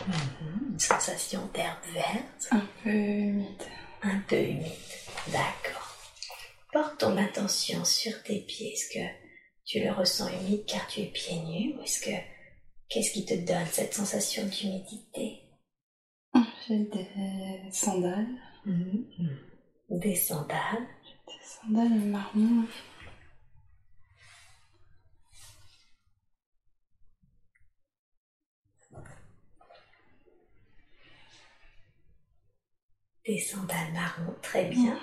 Mhm, 0.07 0.71
une 0.71 0.79
sensation 0.79 1.45
d'herbe 1.47 1.83
verte. 1.93 2.47
Un 2.51 2.65
peu 2.81 2.89
humide 2.91 3.63
un 4.03 4.19
peu 4.27 4.39
humide. 4.39 4.71
D'accord. 5.31 5.97
Porte 6.71 6.99
ton 6.99 7.17
attention 7.17 7.83
sur 7.85 8.21
tes 8.23 8.41
pieds. 8.41 8.73
Est-ce 8.73 8.89
que 8.93 9.05
tu 9.65 9.79
le 9.79 9.91
ressens 9.91 10.29
humide 10.29 10.65
car 10.65 10.85
tu 10.87 11.01
es 11.01 11.05
pieds 11.05 11.39
nus 11.39 11.75
ou 11.75 11.83
est-ce 11.83 12.01
que 12.01 12.15
qu'est-ce 12.89 13.11
qui 13.11 13.25
te 13.25 13.33
donne 13.33 13.65
cette 13.71 13.93
sensation 13.93 14.45
d'humidité? 14.45 15.41
J'ai 16.67 16.79
des 16.79 17.07
sandales. 17.71 18.27
Mm-hmm. 18.65 19.99
Des 19.99 20.15
sandales. 20.15 20.87
Des 21.27 21.43
sandales 21.43 21.99
marron. 21.99 22.65
Des 33.25 33.39
sandales 33.39 33.91
marron, 33.93 34.35
très 34.43 34.65
bien. 34.65 34.99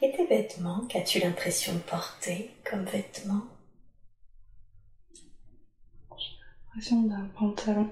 Et 0.00 0.10
tes 0.12 0.26
vêtements, 0.26 0.86
qu'as-tu 0.86 1.20
l'impression 1.20 1.74
de 1.74 1.80
porter 1.80 2.50
comme 2.64 2.84
vêtements? 2.84 3.46
J'ai 6.16 6.36
l'impression 6.64 7.02
d'un 7.02 7.26
pantalon 7.38 7.90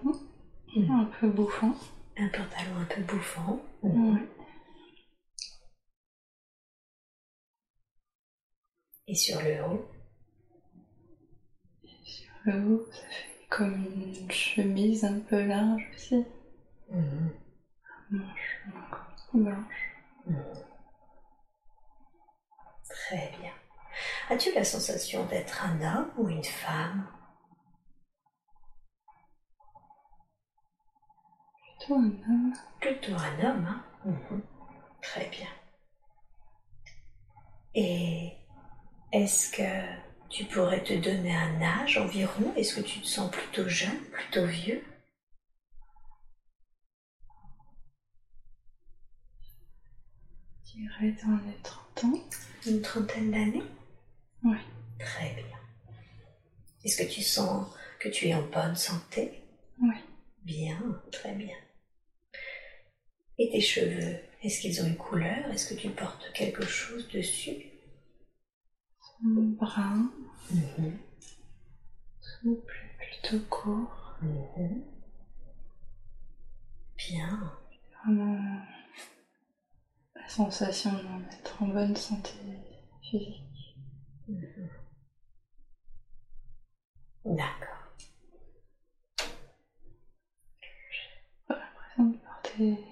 hmm. 0.75 0.91
un 0.91 1.05
peu 1.21 1.29
bouffant. 1.29 1.75
Un 2.17 2.29
pantalon 2.29 2.77
un 2.81 2.85
peu 2.87 3.03
bouffant. 3.03 3.61
Et 9.07 9.15
sur 9.15 9.43
le 9.43 9.63
haut? 9.65 9.89
Sur 12.05 12.33
le 12.45 12.65
haut, 12.65 12.87
ça 12.91 13.07
fait 13.11 13.47
comme 13.51 13.85
une 13.85 14.31
chemise 14.31 15.05
un 15.05 15.21
peu 15.21 15.45
large 15.45 15.87
aussi. 15.95 16.25
Mmh. 16.91 17.29
Manche 18.11 18.59
blanche. 19.33 19.97
Très 22.89 23.33
bien. 23.41 23.53
As-tu 24.31 24.53
la 24.55 24.65
sensation 24.65 25.25
d'être 25.27 25.65
un 25.65 25.81
homme 25.81 26.11
ou 26.19 26.29
une 26.29 26.45
femme? 26.45 27.07
Plutôt 31.79 31.95
un 31.95 32.11
homme. 32.29 32.53
Plutôt 32.81 33.13
un 33.15 33.45
homme, 33.45 33.67
hein? 33.67 33.85
Mhm. 34.05 34.43
Très 35.03 35.27
bien. 35.29 35.49
Et 37.75 38.33
est-ce 39.13 39.51
que 39.53 40.29
tu 40.29 40.45
pourrais 40.45 40.83
te 40.83 40.93
donner 40.95 41.35
un 41.35 41.63
âge 41.63 41.99
environ? 41.99 42.53
Est-ce 42.57 42.77
que 42.77 42.81
tu 42.87 43.01
te 43.01 43.07
sens 43.07 43.31
plutôt 43.31 43.69
jeune, 43.69 44.01
plutôt 44.13 44.45
vieux? 44.45 44.85
Dirais 50.79 51.15
dans 51.25 51.37
les 51.47 51.57
30 51.63 52.05
ans. 52.05 52.21
Une 52.67 52.81
trentaine 52.81 53.31
d'années 53.31 53.63
Oui. 54.45 54.59
Très 54.99 55.33
bien. 55.35 55.59
Est-ce 56.85 57.03
que 57.03 57.09
tu 57.09 57.23
sens 57.23 57.67
que 57.99 58.09
tu 58.09 58.29
es 58.29 58.35
en 58.35 58.43
bonne 58.43 58.77
santé? 58.77 59.43
Oui. 59.81 59.95
Bien, 60.45 60.81
très 61.11 61.35
bien. 61.35 61.57
Et 63.39 63.51
tes 63.51 63.61
cheveux, 63.61 64.19
est-ce 64.43 64.61
qu'ils 64.61 64.81
ont 64.83 64.87
une 64.87 64.97
couleur? 64.97 65.51
Est-ce 65.51 65.73
que 65.73 65.81
tu 65.81 65.91
portes 65.91 66.33
quelque 66.33 66.65
chose 66.65 67.09
dessus? 67.09 67.57
Brun. 69.21 70.13
Mmh. 70.51 70.91
Souple, 72.21 72.77
plutôt 72.99 73.45
court. 73.51 74.17
Mhm. 74.23 74.83
Bien. 76.97 77.53
Vraiment 78.05 78.58
sensation 80.29 80.93
d'être 81.31 81.63
en 81.63 81.69
bonne 81.69 81.97
santé 81.97 82.33
physique. 83.03 83.43
D'accord. 87.25 87.93
J'ai 90.91 91.55
l'impression 91.55 92.05
de 92.05 92.17
porter 92.19 92.85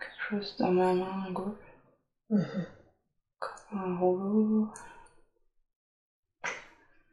quelque 0.00 0.22
chose 0.30 0.56
dans 0.58 0.72
ma 0.72 0.92
main 0.94 1.30
gauche, 1.30 1.56
mhm. 2.30 2.66
comme 3.38 3.78
un 3.78 3.98
rouleau 3.98 4.72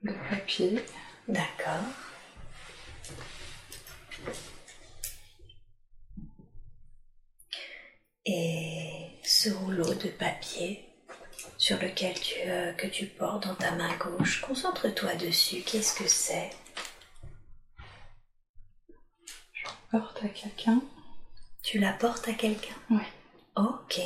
de 0.03 0.13
papier. 0.29 0.83
D'accord. 1.27 2.10
Et 8.25 9.19
ce 9.23 9.49
rouleau 9.49 9.93
de 9.93 10.09
papier 10.09 10.87
sur 11.57 11.81
lequel 11.81 12.13
tu, 12.19 12.35
euh, 12.45 12.73
que 12.73 12.87
tu 12.87 13.07
portes 13.07 13.47
dans 13.47 13.55
ta 13.55 13.71
main 13.71 13.95
gauche, 13.97 14.41
concentre-toi 14.41 15.15
dessus. 15.15 15.61
Qu'est-ce 15.61 15.97
que 15.97 16.07
c'est? 16.07 16.51
Je 19.53 19.67
porte 19.89 20.23
à 20.23 20.29
quelqu'un. 20.29 20.81
Tu 21.63 21.79
la 21.79 21.93
portes 21.93 22.27
à 22.27 22.33
quelqu'un? 22.33 22.75
Oui. 22.89 23.03
Ok. 23.55 23.99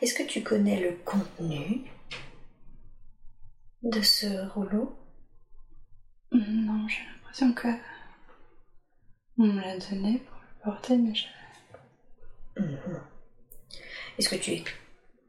Est-ce 0.00 0.14
que 0.14 0.22
tu 0.22 0.42
connais 0.42 0.80
le 0.80 0.96
contenu 1.04 1.90
de 3.82 4.02
ce 4.02 4.48
rouleau? 4.50 4.96
Non, 6.32 6.86
j'ai 6.88 7.02
l'impression 7.04 7.52
que 7.54 7.68
on 9.38 9.46
me 9.46 9.60
l'a 9.60 9.78
donné 9.78 10.18
pour 10.18 10.36
le 10.36 10.64
porter, 10.64 10.96
mais 10.96 11.14
je 11.14 11.24
Mhm. 12.58 13.00
Est-ce 14.18 14.28
que 14.28 14.36
tu 14.36 14.62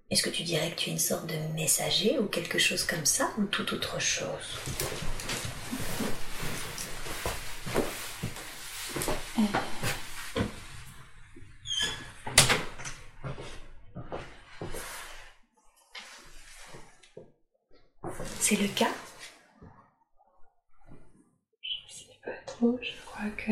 est-ce 0.09 0.23
que 0.23 0.29
tu 0.31 0.41
dirais 0.43 0.71
que 0.71 0.75
tu 0.75 0.89
es 0.89 0.93
une 0.93 0.99
sorte 0.99 1.27
de 1.27 1.37
messager 1.53 2.17
ou 2.17 2.25
quelque 2.25 2.57
chose 2.57 2.83
comme 2.83 3.05
ça 3.05 3.31
ou 3.37 3.43
tout 3.45 3.71
autre 3.73 3.99
chose? 3.99 4.59
C'est 18.39 18.55
le 18.55 18.67
cas? 18.69 18.89
Je 21.61 21.93
sais 21.93 22.05
pas 22.25 22.31
trop, 22.47 22.79
je 22.81 22.91
crois 23.05 23.29
que 23.37 23.51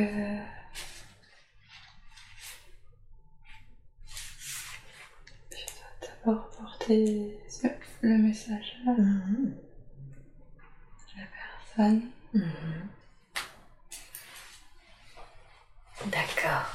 le 6.89 8.17
message 8.17 8.77
Mhm. 8.85 9.55
la 11.17 11.23
personne. 11.75 12.01
Mhm. 12.33 12.89
D'accord. 16.07 16.65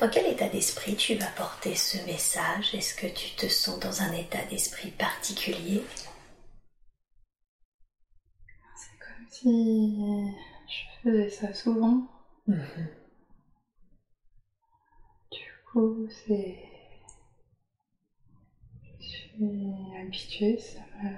Dans 0.00 0.08
quel 0.10 0.26
état 0.26 0.48
d'esprit 0.48 0.94
tu 0.96 1.14
vas 1.16 1.26
porter 1.28 1.74
ce 1.74 1.98
message? 2.06 2.74
Est-ce 2.74 2.94
que 2.94 3.06
tu 3.06 3.34
te 3.36 3.46
sens 3.48 3.78
dans 3.80 4.02
un 4.02 4.12
état 4.12 4.44
d'esprit 4.50 4.90
particulier? 4.90 5.82
C'est 8.76 8.98
comme 8.98 9.26
si 9.30 10.32
je 10.68 11.02
faisais 11.02 11.30
ça 11.30 11.52
souvent. 11.54 12.06
Mhm. 12.46 12.88
Du 15.32 15.44
coup, 15.72 16.08
c'est. 16.10 16.58
Suis 19.36 20.00
habituée, 20.00 20.58
ça 20.58 20.80
me. 21.02 21.10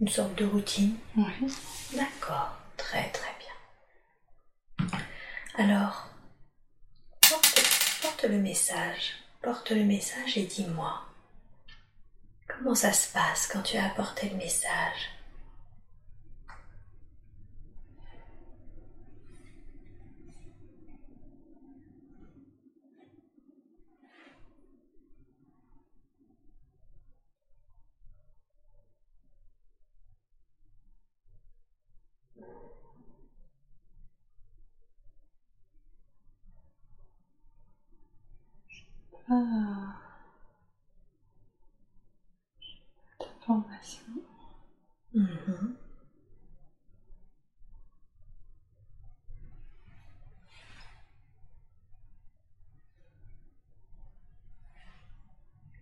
Une 0.00 0.08
sorte 0.08 0.34
de 0.36 0.44
routine 0.44 0.96
Oui. 1.16 1.54
D'accord, 1.94 2.58
très 2.76 3.08
très 3.10 3.30
bien. 3.38 4.98
Alors, 5.56 6.08
porte, 7.28 7.62
porte 8.02 8.24
le 8.24 8.38
message, 8.38 9.14
porte 9.42 9.70
le 9.70 9.84
message 9.84 10.36
et 10.36 10.44
dis-moi, 10.44 11.02
comment 12.48 12.74
ça 12.74 12.92
se 12.92 13.12
passe 13.12 13.46
quand 13.46 13.62
tu 13.62 13.76
as 13.76 13.86
apporté 13.86 14.28
le 14.28 14.36
message? 14.36 15.11
Ah. 39.34 40.02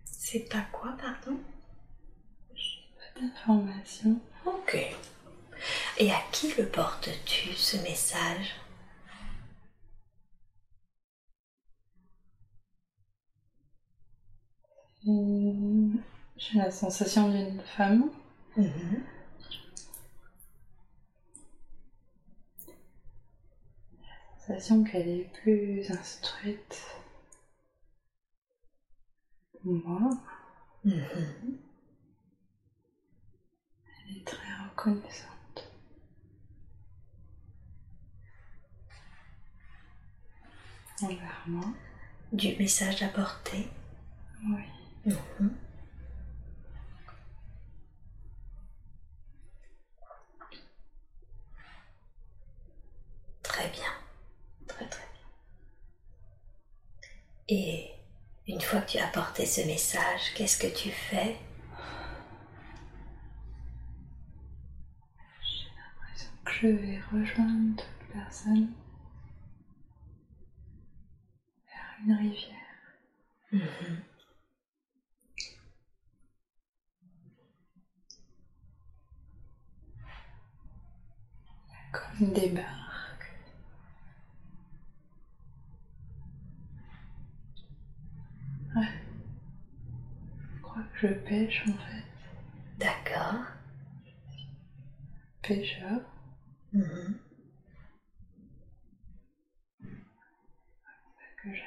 C'est 0.05 0.49
pas 0.49 0.64
quoi, 0.70 0.96
pardon? 0.96 1.41
Pas 2.55 3.20
d'information. 3.20 4.20
Ok. 4.46 4.76
Et 5.99 6.12
à 6.12 6.20
qui 6.31 6.55
le 6.55 6.67
portes-tu, 6.67 7.53
ce 7.55 7.79
message? 7.79 8.59
J'ai 16.36 16.58
la 16.58 16.70
sensation 16.70 17.28
d'une 17.30 17.60
femme. 17.62 18.10
Mhm. 18.56 19.04
La 23.98 24.38
sensation 24.38 24.84
qu'elle 24.84 25.08
est 25.08 25.30
plus 25.42 25.90
instruite 25.90 26.86
que 29.52 29.68
moi. 29.68 30.10
Elle 30.84 31.36
est 34.16 34.26
très 34.26 34.54
reconnaissante. 34.70 35.70
Envers 41.02 41.44
moi. 41.46 41.66
Du 42.32 42.56
message 42.56 43.02
apporté 43.02 43.68
Oui. 44.44 44.80
Mhm. 45.05 45.50
Très 53.43 53.69
bien. 53.69 53.93
Très 54.67 54.87
très 54.87 55.05
bien. 55.12 55.26
Et 57.49 57.91
une 58.47 58.61
fois 58.61 58.81
que 58.81 58.93
tu 58.93 58.99
as 58.99 59.06
apporté 59.06 59.44
ce 59.47 59.61
message, 59.62 60.32
qu'est-ce 60.35 60.58
que 60.58 60.67
tu 60.69 60.91
fais? 60.91 61.37
J'ai 65.43 65.69
l'impression 65.76 66.31
que 66.44 66.53
je 66.53 66.67
vais 66.69 67.00
rejoindre 67.12 67.76
toute 67.76 68.12
personne 68.12 68.73
vers 71.67 71.96
une 72.06 72.12
rivière. 72.14 72.56
Mhm. 73.53 74.03
Comme 81.92 82.32
des 82.32 82.50
barques. 82.50 83.32
Ouais. 88.76 88.87
Je 90.56 90.60
crois 90.62 90.82
que 90.82 91.08
je 91.08 91.14
pêche 91.14 91.62
en 91.69 91.72
fait. 91.72 92.04
D'accord. 92.78 93.44
Pêcheur. 95.42 96.00
Mhm. 96.72 97.19
Que 101.43 101.54
je... 101.54 101.62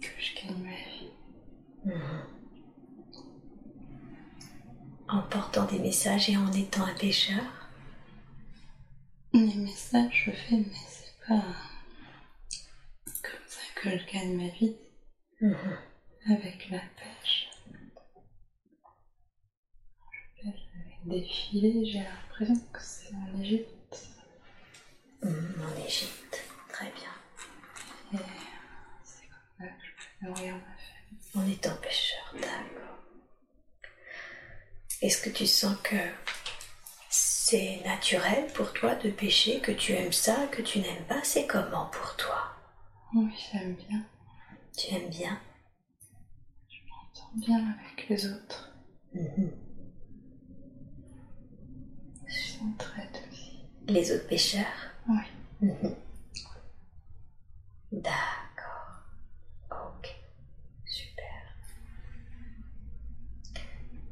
que 0.00 0.20
je 0.20 0.34
gagne 0.34 0.62
ma 0.64 0.70
vie. 0.70 1.12
Mhm. 1.84 2.39
En 5.12 5.22
portant 5.22 5.64
des 5.66 5.78
messages 5.78 6.28
et 6.30 6.36
en 6.36 6.52
étant 6.52 6.84
un 6.84 6.94
pêcheur 6.94 7.42
Les 9.32 9.54
messages, 9.54 10.24
je 10.26 10.30
fais, 10.30 10.56
mais 10.56 10.72
c'est 10.88 11.26
pas 11.26 11.42
comme 13.22 13.46
ça 13.48 13.60
que 13.74 13.90
je 13.98 14.12
gagne 14.12 14.36
ma 14.36 14.48
vie 14.48 14.76
Mhm. 15.40 15.78
avec 16.30 16.68
la 16.70 16.78
pêche. 16.78 17.48
Je 20.12 20.42
pêche 20.42 20.68
avec 20.74 20.98
des 21.06 21.24
filets, 21.24 21.84
j'ai 21.86 22.00
l'impression 22.04 22.60
que 22.72 22.80
c'est 22.80 23.14
en 23.14 23.40
Égypte. 23.40 24.06
Mhm, 25.22 25.54
En 25.64 25.84
Égypte. 25.86 26.44
Très 26.68 26.92
bien. 26.92 27.12
Et 28.12 28.16
c'est 29.02 29.26
comme 29.26 29.48
ça 29.58 29.66
que 29.66 29.86
je 29.86 29.92
peux 30.20 30.26
nourrir 30.26 30.54
ma 30.54 30.60
famille. 30.60 31.20
En 31.34 31.46
étant 31.52 31.76
pêcheur, 31.76 32.34
d'accord. 32.34 32.99
Est-ce 35.02 35.22
que 35.22 35.30
tu 35.30 35.46
sens 35.46 35.76
que 35.82 35.96
c'est 37.08 37.80
naturel 37.84 38.46
pour 38.52 38.72
toi 38.72 38.94
de 38.96 39.10
pêcher, 39.10 39.60
que 39.60 39.72
tu 39.72 39.92
aimes 39.92 40.12
ça, 40.12 40.46
que 40.52 40.62
tu 40.62 40.78
n'aimes 40.80 41.04
pas? 41.08 41.22
C'est 41.24 41.46
comment 41.46 41.86
pour 41.86 42.16
toi? 42.16 42.52
Oui, 43.14 43.32
j'aime 43.52 43.74
bien. 43.88 44.04
Tu 44.76 44.94
aimes 44.94 45.08
bien? 45.08 45.40
Je 46.68 46.78
m'entends 46.88 47.30
bien 47.34 47.76
avec 47.78 48.08
les 48.08 48.26
autres. 48.26 48.72
Mhm. 49.14 49.52
Je 52.26 52.52
s'entraide 52.52 53.18
aussi. 53.32 53.58
Les 53.88 54.12
autres 54.12 54.28
pêcheurs 54.28 54.92
Oui. 55.08 55.16
Mhm. 55.62 55.96
D'accord. 57.92 59.02
Ok. 59.70 60.14
Super. 60.84 61.54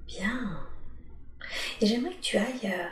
Bien. 0.07 0.58
Et 1.81 1.87
j'aimerais 1.87 2.15
que 2.15 2.21
tu 2.21 2.37
ailles 2.37 2.73
euh, 2.73 2.89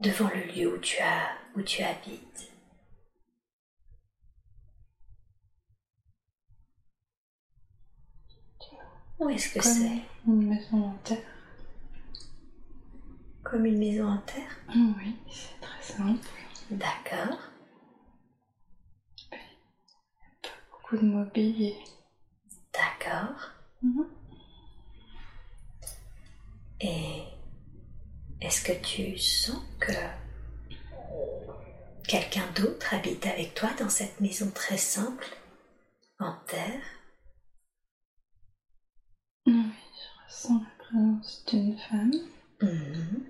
devant 0.00 0.28
le 0.28 0.42
lieu 0.52 0.74
où 0.74 0.78
tu, 0.78 0.98
as, 1.00 1.28
où 1.56 1.62
tu 1.62 1.82
habites. 1.82 2.50
Où 9.20 9.28
est-ce 9.28 9.54
que 9.54 9.62
c'est? 9.62 10.02
une 10.26 10.46
maison 10.48 10.84
en 10.86 10.94
terre. 11.04 11.18
Comme 13.44 13.66
une 13.66 13.78
maison 13.78 14.08
en 14.08 14.18
terre? 14.18 14.56
Oui, 14.74 15.16
c'est 15.30 15.60
très 15.60 15.82
simple. 15.82 16.26
D'accord. 16.70 17.38
Pas 19.30 20.48
beaucoup 20.72 20.96
de 20.96 21.02
mobilier. 21.06 21.76
D'accord. 22.72 23.50
Mhm. 23.82 24.06
Et 26.80 27.24
est-ce 28.40 28.62
que 28.64 28.72
tu 28.84 29.18
sens 29.18 29.62
que 29.78 29.92
quelqu'un 32.08 32.46
d'autre 32.56 32.94
habite 32.94 33.26
avec 33.26 33.54
toi 33.54 33.70
dans 33.78 33.88
cette 33.88 34.20
maison 34.20 34.50
très 34.50 34.78
simple, 34.78 35.26
en 36.18 36.34
terre? 36.46 36.82
Ressens 39.46 40.60
la 40.60 40.84
présence 40.84 41.44
d'une 41.46 41.76
femme 41.78 42.12
Mhm. 42.62 43.24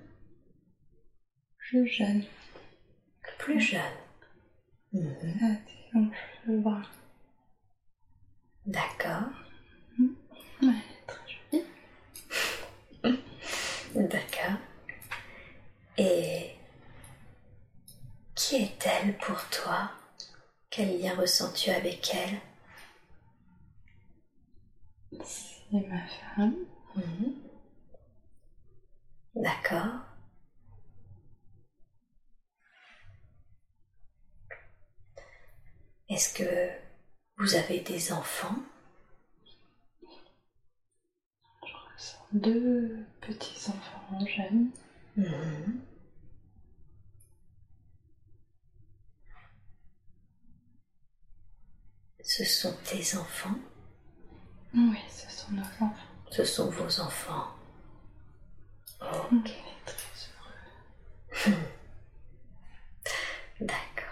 plus 1.58 1.86
jeune. 1.86 2.24
Plus 3.38 3.60
jeune. 3.60 3.80
Elle 4.92 5.38
a 5.40 5.54
des 5.54 5.88
longs 5.94 6.10
cheveux 6.44 6.58
bruns. 6.60 6.82
D'accord. 8.66 9.30
Elle 10.62 10.68
est 10.68 11.06
très 11.06 11.62
jolie. 11.62 11.64
D'accord. 13.94 14.58
Et 15.98 16.56
qui 18.34 18.56
est-elle 18.56 19.16
pour 19.18 19.38
toi? 19.50 19.90
Quel 20.70 21.00
lien 21.00 21.14
ressens-tu 21.14 21.70
avec 21.70 22.14
elle? 22.14 22.40
C'est 25.24 25.86
ma 25.88 26.06
femme. 26.06 26.54
Mhm. 26.96 27.34
D'accord. 29.34 30.00
Est-ce 36.08 36.34
que 36.34 36.70
vous 37.38 37.54
avez 37.54 37.80
des 37.80 38.12
enfants? 38.12 38.56
Je 41.62 41.72
ressens 41.94 42.26
deux 42.32 43.06
petits 43.20 43.70
enfants 43.70 44.26
jeunes. 44.26 44.70
Mhm. 45.16 45.80
Ce 52.22 52.44
sont 52.44 52.76
tes 52.84 53.16
enfants 53.16 53.58
Oui, 54.74 54.98
ce 55.10 55.28
sont 55.30 55.52
nos 55.52 55.62
enfants. 55.62 55.94
Ce 56.30 56.44
sont 56.44 56.70
vos 56.70 57.00
enfants. 57.00 57.48
On 59.00 59.36
est 59.44 59.84
très 59.84 61.50
heureux. 61.50 61.56
D'accord. 63.60 64.04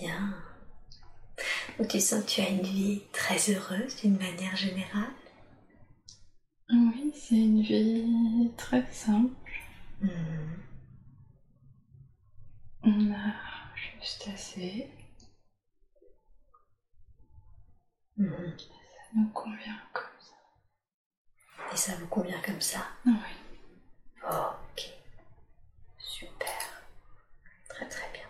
Bien. 0.00 0.34
Tu 1.88 2.00
sens 2.00 2.24
que 2.24 2.28
tu 2.30 2.40
as 2.40 2.48
une 2.48 2.62
vie 2.62 3.02
très 3.12 3.38
heureuse 3.50 3.96
d'une 3.96 4.16
manière 4.18 4.56
générale? 4.56 5.10
Oui, 6.72 7.12
c'est 7.14 7.34
une 7.36 7.62
vie 7.62 8.50
très 8.56 8.90
simple. 8.92 9.34
Mhm. 10.00 10.62
On 12.82 13.12
a 13.12 13.34
juste 13.74 14.28
assez. 14.32 14.88
Mhm. 18.16 18.56
Ça 18.58 19.16
nous 19.16 19.28
convient 19.30 19.80
comme 19.92 20.04
ça. 20.20 20.34
Et 21.72 21.76
ça 21.76 21.96
vous 21.96 22.06
convient 22.06 22.40
comme 22.42 22.60
ça? 22.60 22.86
Oui. 23.06 23.12
Ok. 24.22 24.92
Super. 25.98 26.82
Très 27.68 27.88
très 27.88 28.12
bien. 28.12 28.28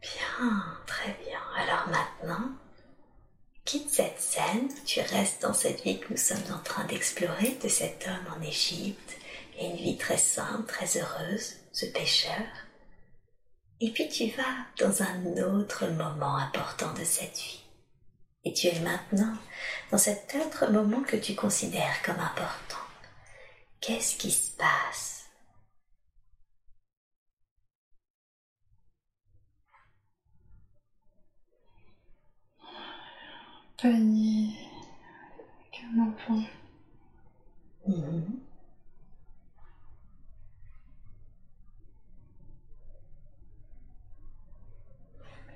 Bien, 0.00 0.78
très 0.86 1.12
bien. 1.24 1.40
Alors 1.56 1.88
maintenant, 1.88 2.55
quitte 3.66 3.90
cette 3.90 4.20
scène, 4.20 4.68
tu 4.86 5.00
restes 5.00 5.42
dans 5.42 5.52
cette 5.52 5.82
vie 5.82 5.98
que 5.98 6.12
nous 6.12 6.16
sommes 6.16 6.54
en 6.54 6.62
train 6.62 6.84
d'explorer 6.84 7.58
de 7.62 7.68
cet 7.68 8.06
homme 8.06 8.34
en 8.38 8.40
Égypte, 8.40 9.16
et 9.58 9.66
une 9.66 9.76
vie 9.76 9.96
très 9.96 10.18
simple, 10.18 10.66
très 10.66 10.96
heureuse, 10.96 11.54
ce 11.72 11.86
pêcheur. 11.86 12.46
Et 13.80 13.90
puis 13.90 14.08
tu 14.08 14.28
vas 14.30 14.44
dans 14.78 15.02
un 15.02 15.42
autre 15.42 15.86
moment 15.88 16.36
important 16.36 16.92
de 16.94 17.04
cette 17.04 17.36
vie. 17.36 17.64
Et 18.44 18.52
tu 18.52 18.68
es 18.68 18.78
maintenant 18.80 19.34
dans 19.90 19.98
cet 19.98 20.36
autre 20.36 20.70
moment 20.70 21.02
que 21.02 21.16
tu 21.16 21.34
considères 21.34 22.00
comme 22.04 22.20
important. 22.20 22.76
Qu'est-ce 23.80 24.16
qui 24.16 24.30
se 24.30 24.52
passe? 24.52 25.15
Panier 33.80 34.48
avec 35.60 35.84
un 35.84 36.00
enfant. 36.08 36.42
Mhm. 37.86 38.40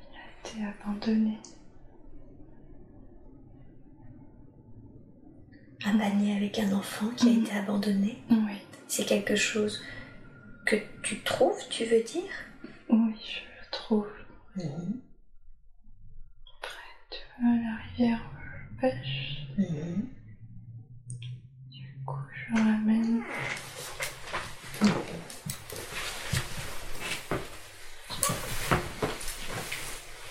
Il 0.02 0.16
a 0.16 0.48
été 0.48 0.64
abandonné. 0.66 1.38
Un 5.86 5.96
panier 5.98 6.36
avec 6.36 6.58
un 6.58 6.72
enfant 6.72 7.08
qui 7.16 7.28
a 7.30 7.32
été 7.32 7.52
abandonné, 7.52 8.22
Oui, 8.30 8.58
c'est 8.86 9.06
quelque 9.06 9.34
chose 9.34 9.80
que 10.66 10.76
tu 11.02 11.20
trouves, 11.20 11.58
tu 11.70 11.86
veux 11.86 12.02
dire? 12.02 12.30
Oui, 12.90 13.14
je 13.18 13.40
le 13.40 13.70
trouve 13.70 14.08
Mhm. 14.56 15.00
La 17.42 17.76
rivière 17.76 18.20
pêche. 18.80 19.46
Mhm. 19.58 20.08
Du 21.70 21.86
coup, 22.06 22.16
je 22.34 22.54
ramène. 22.54 23.22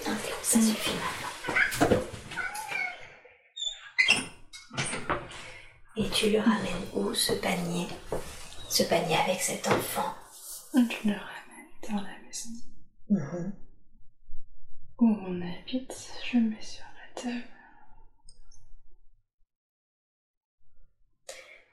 Non, 0.06 0.16
c'est 0.24 0.32
bon, 0.32 0.38
ça 0.44 0.62
suffit 0.62 0.92
maintenant. 0.96 2.00
Et 5.98 6.10
tu 6.12 6.30
le 6.32 6.40
ramènes 6.40 6.86
où 6.94 7.14
ce 7.14 7.34
panier? 7.34 7.88
Ce 8.70 8.84
panier 8.84 9.18
avec 9.18 9.42
cet 9.42 9.68
enfant? 9.68 10.16
Je 10.74 10.80
le 11.10 11.14
ramène 11.16 11.72
dans 11.90 11.96
la 12.02 12.18
maison 12.26 12.50
Mhm. 13.10 13.54
où 15.00 15.08
on 15.28 15.42
habite. 15.42 16.12
Je 16.32 16.38
mets 16.38 16.62
sur. 16.62 16.84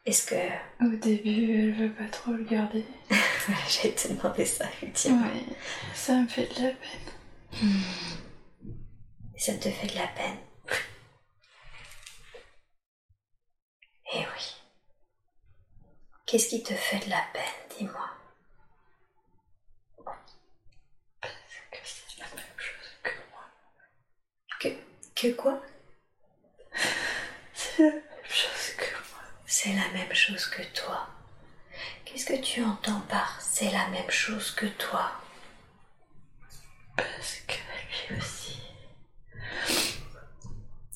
Est-ce 0.05 0.27
que... 0.27 0.85
Au 0.85 0.97
début, 0.97 1.59
elle 1.59 1.73
veut 1.73 1.93
pas 1.93 2.09
trop 2.09 2.33
le 2.33 2.45
garder. 2.45 2.85
J'allais 3.69 3.95
te 3.95 4.09
demander 4.09 4.45
ça, 4.45 4.67
effectivement. 4.67 5.29
Oui, 5.33 5.45
ça 5.95 6.15
me 6.15 6.29
fait 6.29 6.47
de 6.47 6.63
la 6.63 6.71
peine. 6.71 7.13
Ça 9.37 9.55
te 9.55 9.69
fait 9.71 9.87
de 9.89 9.95
la 9.97 10.07
peine. 10.09 10.39
Eh 14.15 14.19
oui. 14.19 14.57
Qu'est-ce 16.27 16.49
qui 16.49 16.63
te 16.63 16.75
fait 16.75 17.05
de 17.05 17.11
la 17.11 17.25
peine, 17.33 17.79
dis-moi 17.79 18.09
Parce 21.21 21.35
que 21.71 21.79
c'est 21.85 22.19
la 22.21 22.27
même 22.35 22.59
chose 22.59 22.91
que 23.03 23.11
moi. 23.31 23.45
Que, 25.17 25.33
quoi? 25.33 25.63
C'est 27.55 27.83
la 27.83 27.91
même 27.91 28.03
chose 28.29 28.75
que 28.77 28.85
moi. 28.85 29.23
C'est 29.47 29.73
la 29.73 29.89
même 29.95 30.13
chose 30.15 30.47
que 30.47 30.63
toi. 30.75 31.09
Qu'est-ce 32.05 32.27
que 32.27 32.41
tu 32.41 32.63
entends 32.63 33.01
par 33.09 33.41
c'est 33.41 33.71
la 33.71 33.89
même 33.89 34.11
chose 34.11 34.51
que 34.51 34.67
toi? 34.67 35.13
Parce 36.97 37.37
que 37.47 37.55
lui 38.11 38.19
aussi. 38.19 38.61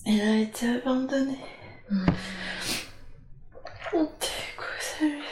Il 0.04 0.20
a 0.20 0.36
été 0.36 0.68
abandonné. 0.68 1.38
Hmm. 1.88 2.06
Du 3.92 4.00
coup, 4.00 4.78
ça 4.80 5.04
lui 5.04 5.22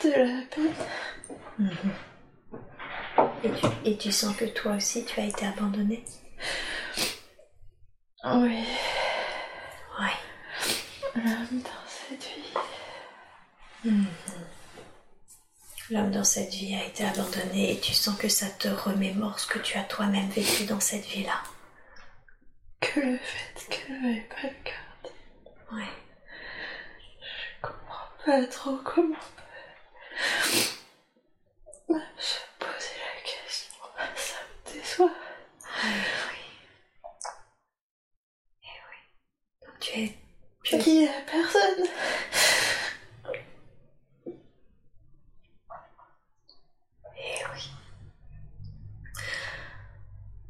fait 0.00 0.08
de 0.08 0.10
la 0.24 0.46
peine. 0.46 0.74
et, 3.44 3.50
tu, 3.50 3.66
et 3.84 3.96
tu 3.98 4.10
sens 4.12 4.34
que 4.34 4.46
toi 4.46 4.72
aussi 4.76 5.04
tu 5.04 5.20
as 5.20 5.24
été 5.24 5.46
abandonné? 5.46 6.04
Oui, 8.24 8.64
Oui. 10.00 10.10
l'homme 11.14 11.62
dans 11.62 11.86
cette 11.88 12.24
vie. 12.24 12.54
L'homme 15.90 16.10
dans 16.10 16.24
cette 16.24 16.52
vie 16.52 16.74
a 16.74 16.84
été 16.84 17.04
abandonné 17.04 17.72
et 17.72 17.80
tu 17.80 17.94
sens 17.94 18.16
que 18.18 18.28
ça 18.28 18.48
te 18.50 18.68
remémore 18.68 19.38
ce 19.38 19.46
que 19.46 19.58
tu 19.58 19.78
as 19.78 19.84
toi-même 19.84 20.28
vécu 20.30 20.64
dans 20.64 20.80
cette 20.80 21.06
vie-là. 21.06 21.42
Que 22.80 23.00
le 23.00 23.18
fait 23.18 23.68
qu'elle 23.70 24.02
veuille 24.02 24.28
pas 24.28 24.42
le 24.42 24.64
garder. 24.64 25.14
Oui. 25.72 25.84
Je 27.20 27.66
comprends 27.66 28.08
pas 28.24 28.46
trop 28.46 28.76
comment 28.84 29.16
poser 32.58 32.96
la 32.98 33.22
question, 33.22 33.74
ça 34.16 34.36
me 34.44 34.72
déçoit. 34.72 35.10
Donc 39.62 39.67
tu 39.80 39.98
es. 40.00 40.18
Tu 40.62 40.76
es... 40.76 41.08
A 41.08 41.20
personne. 41.22 41.86
Eh 47.16 47.44
oui. 47.54 47.70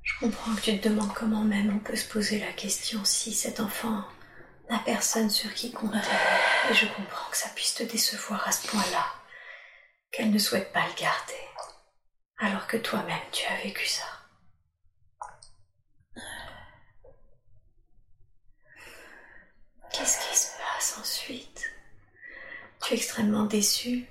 Je 0.03 0.19
Je 0.21 0.27
comprends 0.27 0.53
que 0.57 0.63
tu 0.63 0.81
te 0.81 0.89
demandes 0.89 1.15
comment 1.15 1.45
même 1.45 1.73
on 1.77 1.79
peut 1.79 1.95
se 1.95 2.09
poser 2.09 2.41
la 2.41 2.53
question 2.53 3.05
si 3.05 3.33
cet 3.33 3.61
enfant 3.61 4.03
n'a 4.69 4.81
personne 4.81 5.31
sur 5.31 5.55
qui 5.55 5.71
compter. 5.71 5.97
Et 6.69 6.75
je 6.75 6.87
comprends 6.87 7.31
que 7.31 7.37
ça 7.37 7.49
puisse 7.51 7.75
te 7.75 7.85
décevoir 7.85 8.49
à 8.49 8.51
ce 8.51 8.67
point-là, 8.67 9.07
qu'elle 10.11 10.33
ne 10.33 10.39
souhaite 10.39 10.73
pas 10.73 10.85
le 10.89 11.01
garder, 11.01 11.41
alors 12.39 12.67
que 12.67 12.79
toi-même 12.79 13.17
tu 13.31 13.47
as 13.47 13.63
vécu 13.63 13.87
ça. 13.87 14.18
Qu'est-ce 19.93 20.19
qui 20.29 20.37
se 20.37 20.49
passe 20.59 20.99
ensuite? 21.01 21.65
Tu 22.83 22.95
es 22.95 22.97
extrêmement 22.97 23.45
déçu 23.45 24.07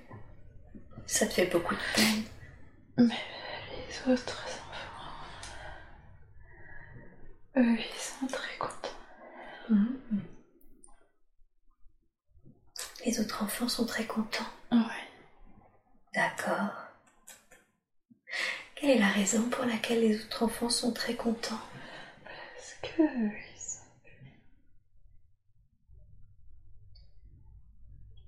Ça 1.06 1.26
te 1.28 1.34
fait 1.34 1.46
beaucoup 1.48 1.76
de 1.76 1.80
peine 1.96 2.24
Mais 2.98 3.20
les 4.06 4.14
autres 4.14 4.44
enfants, 4.46 5.28
eux, 7.58 7.78
ils 7.80 8.00
sont 8.00 8.28
très 8.28 8.58
contents. 8.58 9.00
Mhm. 9.70 10.22
Les 13.06 13.20
autres 13.20 13.44
enfants 13.44 13.70
sont 13.70 13.86
très 13.86 14.06
contents. 14.06 14.46
Ouais. 14.72 14.80
D'accord. 16.14 16.72
Quelle 18.76 18.92
est 18.92 19.00
la 19.00 19.08
raison 19.10 19.50
pour 19.50 19.66
laquelle 19.66 20.02
les 20.02 20.22
autres 20.22 20.44
enfants 20.44 20.70
sont 20.70 20.92
très 20.94 21.16
contents? 21.16 21.60
Parce 22.24 22.74
que 22.82 23.02
ils 23.02 23.60
sont... 23.60 23.80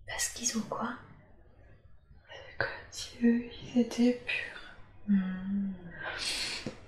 Parce 0.09 0.29
qu'ils 0.29 0.57
ont 0.57 0.61
quoi? 0.69 0.89
Comme 2.57 2.67
si 2.91 3.11
eux, 3.23 3.43
ils 3.73 3.79
étaient 3.81 4.21
purs. 4.25 4.73
Hmm. 5.07 5.71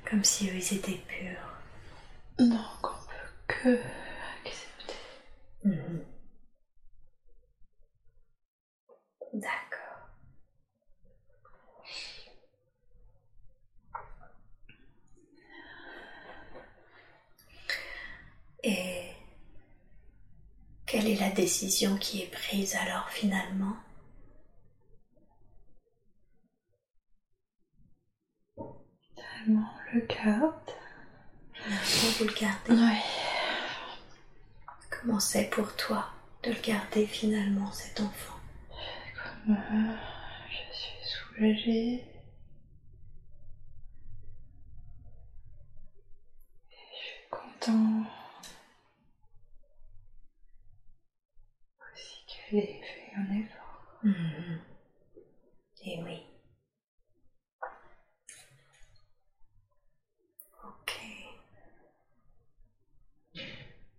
Comme 0.10 0.24
si 0.24 0.50
eux, 0.50 0.56
ils 0.56 0.74
étaient 0.74 1.02
purs. 1.08 1.54
Donc 2.40 2.84
on 2.84 2.88
peut 2.88 3.32
que 3.48 3.80
accepter. 4.46 4.96
Mhm. 5.64 6.04
D'accord. 9.34 10.10
Et 18.64 18.91
quelle 20.92 21.08
est 21.08 21.22
la 21.22 21.30
décision 21.30 21.96
qui 21.96 22.22
est 22.22 22.32
prise 22.32 22.76
alors 22.76 23.08
finalement? 23.08 23.78
Tellement 29.16 29.70
on 29.74 29.96
le 29.96 30.02
garde. 30.02 30.70
Finalement, 31.54 32.12
vous 32.18 32.26
le 32.26 32.34
gardez. 32.34 32.74
Ouais. 32.74 33.02
Comment 34.90 35.22
c'est 35.22 35.50
pour 35.50 35.74
toi 35.78 36.10
de 36.44 36.52
le 36.52 36.60
garder 36.60 37.08
finalement, 37.08 37.72
cet 37.72 38.02
enfant? 38.02 38.36
Comme 39.24 39.56
euh, 39.56 39.96
je 40.50 40.76
suis 40.76 41.08
soulagée. 41.08 42.04
Et 46.70 46.78
je 46.92 46.98
suis 46.98 47.30
content. 47.30 48.04
Fait 52.52 52.82
un 53.16 53.32
effort. 53.40 53.82
Mhm. 54.04 54.60
Et 55.86 56.04
oui. 56.04 56.22
Ok. 60.66 61.00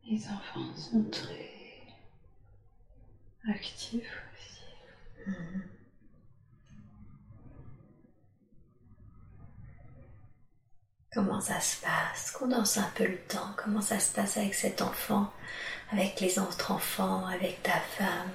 Les 0.05 0.29
enfants 0.29 0.77
sont 0.77 1.03
très 1.11 1.87
actifs 3.49 4.23
aussi. 4.35 5.31
Mhm. 5.31 5.63
Comment 11.11 11.41
ça 11.41 11.59
se 11.59 11.81
passe? 11.81 12.33
Condense 12.33 12.77
un 12.77 12.91
peu 12.95 13.07
le 13.07 13.19
temps. 13.29 13.55
Comment 13.57 13.81
ça 13.81 13.99
se 13.99 14.13
passe 14.13 14.37
avec 14.37 14.55
cet 14.55 14.83
enfant, 14.83 15.33
avec 15.91 16.21
les 16.21 16.39
autres 16.39 16.71
enfants, 16.71 17.25
avec 17.27 17.63
ta 17.63 17.81
femme? 17.81 18.31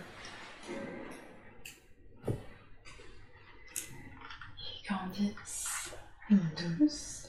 Grandissent 4.87 5.93
tous. 6.29 7.27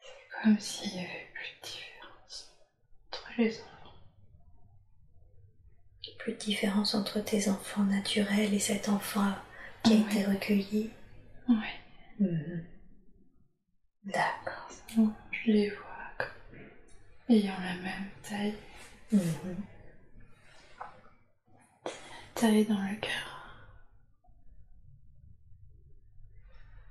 C'est 0.00 0.42
comme 0.42 0.58
s'il 0.58 0.92
n'y 0.92 1.00
avait 1.00 1.28
plus 1.32 1.48
de 1.60 1.66
différence 1.66 2.54
entre 3.12 3.30
les 3.38 3.60
enfants. 3.60 3.70
Plus 6.18 6.32
de 6.32 6.38
différence 6.38 6.94
entre 6.94 7.20
tes 7.20 7.48
enfants 7.50 7.84
naturels 7.84 8.54
et 8.54 8.58
cet 8.58 8.88
enfant 8.88 9.34
qui 9.82 9.92
a 9.92 9.96
Oui. 9.96 10.02
été 10.10 10.24
recueilli 10.24 10.90
Ouais. 11.48 11.80
Mhm. 12.20 12.64
D'accord. 14.04 14.68
Je 15.32 15.50
les 15.50 15.70
vois 15.70 15.84
comme 16.18 16.58
ayant 17.36 17.58
la 17.60 17.74
même 17.76 18.10
taille, 18.22 18.54
Mhm. 19.12 19.56
taille 22.34 22.64
dans 22.66 22.80
le 22.80 22.96
cœur. 22.96 23.33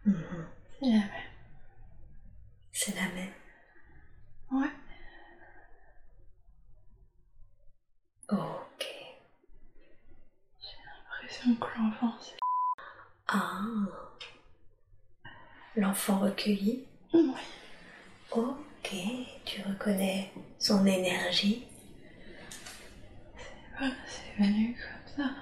Mhm. 0.05 0.47
C'est 0.79 0.85
la 0.87 0.91
même. 0.91 1.09
C'est 2.71 2.95
la 2.95 3.07
même. 3.09 3.33
Ouais. 4.51 4.69
Ok. 8.29 8.85
J'ai 10.59 10.77
l'impression 10.85 11.55
que 11.55 11.79
l'enfant, 11.79 12.13
c'est. 12.21 12.37
Ah. 13.27 13.61
L'enfant 15.75 16.19
recueilli. 16.19 16.85
Ouais. 17.13 17.21
Ok. 18.31 18.95
Tu 19.45 19.61
reconnais 19.61 20.31
son 20.59 20.85
énergie. 20.85 21.67
Voilà, 23.77 23.93
c'est 24.07 24.43
venu 24.43 24.75
comme 25.15 25.25
ça. 25.25 25.33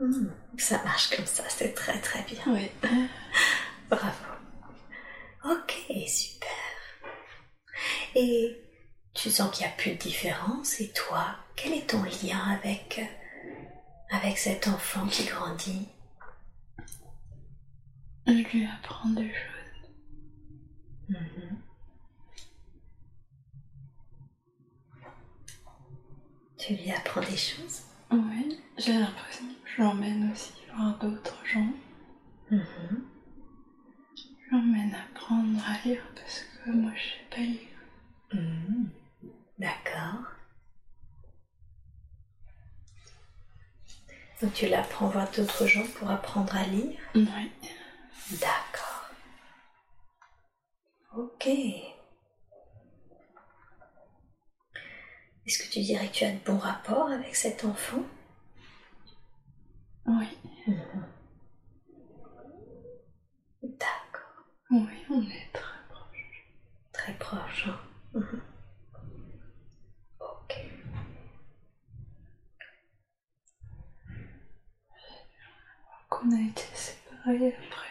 Hmm, 0.00 0.28
Ça 0.58 0.82
marche 0.84 1.16
comme 1.16 1.26
ça, 1.26 1.44
c'est 1.48 1.72
très 1.72 1.98
très 2.00 2.22
bien. 2.24 2.42
Oui. 2.46 2.70
Bravo. 3.94 4.24
Ok, 5.44 5.72
super. 6.08 6.48
Et 8.16 8.60
tu 9.12 9.30
sens 9.30 9.54
qu'il 9.54 9.64
n'y 9.66 9.72
a 9.72 9.76
plus 9.76 9.92
de 9.92 9.98
différence. 9.98 10.80
Et 10.80 10.90
toi, 10.92 11.36
quel 11.54 11.74
est 11.74 11.88
ton 11.90 12.02
lien 12.02 12.40
avec, 12.50 12.98
euh, 12.98 14.16
avec 14.16 14.36
cet 14.38 14.66
enfant 14.66 15.06
qui 15.06 15.24
grandit? 15.26 15.88
Je 18.26 18.32
lui 18.32 18.66
apprends 18.66 19.10
des 19.10 19.28
choses. 19.32 19.90
Mhm. 21.10 21.62
Tu 26.58 26.74
lui 26.74 26.90
apprends 26.90 27.20
des 27.20 27.36
choses? 27.36 27.82
Oui, 28.10 28.60
j'ai 28.78 28.98
l'impression 28.98 29.44
que 29.46 29.70
je 29.70 29.82
l'emmène 29.82 30.32
aussi 30.32 30.52
voir 30.74 30.98
d'autres 30.98 31.44
gens. 31.46 31.72
Mhm. 32.50 33.13
Je 34.54 34.58
l'emmène 34.58 34.94
apprendre 34.94 35.60
à 35.68 35.84
lire 35.84 36.00
parce 36.14 36.42
que 36.64 36.70
moi 36.70 36.92
je 36.94 37.02
sais 37.02 37.24
pas 37.28 37.38
lire. 37.38 37.58
Mhm. 38.32 38.88
D'accord. 39.58 40.26
Donc 44.40 44.52
tu 44.52 44.68
l'apprends 44.68 45.08
voir 45.08 45.28
d'autres 45.32 45.66
gens 45.66 45.84
pour 45.98 46.08
apprendre 46.08 46.54
à 46.54 46.62
lire? 46.68 47.00
Oui. 47.16 47.50
D'accord. 48.40 49.10
Ok. 51.16 51.48
Est-ce 55.46 55.58
que 55.58 55.72
tu 55.72 55.80
dirais 55.80 56.06
que 56.08 56.14
tu 56.14 56.24
as 56.24 56.30
de 56.32 56.38
bons 56.44 56.58
rapports 56.58 57.10
avec 57.10 57.34
cet 57.34 57.64
enfant? 57.64 58.04
Oui. 60.06 60.28
D'accord. 60.68 61.13
Oui, 64.74 65.04
on 65.08 65.22
est 65.22 65.52
très 65.52 65.78
proches. 65.88 66.46
Très 66.92 67.12
proche. 67.14 67.68
hein 67.68 67.80
Mhm. 68.14 68.40
Ok. 70.20 70.54
Qu'on 76.08 76.30
a 76.32 76.40
été 76.40 76.62
séparés 76.74 77.54
après. 77.56 77.90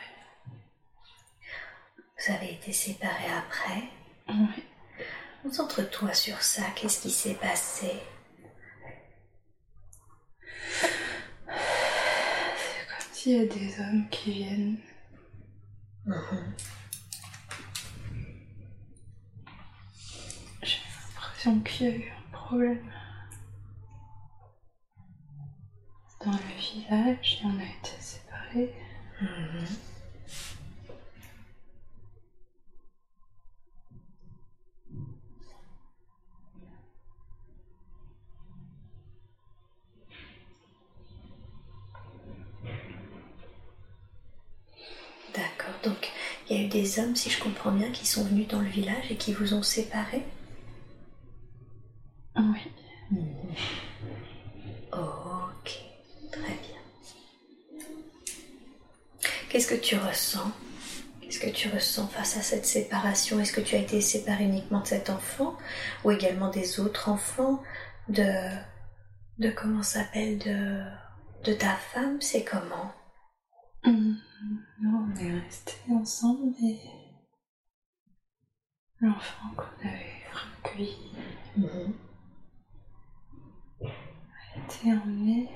Vous 2.17 2.33
avez 2.33 2.53
été 2.53 2.71
séparés 2.73 3.31
après? 3.37 3.83
Oui. 4.29 4.63
Concentre-toi 5.43 6.13
sur 6.13 6.41
ça. 6.41 6.63
Qu'est-ce 6.75 7.01
qui 7.01 7.11
s'est 7.11 7.35
passé? 7.35 7.91
C'est 11.49 12.87
comme 12.87 13.13
s'il 13.13 13.37
y 13.37 13.41
a 13.41 13.45
des 13.45 13.79
hommes 13.79 14.07
qui 14.09 14.31
viennent 14.31 14.77
Mhm. 16.05 16.53
J'ai 20.61 20.77
l'impression 21.15 21.59
qu'il 21.61 21.87
y 21.87 21.89
a 21.89 21.95
eu 21.95 22.11
un 22.11 22.31
problème. 22.31 22.91
Dans 26.25 26.31
le 26.31 26.37
village 26.57 27.39
et 27.41 27.45
on 27.45 27.59
a 27.59 27.63
été 27.63 27.99
séparés. 27.99 28.73
Mhm. 29.21 29.92
Des 46.93 47.01
hommes, 47.01 47.15
si 47.15 47.29
je 47.29 47.41
comprends 47.41 47.71
bien, 47.71 47.91
qui 47.91 48.05
sont 48.05 48.23
venus 48.23 48.47
dans 48.47 48.59
le 48.59 48.67
village 48.67 49.09
et 49.09 49.15
qui 49.15 49.33
vous 49.33 49.53
ont 49.53 49.63
séparés 49.63 50.23
Oui. 52.35 52.59
Ok, 54.91 55.83
très 56.31 56.41
bien. 56.41 56.81
Qu'est-ce 59.49 59.67
que 59.67 59.75
tu 59.75 59.97
ressens? 59.97 60.51
Qu'est-ce 61.21 61.39
que 61.39 61.49
tu 61.49 61.69
ressens 61.69 62.07
face 62.07 62.37
à 62.37 62.41
cette 62.41 62.65
séparation? 62.65 63.39
Est-ce 63.39 63.53
que 63.53 63.61
tu 63.61 63.75
as 63.75 63.79
été 63.79 64.01
séparé 64.01 64.43
uniquement 64.43 64.81
de 64.81 64.87
cet 64.87 65.09
enfant 65.09 65.57
ou 66.03 66.11
également 66.11 66.49
des 66.49 66.79
autres 66.79 67.09
enfants? 67.09 67.61
De 68.09 68.31
de 69.39 69.49
comment 69.49 69.83
s'appelle? 69.83 70.37
De 70.39 70.83
de 71.43 71.53
ta 71.53 71.75
femme? 71.75 72.21
C'est 72.21 72.43
comment? 72.43 72.91
Hum, 73.85 74.17
Nous, 74.45 74.59
on 74.81 75.15
est 75.15 75.39
restés 75.39 75.93
ensemble 75.93 76.53
et 76.61 76.77
l'enfant 78.99 79.53
qu'on 79.55 79.87
avait 79.87 80.23
recueilli 80.33 81.15
a 83.81 84.59
été 84.59 84.91
emmené. 84.91 85.49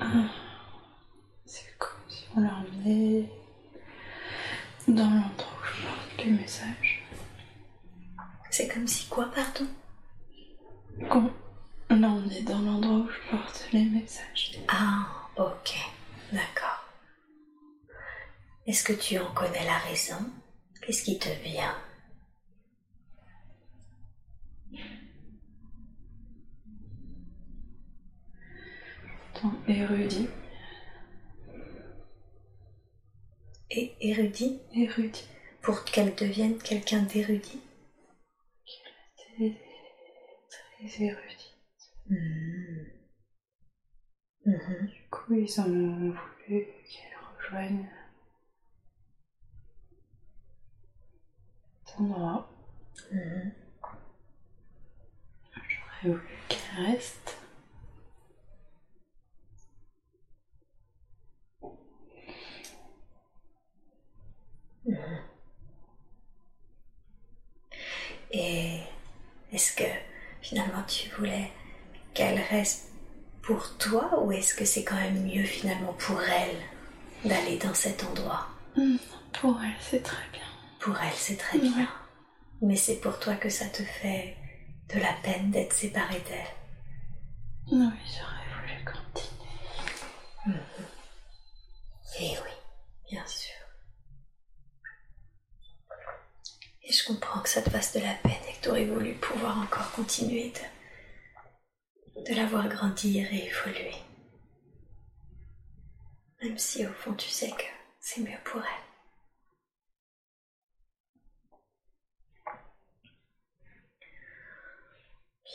Ah, 0.00 0.28
C'est 1.46 1.78
comme 1.78 2.10
si 2.10 2.26
on 2.36 2.40
l'a 2.40 2.56
emmené 2.56 3.30
dans 4.86 5.08
l'endroit 5.08 5.48
où 5.62 5.64
je 5.64 5.86
porte 5.86 6.24
les 6.26 6.32
messages. 6.32 7.02
C'est 8.50 8.68
comme 8.68 8.86
si 8.86 9.08
quoi, 9.08 9.30
pardon? 9.34 9.66
Qu'on 11.88 12.00
l'a 12.00 12.08
emmené 12.08 12.42
dans 12.42 12.58
l'endroit 12.60 12.98
où 12.98 13.08
je 13.08 13.30
porte 13.30 13.68
les 13.72 13.84
messages. 13.84 14.58
Ah, 14.68 15.06
ok, 15.36 15.74
d'accord. 16.32 16.84
Est-ce 18.66 18.84
que 18.84 18.92
tu 18.92 19.18
en 19.18 19.32
connais 19.34 19.64
la 19.64 19.78
raison? 19.78 20.18
Qu'est-ce 20.82 21.02
qui 21.02 21.18
te 21.18 21.28
vient? 21.44 21.76
Tant 29.34 29.52
érudit, 29.68 30.28
Et 33.70 33.94
érudit? 34.00 34.60
Érudit. 34.74 35.28
Pour 35.60 35.84
qu'elle 35.84 36.14
devienne 36.14 36.58
quelqu'un 36.58 37.02
d'érudit? 37.02 37.60
Très 39.36 39.52
érudit. 41.00 41.45
Mhm. 42.10 42.86
Mhm. 44.46 44.86
Du 44.86 45.02
coup, 45.10 45.34
ils 45.34 45.60
ont 45.60 45.64
voulu 45.64 46.14
qu'elle 46.46 47.18
rejoigne 47.38 47.86
cet 51.84 52.00
endroit. 52.00 52.48
Mhm. 53.12 53.52
J'aurais 55.52 56.14
voulu 56.14 56.20
qu'elle 56.48 56.84
reste. 56.86 57.36
Et 68.30 68.80
est-ce 69.52 69.74
que 69.74 69.84
finalement 70.42 70.82
tu 70.86 71.08
voulais 71.10 71.50
qu'elle 72.16 72.40
reste 72.50 72.88
pour 73.42 73.76
toi 73.78 74.18
ou 74.22 74.32
est-ce 74.32 74.54
que 74.54 74.64
c'est 74.64 74.82
quand 74.84 74.96
même 74.96 75.22
mieux 75.24 75.44
finalement 75.44 75.92
pour 75.94 76.20
elle 76.22 76.56
d'aller 77.28 77.58
dans 77.58 77.74
cet 77.74 78.02
endroit? 78.04 78.48
Hum, 78.76 78.98
Pour 79.40 79.60
elle, 79.62 79.76
c'est 79.80 80.02
très 80.02 80.26
bien. 80.32 80.42
Pour 80.80 80.98
elle, 81.00 81.12
c'est 81.14 81.36
très 81.36 81.58
bien. 81.58 81.88
Mais 82.62 82.76
c'est 82.76 82.96
pour 82.96 83.18
toi 83.20 83.34
que 83.36 83.50
ça 83.50 83.66
te 83.66 83.82
fait 83.82 84.36
de 84.94 84.98
la 85.00 85.12
peine 85.22 85.50
d'être 85.50 85.74
séparé 85.74 86.20
d'elle. 86.28 86.54
Oui, 87.72 87.92
j'aurais 88.06 88.46
voulu 88.54 88.84
continuer. 88.84 90.60
Eh 92.20 92.30
oui, 92.30 92.52
bien 93.10 93.26
sûr. 93.26 93.52
Et 96.88 96.92
je 96.92 97.04
comprends 97.04 97.40
que 97.40 97.48
ça 97.48 97.60
te 97.62 97.68
fasse 97.70 97.92
de 97.94 98.00
la 98.00 98.14
peine 98.14 98.32
et 98.48 98.52
que 98.54 98.62
tu 98.62 98.68
aurais 98.70 98.84
voulu 98.84 99.14
pouvoir 99.14 99.58
encore 99.58 99.90
continuer 99.92 100.50
de, 100.50 100.60
de 102.24 102.34
la 102.34 102.46
voir 102.46 102.68
grandir 102.68 103.26
et 103.32 103.46
évoluer. 103.46 103.94
Même 106.42 106.56
si 106.56 106.86
au 106.86 106.92
fond 106.94 107.12
tu 107.12 107.28
sais 107.28 107.50
que 107.50 107.64
c'est 108.00 108.22
mieux 108.22 108.38
pour 108.42 108.62
elle. 108.62 108.86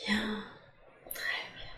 Bien, 0.06 0.44
très 1.14 1.42
bien. 1.56 1.70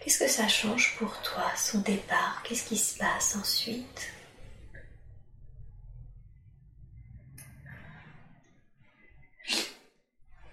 Qu'est-ce 0.00 0.18
que 0.18 0.28
ça 0.28 0.48
change 0.48 0.96
pour 0.98 1.20
toi, 1.22 1.44
son 1.56 1.80
départ? 1.80 2.42
Qu'est-ce 2.44 2.68
qui 2.68 2.76
se 2.76 2.98
passe 2.98 3.36
ensuite? 3.36 4.10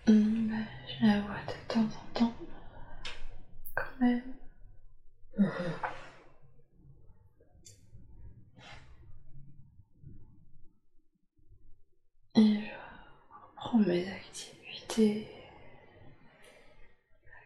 Hum, 0.08 0.48
bah, 0.50 0.66
je 0.88 1.06
la 1.06 1.22
vois 1.22 1.36
de 1.48 1.74
temps 1.74 1.82
en 1.82 2.20
temps. 2.20 2.34
Et 4.02 4.12
je 12.36 12.72
reprends 13.56 13.78
mes 13.80 14.08
activités 14.12 15.28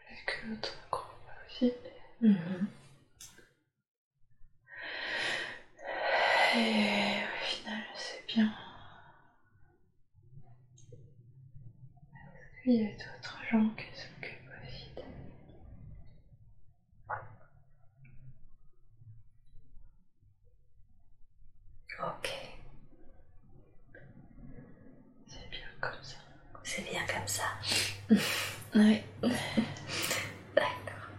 avec 0.07 0.43
l'autre 0.47 0.75
groupe 0.91 1.03
aussi. 1.45 1.71
Mhm. 2.21 2.67
Et 6.55 7.23
au 7.23 7.45
final, 7.45 7.83
c'est 7.95 8.25
bien. 8.27 8.51
Parce 12.11 12.63
qu'il 12.63 12.73
y 12.73 12.85
a 12.85 12.89
d'autres 12.91 13.39
gens 13.51 13.69
qui 13.75 13.85
s'occupent 13.99 14.49
aussi 14.63 14.89
d'elle. 14.95 15.05
Ok, 22.01 22.29
C'est 25.27 25.49
bien 25.49 25.67
comme 25.81 26.01
ça. 26.03 26.15
c'est 26.63 26.81
bien 26.83 27.05
comme 27.07 27.27
ça. 27.27 27.43
Oui. 28.75 29.01
D'accord. 30.55 31.09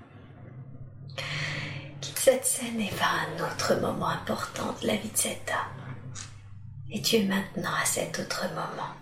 Quitte 2.01 2.19
cette 2.19 2.45
scène 2.45 2.81
et 2.81 2.91
va 2.91 3.07
à 3.07 3.27
un 3.27 3.53
autre 3.53 3.75
moment 3.81 4.09
important 4.09 4.73
de 4.81 4.87
la 4.87 4.97
vie 4.97 5.11
de 5.11 5.17
cet 5.17 5.51
homme. 5.51 6.15
Et 6.91 7.01
tu 7.03 7.17
es 7.17 7.25
maintenant 7.25 7.75
à 7.81 7.85
cet 7.85 8.19
autre 8.19 8.49
moment. 8.51 8.95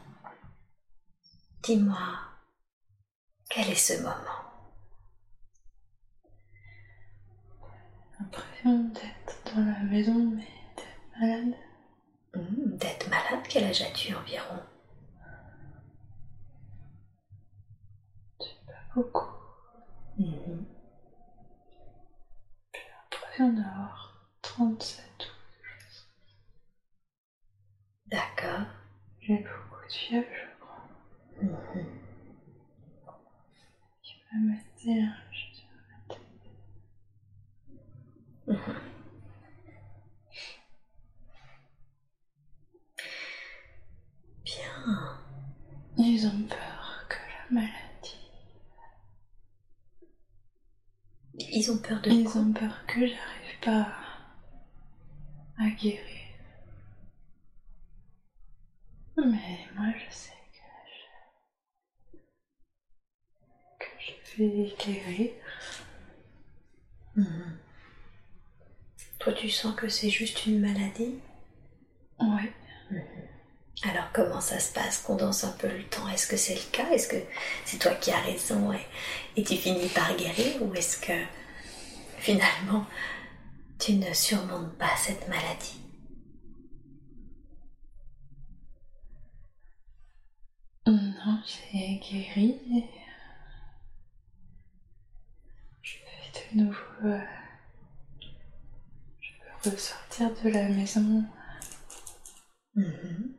Dis-moi, 1.62 2.18
quel 3.51 3.70
est 3.70 3.74
ce 3.74 4.03
moment? 4.03 4.14
L'impression 8.20 8.85
d'être 8.88 9.55
dans 9.55 9.64
la 9.64 9.79
maison, 9.85 10.33
mais 10.37 10.48
d'être 10.77 11.20
malade. 11.20 11.55
Hmm, 12.35 12.77
D'être 12.77 13.09
malade, 13.09 13.46
quel 13.48 13.64
âge 13.64 13.83
as-tu 13.83 14.14
environ? 14.14 14.61
beaucoup. 18.98 19.28
Mm 20.18 20.64
37 24.42 25.28
D'accord. 28.11 28.66
J'ai 29.20 29.38
beaucoup 29.38 29.87
de 29.87 29.92
fièvre, 29.92 30.26
je 30.32 30.58
crois. 30.58 30.88
Mhm. 31.42 31.87
Mhm. 38.48 38.74
Bien. 44.44 45.18
Ils 45.98 46.26
ont. 46.26 46.67
De 51.66 52.10
Ils 52.10 52.24
quoi 52.24 52.40
ont 52.40 52.52
peur 52.52 52.86
que 52.86 53.00
j'arrive 53.00 53.58
pas 53.62 53.88
à 55.58 55.68
guérir. 55.70 56.00
Mais 59.16 59.58
moi, 59.74 59.92
je 59.98 60.14
sais 60.14 60.32
que 60.52 60.64
je, 60.94 62.18
que 63.78 63.86
je 64.00 64.44
vais 64.44 64.76
guérir. 64.78 65.30
Mhm. 67.16 67.58
Toi, 69.18 69.32
tu 69.32 69.50
sens 69.50 69.74
que 69.74 69.88
c'est 69.88 70.10
juste 70.10 70.46
une 70.46 70.60
maladie 70.60 71.18
Ouais. 72.20 72.52
Alors 73.84 74.10
comment 74.12 74.40
ça 74.40 74.58
se 74.58 74.72
passe? 74.72 74.98
Condense 75.02 75.44
un 75.44 75.52
peu 75.52 75.68
le 75.68 75.84
temps? 75.84 76.08
Est-ce 76.08 76.26
que 76.26 76.36
c'est 76.36 76.54
le 76.54 76.70
cas? 76.72 76.90
Est-ce 76.90 77.08
que 77.08 77.16
c'est 77.64 77.78
toi 77.78 77.94
qui 77.94 78.10
as 78.10 78.20
raison 78.20 78.72
et, 78.72 78.86
et 79.36 79.44
tu 79.44 79.56
finis 79.56 79.88
par 79.88 80.16
guérir? 80.16 80.62
Ou 80.62 80.74
est-ce 80.74 80.98
que 81.00 81.12
finalement 82.20 82.87
tu 83.78 83.92
ne 83.94 84.12
surmontes 84.12 84.76
pas 84.78 84.96
cette 84.96 85.28
maladie 85.28 85.81
Non, 90.87 91.42
j'ai 91.44 91.98
guéri 91.98 92.61
je 95.83 95.96
vais 95.98 96.54
de 96.57 96.64
nouveau. 96.64 96.78
euh, 97.04 97.20
je 99.20 99.33
veux 99.64 99.70
ressortir 99.72 100.31
de 100.42 100.48
la 100.48 100.68
maison 100.70 101.24
Mhm. 102.74 103.35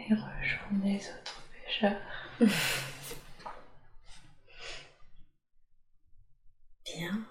et 0.00 0.14
rejoindre 0.14 0.84
les 0.84 1.08
autres 1.08 1.42
pêcheurs. 1.64 2.00
Bien. 6.84 7.26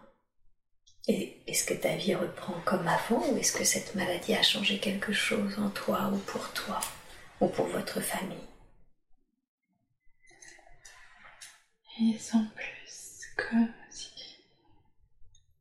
Et 1.07 1.37
est-ce 1.45 1.65
que 1.65 1.73
ta 1.75 1.95
vie 1.95 2.15
reprend 2.15 2.59
comme 2.65 2.87
avant 2.87 3.23
ou 3.29 3.37
est-ce 3.37 3.53
que 3.53 3.63
cette 3.63 3.93
maladie 3.93 4.33
a 4.33 4.41
changé 4.41 4.79
quelque 4.79 5.13
chose 5.13 5.59
en 5.59 5.69
toi 5.69 6.09
ou 6.11 6.17
pour 6.17 6.51
toi 6.53 6.79
ou 7.39 7.47
pour 7.47 7.67
votre 7.67 8.01
famille? 8.01 8.37
Ils 11.99 12.19
sont 12.19 12.45
plus 12.55 13.21
comme 13.37 13.69
si. 13.89 14.37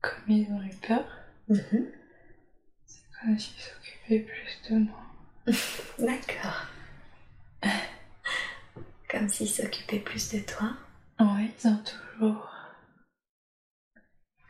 Comme 0.01 0.29
ils 0.29 0.51
ont 0.51 0.63
eu 0.63 0.75
peur, 0.77 1.05
c'est 1.49 3.03
comme 3.21 3.39
s'ils 3.39 3.61
s'occupaient 3.61 4.21
plus 4.21 4.71
de 4.71 4.79
moi. 4.79 5.01
D'accord. 5.99 6.67
Comme 9.11 9.29
s'ils 9.29 9.49
s'occupaient 9.49 10.01
plus 10.01 10.33
de 10.33 10.41
toi? 10.41 10.73
Oui, 11.21 11.51
ils 11.63 11.69
ont 11.69 11.83
toujours. 11.85 12.54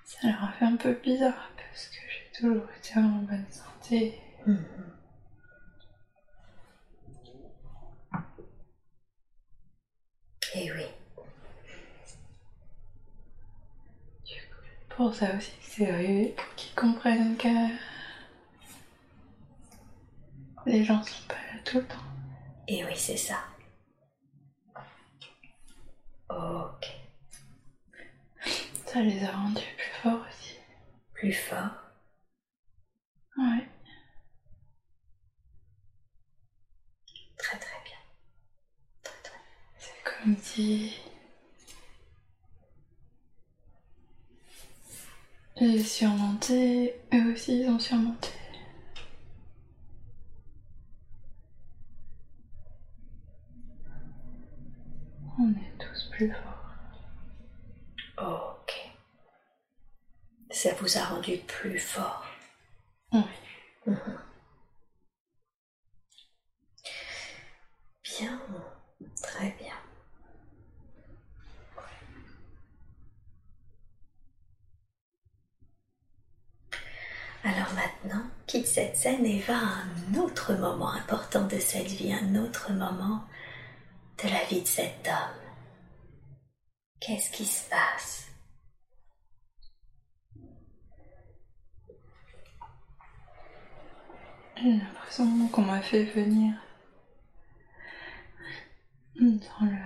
Ça 0.05 0.29
leur 0.29 0.45
a 0.45 0.53
fait 0.53 0.65
un 0.65 0.77
peu 0.77 0.93
bizarre 0.95 1.51
parce 1.57 1.89
que 1.89 1.97
j'ai 2.09 2.31
toujours 2.41 2.65
été 2.79 2.99
en 2.99 3.23
bonne 3.23 3.47
santé. 3.51 4.21
Mhm. 4.47 4.65
Eh 10.57 10.71
oui. 10.73 10.85
Pour 14.89 15.13
ça 15.15 15.35
aussi 15.37 15.51
que 15.51 15.65
c'est 15.65 15.91
arrivé, 15.91 16.29
pour 16.37 16.55
qu'ils 16.55 16.75
comprennent 16.75 17.37
que 17.37 17.49
les 20.67 20.85
gens 20.85 21.03
sont 21.03 21.27
pas 21.29 21.35
là 21.35 21.61
tout 21.65 21.79
le 21.79 21.87
temps. 21.87 21.97
Eh 22.69 22.85
oui, 22.85 22.93
c'est 22.97 23.17
ça. 23.17 23.39
Ok. 26.29 27.04
Ça 28.95 29.03
les 29.03 29.25
a 29.25 29.33
rendus 29.33 29.61
plus 29.77 29.91
forts 30.03 30.25
aussi. 30.29 30.55
Plus 31.15 31.33
fort. 31.33 31.73
Ouais. 33.37 33.69
Très 37.37 37.59
très 37.59 37.83
bien. 37.85 37.97
Très 39.03 39.21
très 39.25 39.41
C'est 39.79 40.05
comme 40.05 40.37
si 40.37 40.97
j'ai 45.57 45.83
surmonté, 45.83 46.95
eux 47.13 47.33
aussi 47.33 47.63
ils 47.63 47.69
ont 47.71 47.81
surmonté. 47.81 48.29
On 55.37 55.51
est 55.51 55.79
tous 55.81 56.11
plus 56.13 56.31
forts. 56.31 56.61
Ok. 58.19 58.54
Ça 60.55 60.73
vous 60.75 60.97
a 60.97 61.05
rendu 61.05 61.37
plus 61.39 61.81
fort. 61.81 62.25
Oui. 63.13 63.21
Mhm. 63.87 64.19
Bien. 68.05 68.41
Très 69.21 69.51
bien. 69.59 69.75
Alors 77.43 77.73
maintenant, 77.75 78.23
quitte 78.47 78.69
cette 78.69 78.97
scène 78.97 79.27
et 79.27 79.41
va 79.41 79.59
à 79.59 79.59
un 79.59 80.15
autre 80.15 80.55
moment 80.55 80.93
important 80.93 81.47
de 81.49 81.59
cette 81.59 81.89
vie, 81.89 82.13
un 82.15 82.37
autre 82.37 82.71
moment 82.71 83.25
de 84.23 84.29
la 84.29 84.45
vie 84.45 84.63
de 84.63 84.67
cet 84.69 85.09
homme. 85.09 85.53
Qu'est-ce 87.01 87.33
qui 87.33 87.45
se 87.45 87.69
passe? 87.69 88.24
J'ai 94.57 94.73
l'impression 94.73 95.49
qu'on 95.49 95.63
m'a 95.63 95.81
fait 95.83 96.05
venir 96.05 96.55
dans 99.21 99.67
le 99.67 99.77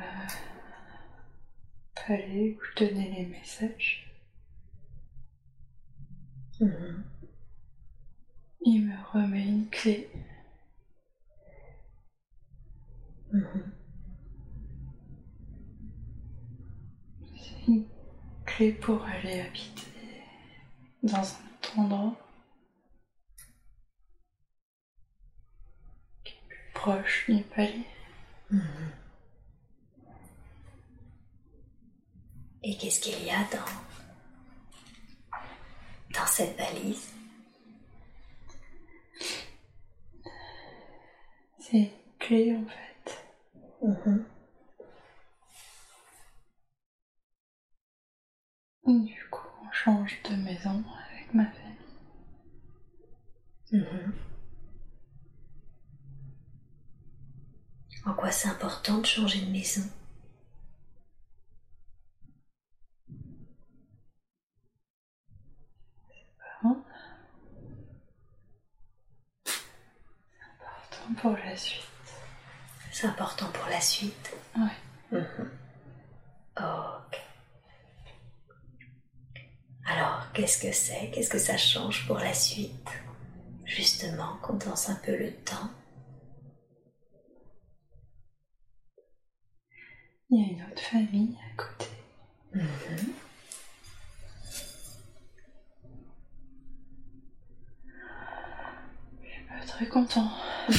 palais 1.94 2.56
où 2.56 2.60
je 2.64 2.84
donnais 2.84 3.10
les 3.16 3.26
messages. 3.26 4.12
Mhm. 6.60 7.04
Il 8.62 8.86
me 8.86 8.94
remet 9.12 9.44
une 9.46 9.68
clé. 9.70 10.10
Mhm. 13.32 13.72
C'est 17.36 17.66
une 17.68 17.86
clé 18.44 18.72
pour 18.72 19.02
aller 19.04 19.40
habiter 19.40 19.92
dans 21.02 21.16
un 21.16 21.20
autre 21.20 21.78
endroit. 21.78 22.16
qui 26.24 26.32
est 26.32 26.48
plus 26.48 26.67
Proche. 26.78 27.28
Mhm. 27.28 28.92
Et 32.62 32.76
qu'est-ce 32.76 33.00
qu'il 33.00 33.24
y 33.24 33.30
a 33.30 33.42
dans 33.50 33.64
dans 36.14 36.26
cette 36.26 36.56
valise? 36.56 37.12
C'est 41.58 41.76
une 41.76 41.90
clé 42.20 42.56
en 42.56 42.64
fait. 42.66 43.24
Mhm. 43.82 44.24
Du 49.04 49.28
coup, 49.30 49.48
on 49.66 49.72
change 49.72 50.22
de 50.22 50.36
maison 50.36 50.84
avec 51.10 51.34
ma 51.34 51.44
famille. 51.46 51.74
Mhm. 53.72 54.27
En 58.08 58.14
quoi 58.14 58.30
c'est 58.30 58.48
important 58.48 58.96
de 58.98 59.04
changer 59.06 59.42
de 59.42 59.50
maison? 59.50 59.82
Hein? 66.64 66.76
C'est 69.44 69.52
important 70.56 71.14
pour 71.20 71.36
la 71.36 71.54
suite. 71.54 71.84
C'est 72.90 73.06
important 73.06 73.46
pour 73.52 73.66
la 73.68 73.80
suite? 73.82 74.32
Mhm. 75.12 75.50
Ok. 76.56 77.20
Alors, 79.84 80.32
qu'est-ce 80.32 80.58
que 80.62 80.72
c'est? 80.72 81.10
Qu'est-ce 81.10 81.28
que 81.28 81.38
ça 81.38 81.58
change 81.58 82.06
pour 82.06 82.18
la 82.18 82.32
suite? 82.32 82.88
Justement, 83.66 84.38
condense 84.38 84.88
un 84.88 84.94
peu 84.94 85.14
le 85.14 85.30
temps. 85.44 85.70
Il 90.30 90.38
y 90.40 90.44
a 90.44 90.52
une 90.52 90.62
autre 90.70 90.82
famille 90.82 91.36
à 91.52 91.56
côté. 91.56 91.86
Mhm. 92.54 93.12
Je 99.22 99.28
suis 99.28 99.42
pas 99.44 99.66
très 99.66 99.86
content. 99.88 100.30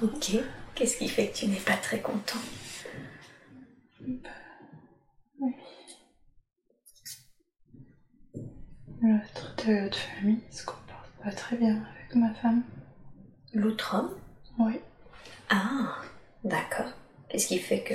Ok. 0.00 0.32
Qu'est-ce 0.74 0.96
qui 0.96 1.08
fait 1.08 1.28
que 1.28 1.36
tu 1.36 1.46
n'es 1.46 1.60
pas 1.60 1.76
très 1.76 2.00
content 2.00 2.38
Oui. 4.00 4.20
l'autre 9.00 9.54
de 9.66 9.72
l'autre 9.72 9.98
famille 9.98 10.40
se 10.50 10.64
comporte 10.64 11.10
pas 11.22 11.30
très 11.30 11.56
bien 11.56 11.84
avec 11.94 12.14
ma 12.16 12.32
femme. 12.34 12.62
L'autre 13.54 13.94
homme 13.96 14.16
Oui. 14.58 14.80
Ah, 15.50 15.98
d'accord. 16.42 16.92
Qu'est-ce 17.32 17.46
qui 17.46 17.58
fait 17.58 17.82
que 17.82 17.94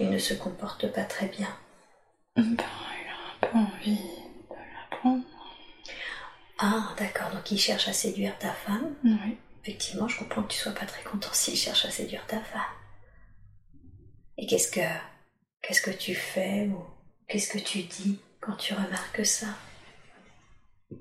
il 0.00 0.10
ne 0.10 0.18
se 0.18 0.34
comporte 0.34 0.92
pas 0.92 1.04
très 1.04 1.28
bien 1.28 1.56
Ben, 2.34 2.44
il 2.50 2.58
a 2.60 2.64
un 2.64 3.38
peu 3.40 3.56
envie 3.56 3.94
de 3.94 4.56
la 4.56 4.96
prendre. 4.96 5.24
Ah, 6.58 6.92
d'accord. 6.98 7.30
Donc 7.30 7.48
il 7.52 7.58
cherche 7.60 7.86
à 7.86 7.92
séduire 7.92 8.36
ta 8.40 8.50
femme. 8.50 8.96
Oui. 9.04 9.38
Effectivement, 9.62 10.08
je 10.08 10.18
comprends 10.18 10.42
que 10.42 10.52
tu 10.52 10.58
sois 10.58 10.72
pas 10.72 10.86
très 10.86 11.04
content 11.04 11.32
s'il 11.32 11.56
cherche 11.56 11.84
à 11.84 11.90
séduire 11.90 12.26
ta 12.26 12.40
femme. 12.40 12.60
Et 14.36 14.46
qu'est-ce 14.46 14.72
que 14.72 14.80
qu'est-ce 15.60 15.82
que 15.82 15.92
tu 15.92 16.16
fais 16.16 16.66
ou 16.66 16.84
qu'est-ce 17.28 17.52
que 17.52 17.62
tu 17.62 17.84
dis 17.84 18.18
quand 18.40 18.56
tu 18.56 18.74
remarques 18.74 19.24
ça? 19.24 19.46
Je 20.90 20.96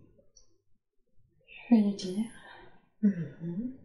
vais 1.72 1.82
lui 1.82 1.96
dire. 1.96 2.26
Mhm. 3.02 3.74
faut 3.74 3.81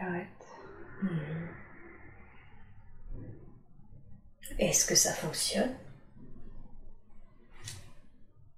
qu'il 0.00 0.08
arrête. 0.08 0.26
Mhm. 1.02 1.48
Est-ce 4.58 4.86
que 4.86 4.94
ça 4.94 5.12
fonctionne? 5.14 5.74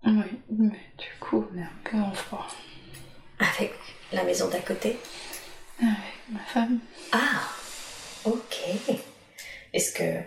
Oui, 0.05 0.41
mais 0.51 0.81
du 0.99 1.09
coup, 1.21 1.47
on 1.53 1.59
est 1.59 1.63
un 1.63 1.71
peu 1.85 1.97
en 1.99 2.13
froid. 2.13 2.49
avec 3.39 3.73
la 4.13 4.25
maison 4.25 4.49
d'à 4.49 4.61
côté? 4.61 4.99
Avec 5.81 6.29
ma 6.31 6.41
femme. 6.41 6.79
Ah, 7.13 7.49
ok. 8.25 8.61
Est-ce 9.73 9.93
que 9.93 10.23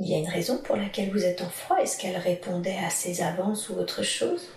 il 0.00 0.08
y 0.08 0.14
a 0.14 0.18
une 0.18 0.28
raison 0.28 0.58
pour 0.62 0.76
laquelle 0.76 1.10
vous 1.10 1.24
êtes 1.24 1.42
en 1.42 1.50
froid? 1.50 1.76
Est-ce 1.78 1.98
qu'elle 1.98 2.16
répondait 2.16 2.78
à 2.78 2.90
ses 2.90 3.20
avances 3.20 3.68
ou 3.68 3.74
autre 3.74 4.02
chose? 4.02 4.48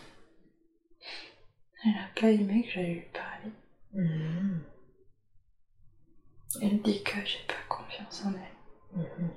Elle 1.83 1.91
a 1.99 2.19
pas 2.19 2.29
aimé 2.29 2.63
que 2.63 2.71
j'aille 2.71 2.93
lui 2.93 3.05
parler. 3.11 3.51
Mhm. 3.93 4.63
Elle 6.59 6.81
dit 6.81 7.03
que 7.03 7.23
j'ai 7.25 7.39
pas 7.47 7.53
confiance 7.69 8.23
en 8.25 8.33
elle. 8.33 8.99
Mhm. 8.99 9.29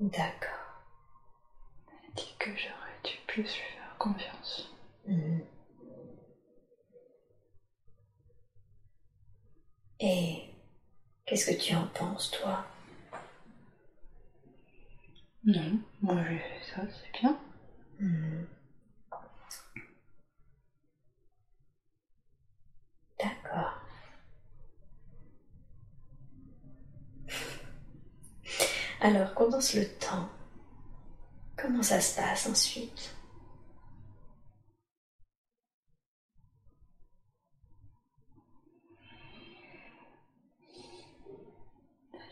D'accord. 0.00 0.82
Elle 1.88 2.14
dit 2.14 2.34
que 2.38 2.50
j'aurais 2.56 3.00
dû 3.04 3.12
plus 3.26 3.42
lui 3.42 3.48
faire 3.74 3.96
confiance. 3.98 4.68
Mhm. 5.06 5.40
Et 10.00 10.44
qu'est-ce 11.26 11.50
que 11.52 11.60
tu 11.60 11.74
en 11.74 11.86
penses, 11.88 12.30
toi? 12.30 12.66
Non, 15.44 15.78
moi 16.02 16.16
j'ai 16.28 16.38
fait 16.38 16.74
ça, 16.74 16.82
c'est 16.90 17.20
bien. 17.20 17.38
Mhm. 18.00 18.46
D'accord. 23.18 23.83
Alors, 29.04 29.34
condense 29.34 29.74
le 29.74 29.86
temps. 29.98 30.30
Comment 31.58 31.82
ça 31.82 32.00
se 32.00 32.16
passe 32.16 32.46
ensuite? 32.46 33.14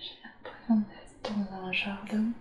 J'ai 0.01 0.15
l'impression 0.25 0.77
d'être 0.77 1.51
dans 1.51 1.57
un 1.57 1.73
jardin. 1.73 2.33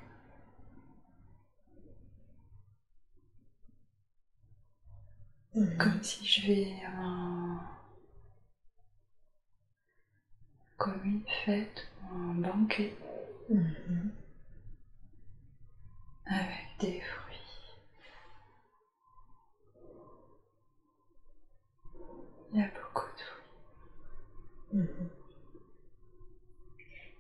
Mhm. 5.56 5.78
Comme 5.78 6.02
si 6.02 6.26
je 6.26 6.48
vais 6.48 6.74
à 6.86 7.02
un... 7.02 7.60
comme 10.78 11.02
une 11.04 11.24
fête 11.46 11.89
ou 12.04 12.15
un 12.15 12.34
banquet 12.36 12.96
Mhm. 13.50 14.21
Avec 16.32 16.78
des 16.80 17.00
fruits. 17.02 17.38
Il 22.54 22.60
y 22.60 22.63
a 22.63 22.67
beaucoup 22.67 23.08
de 23.08 23.22
fruits. 23.22 24.80
Mhm. 24.82 25.10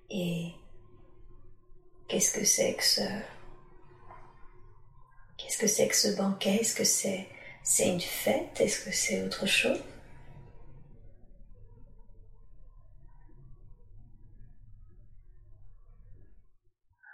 Et 0.09 0.53
qu'est-ce 2.07 2.31
que 2.31 2.43
c'est 2.43 2.75
que 2.75 2.83
ce 2.83 3.01
qu'est-ce 5.37 5.57
que 5.57 5.67
c'est 5.67 5.87
que 5.87 5.95
ce 5.95 6.15
banquet? 6.15 6.57
Est-ce 6.61 6.75
que 6.75 6.83
c'est 6.83 7.27
c'est 7.63 7.89
une 7.89 8.01
fête? 8.01 8.59
Est-ce 8.61 8.83
que 8.85 8.91
c'est 8.91 9.23
autre 9.23 9.45
chose? 9.45 9.81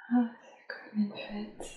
Ah, 0.10 0.30
c'est 0.42 0.68
comme 0.68 1.04
une 1.04 1.12
fête. 1.12 1.77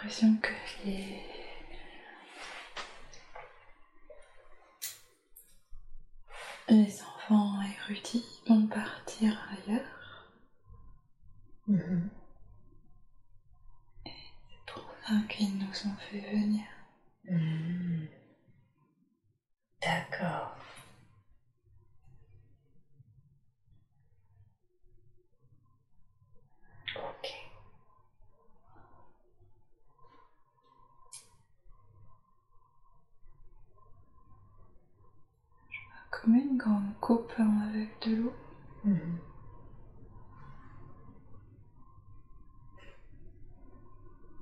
L'impression 0.00 0.34
que 0.40 0.50
les... 0.84 1.22
les 6.68 7.02
enfants 7.02 7.60
érudits 7.62 8.24
vont 8.46 8.66
partir 8.66 9.36
ailleurs. 9.50 10.28
Mhm. 11.66 12.08
C'est 14.06 14.72
pour 14.72 14.90
ça 15.06 15.14
qu'ils 15.28 15.58
nous 15.58 15.66
ont 15.66 15.96
fait 16.08 16.20
venir. 16.32 16.64
Mhm. 17.24 18.08
D'accord. 19.82 20.56
Ok. 26.96 27.28
Comme 36.20 36.34
une 36.34 36.58
grande 36.58 36.92
coupe 37.00 37.32
avec 37.38 37.88
de 38.06 38.16
l'eau. 38.16 38.32
Mhm. 38.84 39.18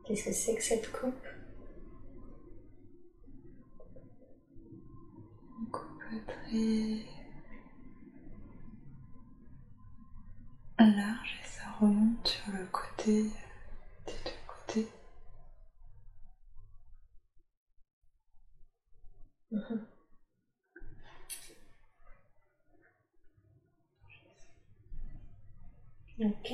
Qu'est-ce 0.04 0.24
que 0.24 0.32
c'est 0.32 0.56
que 0.56 0.62
cette 0.62 0.90
coupe? 0.90 1.26
Une 5.60 5.70
coupe 5.70 6.26
très 6.26 7.04
large 10.78 11.40
et 11.42 11.46
ça 11.46 11.70
remonte 11.78 12.26
sur 12.26 12.52
le 12.52 12.66
côté 12.72 13.22
des 14.06 14.12
deux 14.24 14.30
côtés. 14.48 14.88
Mhm. 19.52 19.97
Ok. 26.20 26.48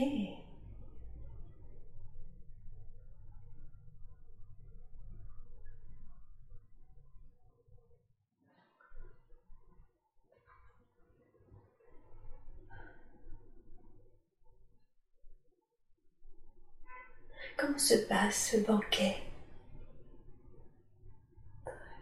Comment 17.57 17.79
se 17.79 17.95
passe 18.07 18.51
ce 18.53 18.57
banquet? 18.59 19.17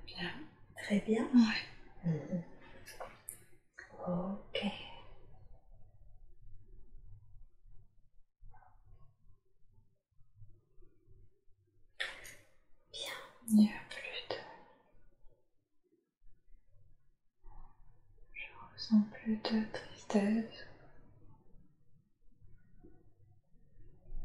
Bien. 0.07 0.31
Très 0.77 1.01
bien. 1.01 1.23
Ouais. 1.35 2.11
Mhm. 2.11 2.43
Ok. 4.07 4.92
Plus 13.55 13.59
de... 14.31 14.37
Je 18.33 18.47
ressens 18.73 19.03
plus 19.13 19.37
de 19.37 19.65
tristesse. 19.73 20.67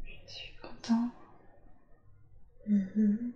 Je 0.06 0.32
suis 0.32 0.54
content. 0.62 1.10
Mm-hmm. 2.66 3.32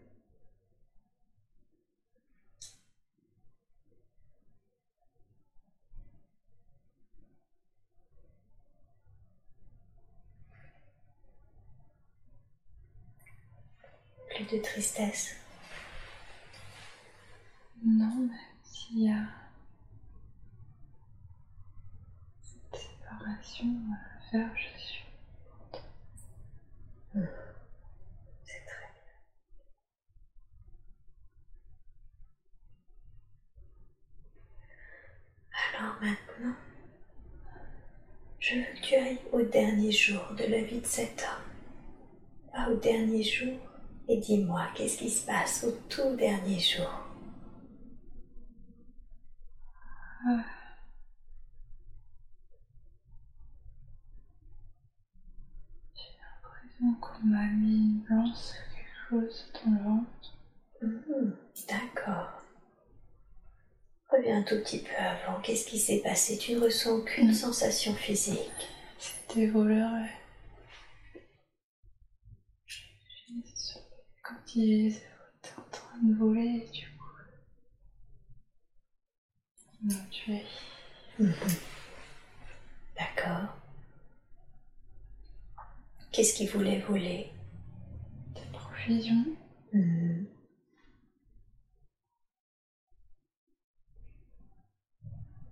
Plus 14.30 14.47
de 14.47 14.62
tristesse. 14.62 15.41
Non, 17.85 18.28
mais 18.30 18.39
s'il 18.62 19.05
y 19.05 19.11
a 19.11 19.26
cette 22.41 22.80
séparation 22.80 23.66
à 23.93 24.30
faire, 24.30 24.51
je 24.57 24.78
suis. 24.78 25.05
C'est 28.45 28.64
très 28.66 28.89
bien. 28.95 29.12
Alors 35.78 35.95
maintenant, 36.01 36.55
je 38.39 38.55
veux 38.57 38.62
que 38.62 38.80
tu 38.83 38.95
ailles 38.95 39.18
au 39.33 39.43
dernier 39.43 39.91
jour 39.93 40.22
de 40.39 40.45
la 40.45 40.62
vie 40.62 40.80
de 40.80 40.87
cet 40.87 41.22
homme. 41.22 42.53
Va 42.53 42.70
au 42.70 42.76
dernier 42.76 43.22
jour 43.22 43.59
et 44.09 44.18
dis-moi 44.18 44.66
qu'est-ce 44.74 44.99
qui 44.99 45.11
se 45.11 45.26
passe 45.26 45.64
au 45.64 45.72
tout 45.89 46.14
dernier 46.16 46.61
jour? 46.61 47.12
J'ai 50.25 50.31
l'impression 56.20 56.95
qu'on 57.01 57.27
m'a 57.27 57.47
mis 57.47 57.75
une 57.77 58.07
lance 58.09 58.55
quelque 58.75 59.09
chose 59.09 59.53
dans 59.64 59.70
le 59.73 59.83
ventre. 59.83 60.35
D'accord. 61.68 62.43
Reviens 64.11 64.39
un 64.39 64.43
tout 64.43 64.59
petit 64.62 64.79
peu 64.83 64.95
avant. 64.97 65.41
Qu'est-ce 65.41 65.66
qui 65.66 65.79
s'est 65.79 66.03
passé? 66.03 66.39
Tu 66.39 66.53
ne 66.55 66.61
ressens 66.61 66.91
aucune 66.99 67.31
Mm. 67.31 67.35
sensation 67.35 67.95
physique. 67.95 68.51
C'était 68.99 69.47
voleur 69.47 69.91
Quand 74.23 74.55
ils 74.57 74.89
étaient 74.97 75.55
en 75.59 75.70
train 75.70 75.99
de 76.03 76.14
voler, 76.14 76.68
du 76.73 76.87
Mhm. 81.18 81.34
D'accord. 82.97 83.49
Qu'est-ce 86.11 86.34
qu'ils 86.34 86.51
voulaient 86.51 86.80
voler? 86.80 87.32
Des 88.34 88.40
provisions. 88.53 89.24
Mhm. 89.72 90.26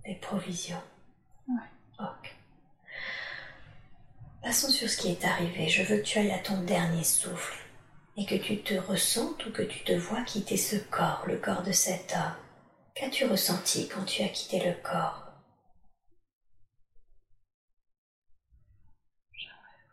Des 0.05 0.15
provisions. 0.17 0.83
Ouais. 1.49 1.55
Ok. 1.99 2.35
Passons 4.43 4.71
sur 4.71 4.89
ce 4.89 4.97
qui 4.97 5.09
est 5.09 5.25
arrivé. 5.25 5.69
Je 5.69 5.83
veux 5.83 5.99
que 5.99 6.05
tu 6.07 6.19
ailles 6.19 6.33
à 6.33 6.39
ton 6.39 6.63
dernier 6.63 7.05
souffle 7.05 7.59
et 8.17 8.25
que 8.27 8.35
tu 8.35 8.61
te 8.63 8.75
ressentes 8.75 9.45
ou 9.47 9.53
que 9.53 9.63
tu 9.63 9.85
te 9.85 9.93
vois 9.93 10.23
quitter 10.23 10.57
ce 10.57 10.77
corps, 10.77 11.25
le 11.27 11.37
corps 11.37 11.63
de 11.63 11.73
cet 11.73 12.15
homme. 12.15 12.50
Qu'as-tu 13.01 13.25
ressenti 13.25 13.89
quand 13.89 14.05
tu 14.05 14.23
as 14.23 14.29
quitté 14.29 14.61
le 14.63 14.75
corps? 14.83 15.33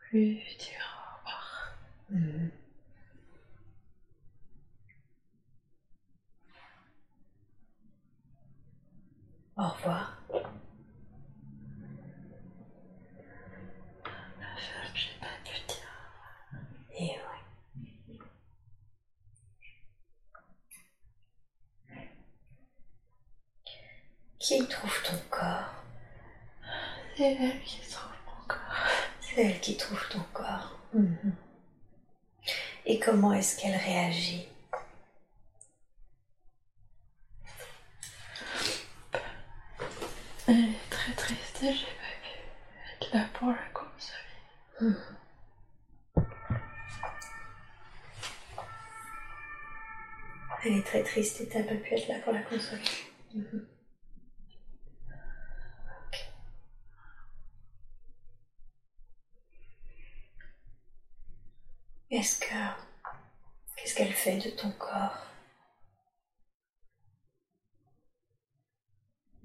Puis 0.10 0.44
dire 0.60 0.84
au 0.92 1.18
revoir. 1.20 1.78
Mhm. 2.10 2.52
Au 9.56 9.68
revoir. 9.70 10.22
La 14.04 14.56
femme, 14.58 14.96
j'ai 14.96 15.18
pas 15.22 15.28
pu 15.46 15.56
dire. 15.66 15.94
Et 17.00 17.12
ouais. 17.12 17.18
Qui 24.48 24.66
trouve 24.66 25.04
ton 25.04 25.18
corps 25.30 25.74
C'est 27.18 27.34
elle 27.34 27.62
qui 27.64 27.82
trouve 27.82 28.14
mon 28.26 28.48
corps. 28.48 28.88
C'est 29.20 29.44
elle 29.44 29.60
qui 29.60 29.76
trouve 29.76 30.02
ton 30.08 30.22
corps. 30.32 30.80
Mhm. 30.94 31.36
Et 32.86 32.98
comment 32.98 33.34
est-ce 33.34 33.60
qu'elle 33.60 33.76
réagit? 33.76 34.48
Elle 40.48 40.70
est 40.70 40.90
très 40.90 41.12
triste 41.12 41.64
et 41.64 41.74
j'ai 41.74 41.86
pas 41.86 42.16
pu 42.24 42.30
être 43.02 43.14
là 43.14 43.26
pour 43.34 43.50
la 43.50 43.68
consoler. 43.74 44.96
Elle 50.64 50.78
est 50.78 50.86
très 50.86 51.04
triste 51.04 51.42
et 51.42 51.50
t'as 51.50 51.64
pas 51.64 51.76
pu 51.76 51.94
être 51.96 52.08
là 52.08 52.20
pour 52.24 52.32
la 52.32 52.44
consoler. 52.44 52.82
Mhm. 53.36 53.68
Est-ce 62.10 62.40
que... 62.40 62.54
Qu'est-ce 63.76 63.96
qu'elle 63.96 64.14
fait 64.14 64.38
de 64.38 64.50
ton 64.52 64.72
corps? 64.72 65.28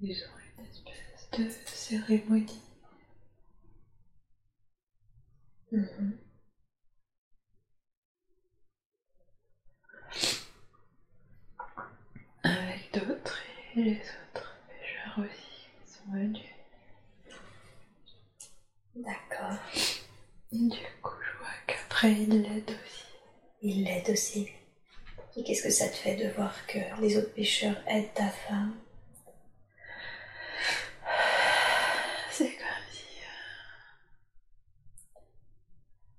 Ils 0.00 0.22
ont 0.24 0.38
une 0.58 0.64
espèce 0.64 1.30
de 1.32 1.50
cérémonie. 1.66 2.62
Mhm. 5.72 6.18
Avec 12.44 12.92
d'autres 12.92 13.38
et 13.76 13.82
les 13.82 14.00
autres 14.00 14.56
pêcheurs 14.68 15.18
aussi 15.18 15.68
qui 15.84 15.92
sont 15.92 16.12
venus. 16.12 16.42
D'accord. 18.94 19.58
Du 20.52 20.86
ils 22.08 22.42
l'aident 22.42 22.70
aussi. 22.84 23.04
Il 23.62 23.84
l'aide 23.84 24.10
aussi. 24.10 24.48
Et 25.36 25.42
qu'est-ce 25.42 25.62
que 25.62 25.70
ça 25.70 25.88
te 25.88 25.96
fait 25.96 26.16
de 26.16 26.28
voir 26.28 26.66
que 26.66 26.78
les 27.00 27.16
autres 27.16 27.32
pêcheurs 27.32 27.76
aident 27.86 28.12
ta 28.14 28.28
femme? 28.28 28.74
C'est 32.30 32.56
comme 32.56 32.86
si. 32.90 33.04
euh, 33.20 33.28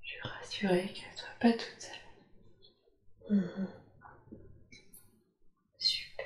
Je 0.01 0.07
suis 0.09 0.21
rassurée 0.21 0.87
qu'elle 0.93 1.15
soit 1.17 1.39
pas 1.39 1.51
toute 1.51 1.81
seule. 1.81 3.37
Mhm. 3.37 3.67
Super. 5.77 6.25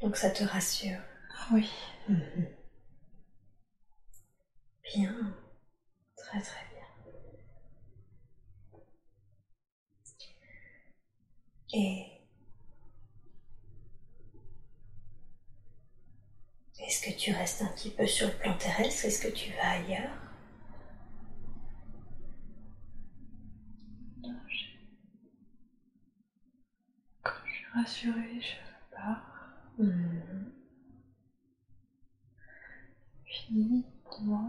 Donc 0.00 0.16
ça 0.16 0.30
te 0.30 0.42
rassure? 0.44 0.98
Ah 1.38 1.46
oui. 1.52 1.68
Mhm. 2.08 2.46
Bien. 4.82 5.34
Très 6.16 6.40
très 6.42 6.64
bien. 6.64 6.67
Et 11.72 12.06
est-ce 16.80 17.02
que 17.02 17.14
tu 17.14 17.30
restes 17.32 17.60
un 17.60 17.66
petit 17.66 17.90
peu 17.90 18.06
sur 18.06 18.26
le 18.26 18.32
plan 18.32 18.56
terrestre? 18.56 19.04
Est-ce 19.04 19.20
que 19.20 19.28
tu 19.32 19.52
vas 19.52 19.70
ailleurs? 19.72 20.16
Non, 24.22 24.34
je- 24.48 24.78
Quand 27.22 27.32
je 27.46 27.52
suis 27.52 27.66
rassurée, 27.74 28.40
je 28.40 28.94
pars. 28.96 29.52
Mhm. 29.78 30.52
Fini 33.24 33.84
pour 34.04 34.20
moi. 34.22 34.44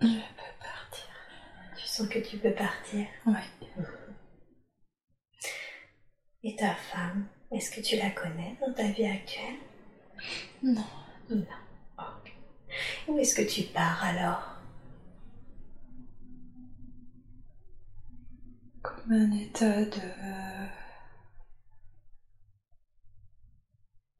Je 0.00 0.06
peux 0.06 0.58
partir. 0.60 1.06
Tu 1.76 1.85
sens 1.96 2.08
que 2.08 2.18
tu 2.18 2.36
peux 2.38 2.52
partir. 2.52 3.06
Ouais. 3.26 3.34
Et 6.42 6.54
ta 6.56 6.74
femme, 6.74 7.26
est-ce 7.50 7.70
que 7.70 7.80
tu 7.80 7.96
la 7.96 8.10
connais 8.10 8.56
dans 8.60 8.72
ta 8.72 8.88
vie 8.90 9.06
actuelle? 9.06 9.56
Non. 10.62 10.84
Non. 11.30 11.46
Où 13.08 13.18
est-ce 13.18 13.34
que 13.34 13.48
tu 13.48 13.62
pars 13.72 14.04
alors? 14.04 14.42
Comme 18.82 19.12
un 19.12 19.32
état 19.32 19.84
de. 19.84 20.00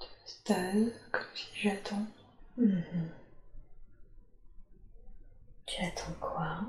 de 0.01 0.07
stase, 0.25 0.93
comme 1.13 1.23
si 1.35 1.47
j'attends. 1.55 2.07
Mhm. 2.57 3.11
Tu 5.67 5.85
attends 5.85 6.17
quoi? 6.21 6.61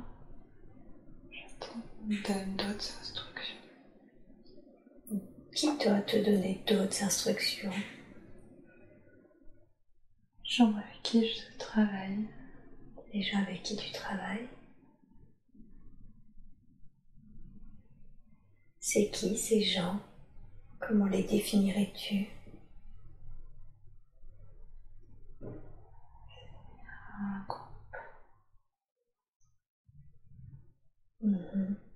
Donne 2.16 2.56
d'autres 2.56 2.98
instructions. 3.02 3.58
Qui 5.54 5.78
doit 5.78 6.02
te 6.02 6.18
donner 6.18 6.64
d'autres 6.68 7.04
instructions? 7.04 7.74
Gens 10.44 10.74
avec 10.76 11.02
qui 11.04 11.28
je 11.28 11.58
travaille. 11.58 12.30
Les 13.14 13.22
gens 13.24 13.40
avec 13.40 13.62
qui 13.64 13.76
tu 13.76 13.92
travailles? 13.92 14.48
C'est 18.80 19.12
qui 19.12 19.36
ces 19.38 19.62
gens? 19.62 20.00
Comment 20.80 21.08
les 21.08 21.24
définirais-tu? 21.24 22.28
Un 27.20 27.46
groupe. 27.48 27.98
Mhm. 31.22 31.87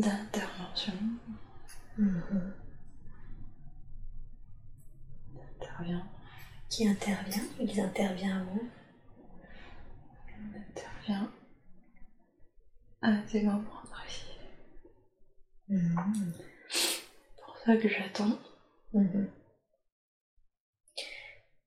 D'intervention. 0.00 0.92
Mhm. 1.96 2.52
Intervient. 5.34 6.06
Qui 6.68 6.86
intervient? 6.86 7.42
Ils 7.58 7.80
interviennent 7.80 8.46
où 8.54 8.68
Intervient. 10.54 11.30
À 13.00 13.12
précis. 13.22 14.38
Mhm. 15.68 16.32
C'est 16.70 17.42
pour 17.42 17.56
ça 17.58 17.76
que 17.78 17.88
j'attends. 17.88 18.38
Mhm. 18.92 19.30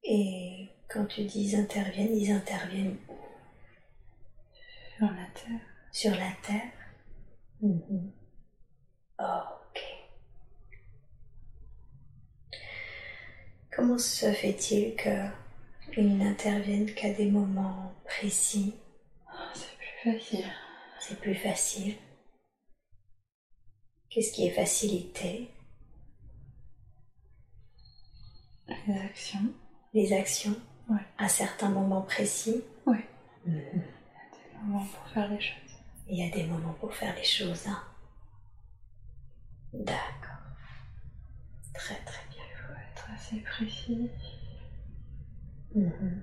Et 0.03 0.69
quand 0.87 1.05
tu 1.05 1.23
dis 1.25 1.49
ils 1.51 1.55
interviennent, 1.55 2.15
ils 2.15 2.31
interviennent 2.31 2.97
où? 3.07 3.13
Sur 4.97 5.07
la 5.07 5.25
terre. 5.33 5.61
Sur 5.91 6.11
la 6.11 6.31
terre 6.43 6.71
Mhm. 7.61 8.13
Ok. 9.19 9.81
Comment 13.75 13.97
se 13.97 14.31
fait-il 14.31 14.95
qu'ils 14.95 16.17
n'interviennent 16.17 16.93
qu'à 16.93 17.13
des 17.13 17.29
moments 17.29 17.93
précis? 18.05 18.75
Oh, 19.27 19.37
c'est 19.53 19.77
plus 19.77 20.11
facile. 20.13 20.45
C'est 20.99 21.19
plus 21.19 21.35
facile. 21.35 21.95
Qu'est-ce 24.09 24.31
qui 24.31 24.47
est 24.47 24.51
facilité? 24.51 25.51
Les 28.87 28.99
actions. 28.99 29.53
Les 29.93 30.13
actions? 30.13 30.55
Ouais. 30.89 31.05
À 31.17 31.27
certains 31.29 31.69
moments 31.69 32.01
précis? 32.01 32.63
Ouais. 32.85 33.07
Mhm. 33.45 33.55
Des 33.73 34.57
moments 34.63 34.85
pour 34.85 35.07
faire 35.09 35.29
les 35.29 35.41
choses. 35.41 35.77
Il 36.07 36.17
y 36.17 36.27
a 36.27 36.31
des 36.33 36.43
moments 36.45 36.73
pour 36.73 36.93
faire 36.95 37.15
les 37.15 37.23
choses. 37.23 37.67
Hein. 37.67 37.83
D'accord. 39.73 40.37
Très 41.73 41.95
très 42.05 42.23
bien. 42.29 42.43
Il 42.51 42.57
faut 42.57 42.73
être 42.73 43.09
assez 43.13 43.39
précis 43.41 44.09
Mhm. 45.75 46.21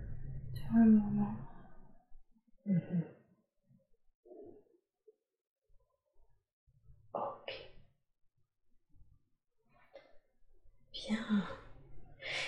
sur 0.55 0.75
le 0.75 0.91
moment. 0.91 1.35
Mhm. 2.67 3.05
Ok. 7.13 7.51
Bien. 10.93 11.45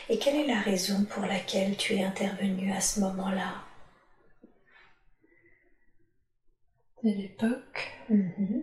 Et 0.09 0.18
quelle 0.18 0.34
est 0.34 0.46
la 0.46 0.61
raison 0.61 1.05
pour 1.05 1.24
laquelle 1.24 1.76
tu 1.76 1.94
es 1.94 2.03
intervenu 2.03 2.72
à 2.72 2.80
ce 2.80 2.99
moment-là? 3.01 3.62
Dès 7.03 7.12
l'époque, 7.12 7.90
Mhm. 8.09 8.62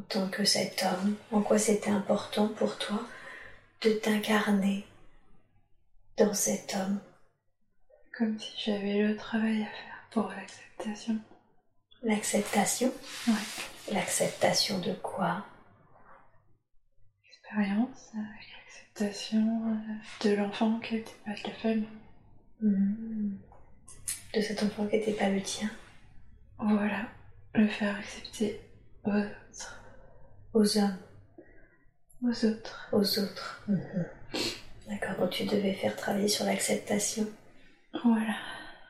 En 0.00 0.02
tant 0.08 0.28
que 0.30 0.44
cet 0.46 0.82
homme, 0.82 1.14
en 1.30 1.42
quoi 1.42 1.58
c'était 1.58 1.90
important 1.90 2.48
pour 2.48 2.78
toi 2.78 3.06
de 3.82 3.90
t'incarner 3.92 4.86
dans 6.16 6.32
cet 6.32 6.74
homme? 6.74 7.00
Comme 8.16 8.38
si 8.38 8.50
j'avais 8.64 9.02
le 9.02 9.14
travail 9.14 9.62
à 9.62 9.66
faire 9.66 10.08
pour 10.10 10.28
l'acceptation. 10.30 11.18
L'acceptation? 12.02 12.94
Ouais. 13.28 13.92
L'acceptation 13.92 14.78
de 14.78 14.94
quoi? 14.94 15.44
Expérience 17.28 18.10
avec 18.14 18.48
l'acceptation 18.56 19.62
euh, 19.66 20.28
de 20.28 20.34
l'enfant 20.34 20.80
qui 20.80 20.94
n'était 20.94 21.16
pas 21.26 21.32
de 21.32 21.46
la 21.46 21.54
famille. 21.56 21.88
Mhm. 22.62 23.38
De 24.34 24.40
cet 24.40 24.62
enfant 24.62 24.86
qui 24.86 24.96
n'était 24.96 25.12
pas 25.12 25.28
le 25.28 25.42
tien 25.42 25.70
Voilà. 26.58 27.06
Le 27.54 27.68
faire 27.68 27.96
accepter 27.96 28.60
aux 29.04 29.10
autres. 29.10 29.39
Aux 30.52 30.78
hommes, 30.78 30.98
Aux 32.22 32.44
autres. 32.44 32.88
aux 32.92 33.18
autres. 33.18 33.62
Mhm. 33.68 34.06
D'accord, 34.88 35.16
donc 35.18 35.30
tu 35.30 35.44
devais 35.44 35.74
faire 35.74 35.94
travailler 35.96 36.28
sur 36.28 36.44
l'acceptation. 36.44 37.26
Voilà. 38.04 38.34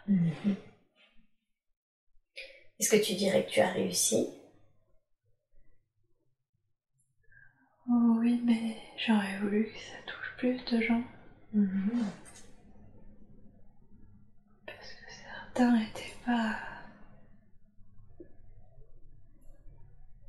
Mhm. 0.08 0.56
Est-ce 2.78 2.90
que 2.90 3.04
tu 3.04 3.14
dirais 3.14 3.44
que 3.44 3.50
tu 3.50 3.60
as 3.60 3.72
réussi? 3.72 4.28
Oh 7.88 8.16
oui, 8.20 8.40
mais 8.44 8.76
j'aurais 9.06 9.38
voulu 9.40 9.64
que 9.66 9.78
ça 9.78 9.96
touche 10.06 10.34
plus 10.38 10.64
de 10.64 10.80
gens. 10.82 11.02
Mhm. 11.52 12.04
Parce 14.66 14.78
que 14.78 15.12
certains 15.54 15.78
n'étaient 15.78 16.14
pas. 16.24 16.56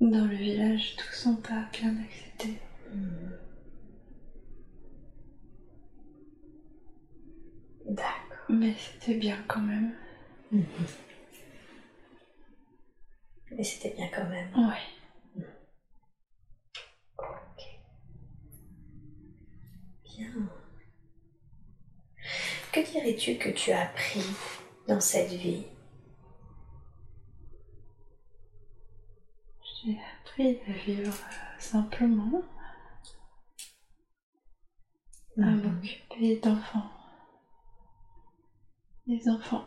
Dans 0.02 0.26
le 0.26 0.36
village, 0.36 0.96
tous 0.98 1.14
sont 1.14 1.36
pas 1.36 1.70
bien 1.72 1.96
acceptés. 2.04 2.60
Mhm. 2.92 3.38
D'accord. 7.86 8.38
Mais 8.50 8.74
c'était 8.74 9.14
bien 9.20 9.38
quand 9.48 9.62
même. 9.62 9.94
Mais 13.52 13.64
c'était 13.64 13.94
bien 13.96 14.08
quand 14.08 14.28
même. 14.28 14.50
Ouais. 14.56 15.46
Ok. 17.20 17.64
Bien. 20.04 20.50
Que 22.72 22.80
dirais-tu 22.92 23.36
que 23.38 23.50
tu 23.50 23.72
as 23.72 23.82
appris 23.84 24.26
dans 24.88 25.00
cette 25.00 25.32
vie? 25.34 25.66
J'ai 29.84 30.00
appris 30.00 30.60
à 30.68 30.72
vivre 30.74 31.12
euh, 31.12 31.60
simplement, 31.60 32.42
à 35.38 35.42
Mhm. 35.42 35.74
m'occuper 35.74 36.40
d'enfants. 36.40 36.92
Des 39.08 39.28
enfants. 39.30 39.66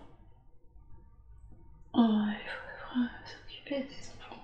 Oh, 1.94 2.24
il 2.28 2.48
faut 2.48 2.86
vraiment 2.94 3.10
s'occuper 3.24 3.82
des 3.84 4.08
enfants. 4.10 4.42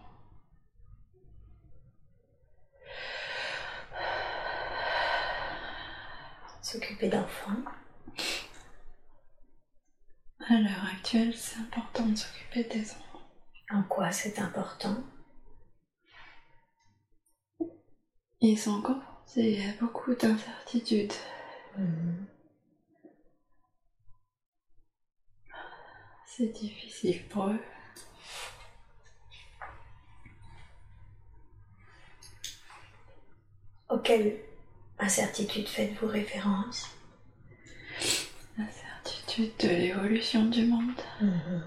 S'occuper 6.63 7.09
d'enfants. 7.09 7.63
À 10.49 10.55
l'heure 10.55 10.85
actuelle, 10.93 11.35
c'est 11.37 11.59
important 11.61 12.07
de 12.07 12.17
s'occuper 12.17 12.65
des 12.65 12.91
enfants. 12.91 13.21
En 13.71 13.83
quoi 13.85 14.11
c'est 14.11 14.39
important? 14.41 14.97
Ils 18.43 18.59
sont 18.59 18.81
confrontés 18.81 19.63
à 19.67 19.73
beaucoup 19.81 20.15
d'incertitudes. 20.15 21.13
Mhm. 21.77 22.27
C'est 26.27 26.49
difficile 26.49 27.23
pour 27.29 27.49
eux. 27.49 27.61
Auquel 33.91 34.41
incertitude 34.99 35.69
faites-vous 35.69 36.07
référence? 36.07 36.89
L'incertitude 38.57 39.53
de 39.59 39.69
l'évolution 39.69 40.47
du 40.47 40.65
monde. 40.65 41.03
Mhm. 41.21 41.65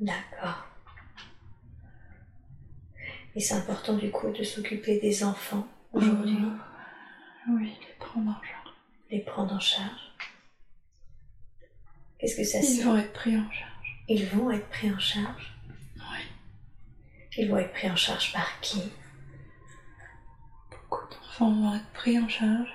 D'accord. 0.00 0.75
Et 3.36 3.40
c'est 3.40 3.54
important 3.54 3.94
du 3.96 4.10
coup 4.10 4.30
de 4.30 4.42
s'occuper 4.42 4.98
des 4.98 5.22
enfants 5.22 5.68
aujourd'hui, 5.92 6.38
Euh, 6.42 6.56
Oui, 7.50 7.72
les 7.86 7.94
prendre 8.00 8.30
en 8.30 8.42
charge. 8.42 8.74
les 9.10 9.20
prendre 9.20 9.54
en 9.54 9.60
charge. 9.60 10.00
Qu'est-ce 12.18 12.36
que 12.36 12.44
ça 12.44 12.58
Ils 12.58 12.64
signifie 12.64 12.84
vont 12.86 12.96
être 12.96 13.12
pris 13.12 13.36
en 13.36 13.50
charge. 13.52 14.04
Ils 14.08 14.26
vont 14.26 14.50
être 14.50 14.68
pris 14.70 14.90
en 14.90 14.98
charge. 14.98 15.54
Oui. 15.96 16.18
Ils 17.36 17.50
vont 17.50 17.58
être 17.58 17.72
pris 17.72 17.90
en 17.90 17.96
charge 17.96 18.32
par 18.32 18.58
qui? 18.60 18.82
Beaucoup 20.70 21.06
d'enfants 21.10 21.52
vont 21.52 21.74
être 21.76 21.92
pris 21.92 22.18
en 22.18 22.28
charge. 22.28 22.72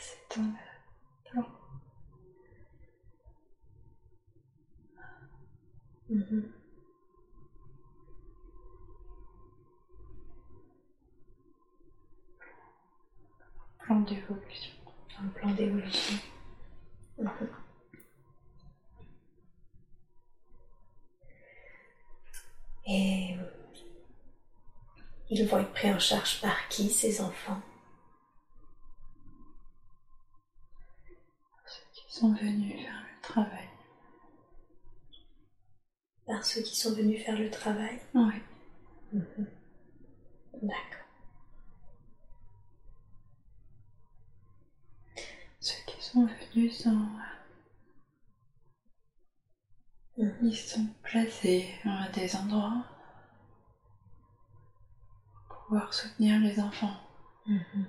C'est 0.00 0.40
un. 0.40 0.54
Mhm. 6.08 6.52
Plan 13.86 14.00
d'évolution. 14.00 14.74
Un 15.20 15.28
plan 15.28 15.50
d'évolution. 15.52 16.18
Mhm. 17.18 17.48
Et 22.88 23.36
ils 25.30 25.46
vont 25.46 25.58
être 25.60 25.72
pris 25.72 25.92
en 25.92 26.00
charge 26.00 26.40
par 26.40 26.68
qui, 26.68 26.90
ces 26.90 27.20
enfants? 27.20 27.60
Ceux 31.64 31.84
qui 31.94 32.04
sont 32.08 32.34
venus 32.34 32.82
faire 32.82 33.04
le 33.14 33.22
travail. 33.22 33.68
Par 36.26 36.44
ceux 36.44 36.62
qui 36.62 36.76
sont 36.76 36.92
venus 36.92 37.24
faire 37.24 37.38
le 37.38 37.50
travail? 37.50 38.00
Oui. 38.14 38.42
Mhm. 39.12 39.46
D'accord. 40.62 41.05
Ceux 45.66 45.82
qui 45.84 46.00
sont 46.00 46.26
venus 46.26 46.80
sont. 46.80 47.08
Ils 50.16 50.56
sont 50.56 50.86
placés 51.02 51.68
à 51.84 52.08
des 52.10 52.36
endroits 52.36 52.84
pour 55.48 55.64
pouvoir 55.64 55.92
soutenir 55.92 56.38
les 56.38 56.60
enfants. 56.60 56.94
Mhm. 57.46 57.86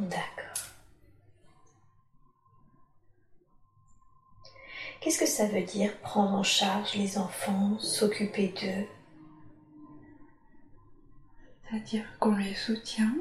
D'accord. 0.00 0.64
Qu'est-ce 5.00 5.18
que 5.18 5.24
ça 5.24 5.46
veut 5.46 5.64
dire 5.64 5.98
prendre 6.00 6.34
en 6.34 6.42
charge 6.42 6.92
les 6.94 7.16
enfants, 7.16 7.78
s'occuper 7.78 8.48
d'eux? 8.48 8.99
C'est-à-dire 11.70 12.18
qu'on 12.18 12.34
les 12.34 12.54
soutient. 12.54 13.14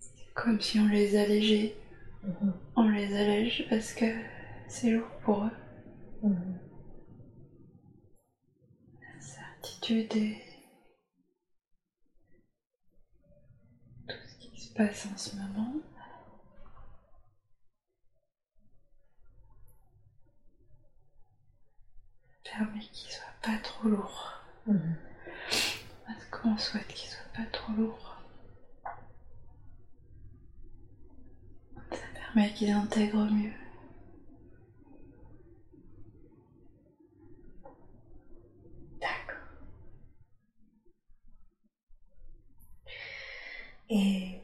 C'est 0.00 0.34
comme 0.34 0.60
si 0.60 0.80
on 0.80 0.88
les 0.88 1.16
allégeait. 1.16 1.76
Mhm. 2.24 2.54
On 2.74 2.88
les 2.88 3.14
allège 3.16 3.66
parce 3.70 3.92
que 3.94 4.06
c'est 4.66 4.90
lourd 4.90 5.08
pour 5.22 5.44
eux. 5.44 5.50
Mhm. 6.22 6.58
La 9.00 9.20
certitude 9.20 10.16
et 10.16 10.42
tout 14.08 14.16
ce 14.26 14.38
qui 14.38 14.60
se 14.60 14.74
passe 14.74 15.06
en 15.06 15.16
ce 15.16 15.36
moment. 15.36 15.74
permet 22.44 22.80
qu'il 22.80 23.10
soit 23.10 23.24
pas 23.42 23.58
trop 23.62 23.88
lourd. 23.88 24.32
Mhm. 24.66 25.07
Qu'on 26.42 26.56
souhaite 26.56 26.86
qu'il 26.88 27.08
soit 27.10 27.32
pas 27.34 27.44
trop 27.50 27.72
lourd. 27.72 28.16
Ça 31.90 31.96
permet 32.14 32.52
qu'ils 32.54 32.70
intègrent 32.70 33.24
mieux. 33.24 33.52
D'accord. 39.00 39.36
Et 43.90 44.38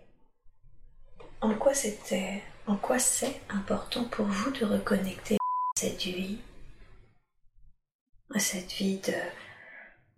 en 1.41 1.55
quoi 1.55 1.75
c'était, 1.75 2.43
en 2.67 2.77
quoi 2.77 2.99
c'est 2.99 3.41
important 3.51 4.05
pour 4.07 4.27
vous 4.27 4.51
de 4.51 4.65
reconnecter 4.65 5.37
cette 5.77 6.03
vie, 6.03 6.41
à 8.35 8.41
cette 8.41 8.73
vie 8.73 8.99
de 8.99 9.13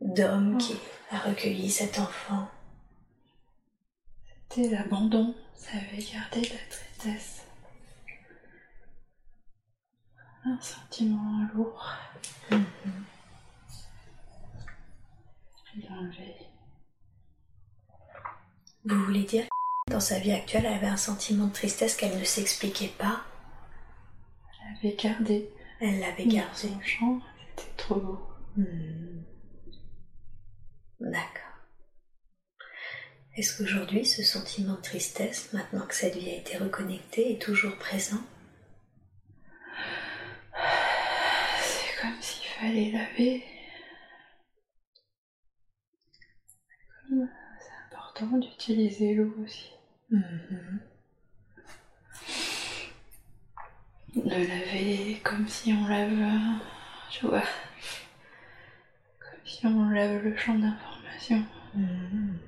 d'homme 0.00 0.58
qui 0.58 0.76
a 1.10 1.18
recueilli 1.18 1.70
cet 1.70 1.98
enfant 1.98 2.48
C'était 4.48 4.68
l'abandon, 4.70 5.34
ça 5.54 5.70
avait 5.76 6.02
gardé 6.02 6.40
de 6.40 6.52
la 6.54 6.60
tristesse. 6.70 7.42
Un 10.44 10.60
sentiment 10.60 11.48
lourd. 11.54 11.92
Il 15.78 15.92
enlevé. 15.92 16.34
Vous 18.86 19.04
voulez 19.04 19.24
dire 19.24 19.44
que 19.86 19.92
dans 19.92 20.00
sa 20.00 20.18
vie 20.18 20.32
actuelle, 20.32 20.64
elle 20.64 20.74
avait 20.74 20.86
un 20.86 20.96
sentiment 20.96 21.48
de 21.48 21.52
tristesse 21.52 21.96
qu'elle 21.96 22.18
ne 22.18 22.24
s'expliquait 22.24 22.94
pas? 22.96 23.20
Elle 24.62 24.76
avait 24.78 24.96
gardé. 24.96 25.50
Elle 25.80 26.00
l'avait 26.00 26.24
Dans 26.24 26.36
gardé. 26.36 26.56
son 26.56 26.80
champ, 26.80 27.20
c'était 27.56 27.76
trop 27.76 27.96
lourd. 27.96 28.30
Hmm. 28.56 29.22
D'accord. 31.00 31.42
Est-ce 33.36 33.58
qu'aujourd'hui, 33.58 34.06
ce 34.06 34.22
sentiment 34.22 34.76
de 34.76 34.80
tristesse, 34.80 35.52
maintenant 35.52 35.86
que 35.86 35.94
cette 35.94 36.16
vie 36.16 36.30
a 36.30 36.36
été 36.36 36.56
reconnectée, 36.56 37.32
est 37.32 37.42
toujours 37.42 37.76
présent? 37.76 38.22
C'est 41.60 42.00
comme 42.00 42.20
s'il 42.22 42.48
fallait 42.48 42.90
laver. 42.92 43.44
C'est 47.10 47.94
important 47.94 48.38
d'utiliser 48.38 49.14
l'eau 49.14 49.34
aussi. 49.44 49.70
Mhm. 50.10 50.80
De 54.14 54.30
laver 54.30 55.20
comme 55.22 55.46
si 55.46 55.74
on 55.74 55.86
lave. 55.86 56.58
Je 57.10 57.26
vois. 57.26 57.42
Si 59.46 59.64
on 59.64 59.88
lave 59.90 60.24
le 60.24 60.36
champ 60.36 60.58
d'information. 60.58 61.44
Mhm. 61.74 62.38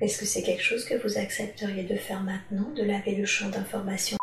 Est-ce 0.00 0.18
que 0.18 0.24
c'est 0.24 0.42
quelque 0.42 0.62
chose 0.62 0.86
que 0.86 0.94
vous 0.94 1.18
accepteriez 1.18 1.84
de 1.84 1.96
faire 1.96 2.22
maintenant, 2.22 2.70
de 2.70 2.82
laver 2.82 3.14
le 3.14 3.26
champ 3.26 3.50
d'information? 3.50 4.16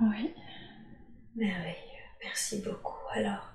Oui. 0.00 0.34
Merveilleux. 1.36 1.76
Merci 2.24 2.60
beaucoup. 2.62 2.98
Alors, 3.12 3.52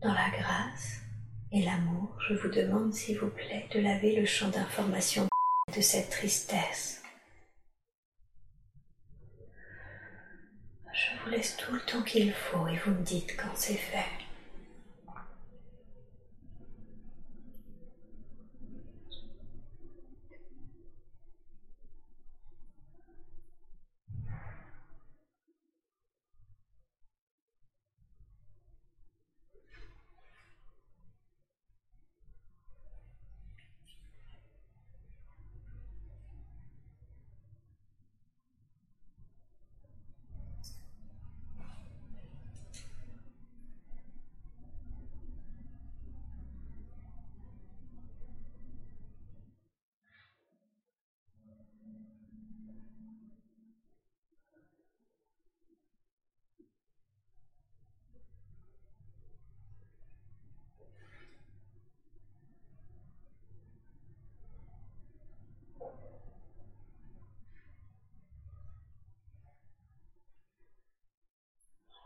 dans 0.00 0.14
la 0.14 0.30
grâce 0.30 1.02
et 1.52 1.62
l'amour, 1.62 2.16
je 2.26 2.34
vous 2.34 2.48
demande, 2.48 2.94
s'il 2.94 3.18
vous 3.18 3.28
plaît, 3.28 3.68
de 3.74 3.80
laver 3.80 4.16
le 4.16 4.24
champ 4.24 4.48
d'information 4.48 5.28
de 5.76 5.80
cette 5.82 6.08
tristesse. 6.08 7.02
Je 10.92 11.22
vous 11.22 11.30
laisse 11.30 11.56
tout 11.58 11.74
le 11.74 11.80
temps 11.80 12.02
qu'il 12.02 12.32
faut 12.32 12.66
et 12.66 12.76
vous 12.78 12.92
me 12.92 13.02
dites 13.02 13.36
quand 13.36 13.54
c'est 13.54 13.74
fait. 13.74 14.19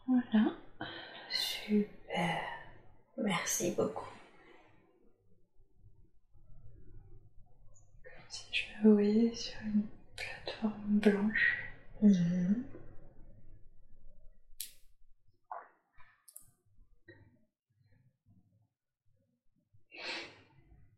Voilà. 0.06 0.56
Super. 1.30 2.40
Merci 3.18 3.70
beaucoup. 3.72 4.08
Si 8.28 8.44
je 8.52 8.86
me 8.88 8.92
voyais 8.94 9.34
sur 9.34 9.60
une 9.62 9.86
plateforme 10.16 10.98
blanche. 10.98 11.58
Mhm. 12.02 12.64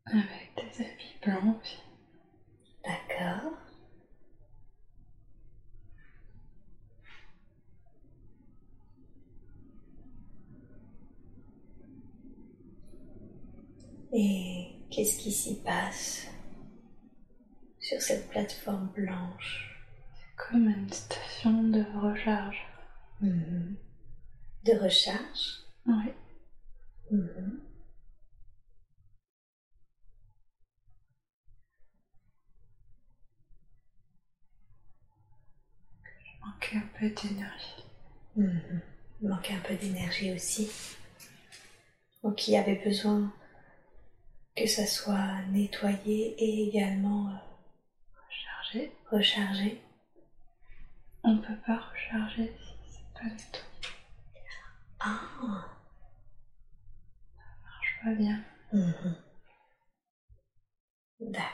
Avec 0.06 0.52
des 0.56 0.84
habits 0.84 1.16
blancs. 1.22 1.82
D'accord. 2.84 3.55
Et 14.18 14.68
qu'est-ce 14.90 15.18
qui 15.18 15.30
s'y 15.30 15.62
passe 15.62 16.26
sur 17.78 18.00
cette 18.00 18.30
plateforme 18.30 18.88
blanche? 18.94 19.78
Comme 20.38 20.70
une 20.70 20.90
station 20.90 21.64
de 21.64 21.84
recharge. 22.00 22.66
Mhm. 23.20 23.76
De 24.64 24.72
recharge? 24.72 25.66
Oui. 25.84 26.12
Je 27.10 27.18
manquais 36.40 36.76
un 36.78 36.88
peu 36.98 37.10
d'énergie. 37.10 37.84
Mhm. 38.36 38.80
Il 39.20 39.28
manquait 39.28 39.52
un 39.52 39.60
peu 39.60 39.74
d'énergie 39.74 40.32
aussi. 40.32 40.70
Donc 42.22 42.48
il 42.48 42.52
y 42.52 42.56
avait 42.56 42.82
besoin 42.82 43.30
que 44.56 44.66
ça 44.66 44.86
soit 44.86 45.42
nettoyé 45.50 46.34
et 46.42 46.68
également 46.68 47.28
euh, 47.28 47.36
Recharger. 48.28 48.92
rechargé. 49.10 49.82
On 51.22 51.38
peut 51.38 51.56
pas 51.66 51.78
recharger 51.78 52.52
si 52.58 52.92
c'est 52.92 53.12
pas 53.14 53.24
nettoyé. 53.24 53.66
Ah. 55.00 55.20
Ça 57.36 57.42
marche 57.62 58.00
pas 58.02 58.14
bien. 58.14 58.42
Mhm. 58.72 59.16
D'accord. 61.20 61.52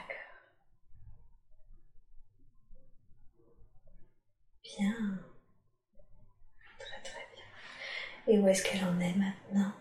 Bien. 4.63 5.19
Très 6.79 7.01
très 7.03 7.27
bien. 7.35 8.33
Et 8.33 8.39
où 8.39 8.47
est-ce 8.47 8.63
qu'elle 8.63 8.83
en 8.85 8.99
est 8.99 9.13
maintenant? 9.15 9.73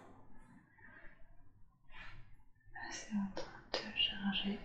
C'est 2.92 3.16
en 3.16 3.26
train 3.34 3.62
de 3.72 3.98
charger. 3.98 4.58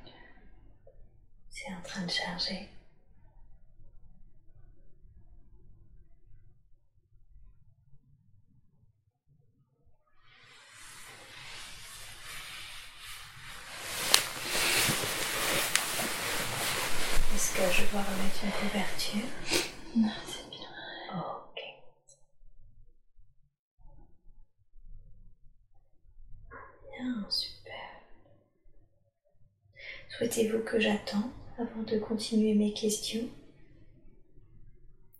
C'est 1.49 1.73
en 1.73 1.81
train 1.81 2.01
de 2.05 2.11
charger. 2.11 2.69
Est-ce 17.33 17.53
que 17.55 17.71
je 17.71 17.85
dois 17.91 18.01
remettre 18.01 18.43
une 18.43 18.51
couverture? 18.51 19.29
Non, 19.95 20.11
c'est 20.25 20.49
bien. 20.49 20.67
Ok. 21.15 21.61
Bien, 26.91 27.29
super. 27.29 27.56
Souhaitez-vous 30.17 30.63
que 30.63 30.79
j'attende 30.79 31.29
avant 31.59 31.83
de 31.83 31.99
continuer 31.99 32.55
mes 32.55 32.73
questions? 32.73 33.29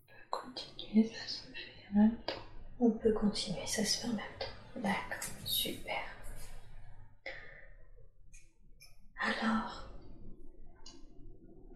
On 0.02 0.10
peut 0.10 0.26
continuer, 0.30 1.08
ça 1.08 1.28
se 1.28 1.38
fait 1.38 1.94
en 1.94 1.98
même 1.98 2.16
temps. 2.26 2.42
On 2.80 2.90
peut 2.90 3.12
continuer, 3.12 3.66
ça 3.66 3.84
se 3.84 3.98
fait 3.98 4.08
en 4.08 4.14
même 4.14 4.38
temps. 4.40 4.46
D'accord, 4.76 5.30
super. 5.44 5.96
Alors, 9.20 9.88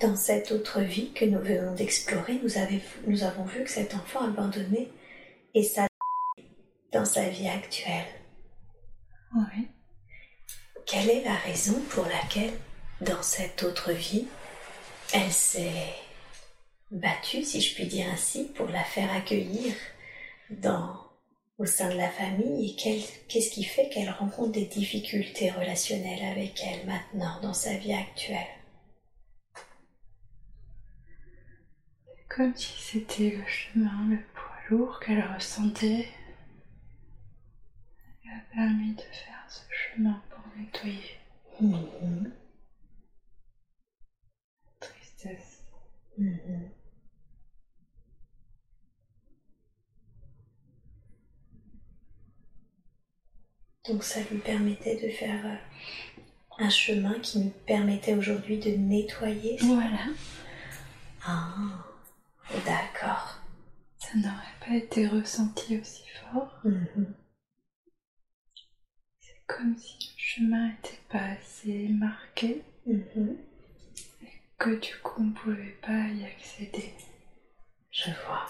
dans 0.00 0.16
cette 0.16 0.50
autre 0.50 0.80
vie 0.80 1.12
que 1.12 1.24
nous 1.24 1.38
venons 1.38 1.74
d'explorer, 1.74 2.40
nous, 2.42 2.58
avons 3.22 3.44
vu 3.44 3.62
que 3.62 3.70
cet 3.70 3.94
enfant 3.94 4.24
abandonné 4.24 4.90
est 5.54 5.80
dans 6.92 7.04
sa 7.04 7.28
vie 7.28 7.48
actuelle. 7.48 8.06
Oui. 9.34 9.68
Quelle 10.86 11.08
est 11.08 11.24
la 11.24 11.36
raison 11.36 11.80
pour 11.90 12.04
laquelle, 12.06 12.52
dans 13.02 13.22
cette 13.22 13.62
autre 13.64 13.92
vie, 13.92 14.26
elle 15.12 15.32
s'est 15.32 15.94
battue, 16.90 17.42
si 17.42 17.60
je 17.60 17.74
puis 17.74 17.86
dire 17.86 18.06
ainsi, 18.12 18.44
pour 18.54 18.68
la 18.68 18.84
faire 18.84 19.12
accueillir 19.12 19.74
dans, 20.50 20.96
au 21.58 21.66
sein 21.66 21.88
de 21.90 21.96
la 21.96 22.10
famille. 22.10 22.70
Et 22.70 22.76
qu'est-ce 22.76 23.50
qui 23.50 23.64
fait 23.64 23.88
qu'elle 23.88 24.10
rencontre 24.10 24.52
des 24.52 24.66
difficultés 24.66 25.50
relationnelles 25.50 26.24
avec 26.24 26.62
elle 26.64 26.86
maintenant, 26.86 27.40
dans 27.42 27.54
sa 27.54 27.76
vie 27.76 27.92
actuelle? 27.92 28.46
Comme 32.28 32.56
si 32.56 32.80
c'était 32.80 33.30
le 33.30 33.46
chemin, 33.46 34.08
le 34.08 34.18
poids 34.32 34.56
lourd 34.70 35.00
qu'elle 35.00 35.22
ressentait. 35.34 36.08
Elle 38.24 38.30
a 38.30 38.54
permis 38.54 38.94
de 38.94 39.02
faire 39.02 39.44
ce 39.48 39.60
chemin 39.70 40.22
pour 40.30 40.40
nettoyer. 40.56 41.18
Mhm, 41.60 42.32
mhm. 46.18 46.70
Donc 53.88 54.04
ça 54.04 54.20
lui 54.30 54.38
permettait 54.38 54.96
de 54.96 55.10
faire 55.10 55.44
euh, 55.44 55.56
un 56.58 56.70
chemin 56.70 57.18
qui 57.20 57.40
nous 57.40 57.52
permettait 57.66 58.14
aujourd'hui 58.14 58.58
de 58.58 58.70
nettoyer. 58.70 59.56
Voilà. 59.60 60.06
Ah, 61.24 61.84
d'accord. 62.64 63.40
Ça 63.98 64.16
n'aurait 64.16 64.58
pas 64.60 64.76
été 64.76 65.06
ressenti 65.08 65.78
aussi 65.78 66.04
fort. 66.08 66.60
Mhm. 66.64 67.14
C'est 69.20 69.46
comme 69.46 69.76
si 69.76 69.96
le 69.98 70.18
chemin 70.18 70.68
n'était 70.68 71.00
pas 71.08 71.24
assez 71.24 71.88
marqué 71.88 72.62
Mhm. 72.86 73.36
Que 74.62 74.78
du 74.78 74.96
coup 75.02 75.20
on 75.22 75.24
ne 75.24 75.32
pouvait 75.34 75.76
pas 75.82 76.06
y 76.06 76.24
accéder. 76.24 76.94
Je 77.90 78.10
vois. 78.26 78.46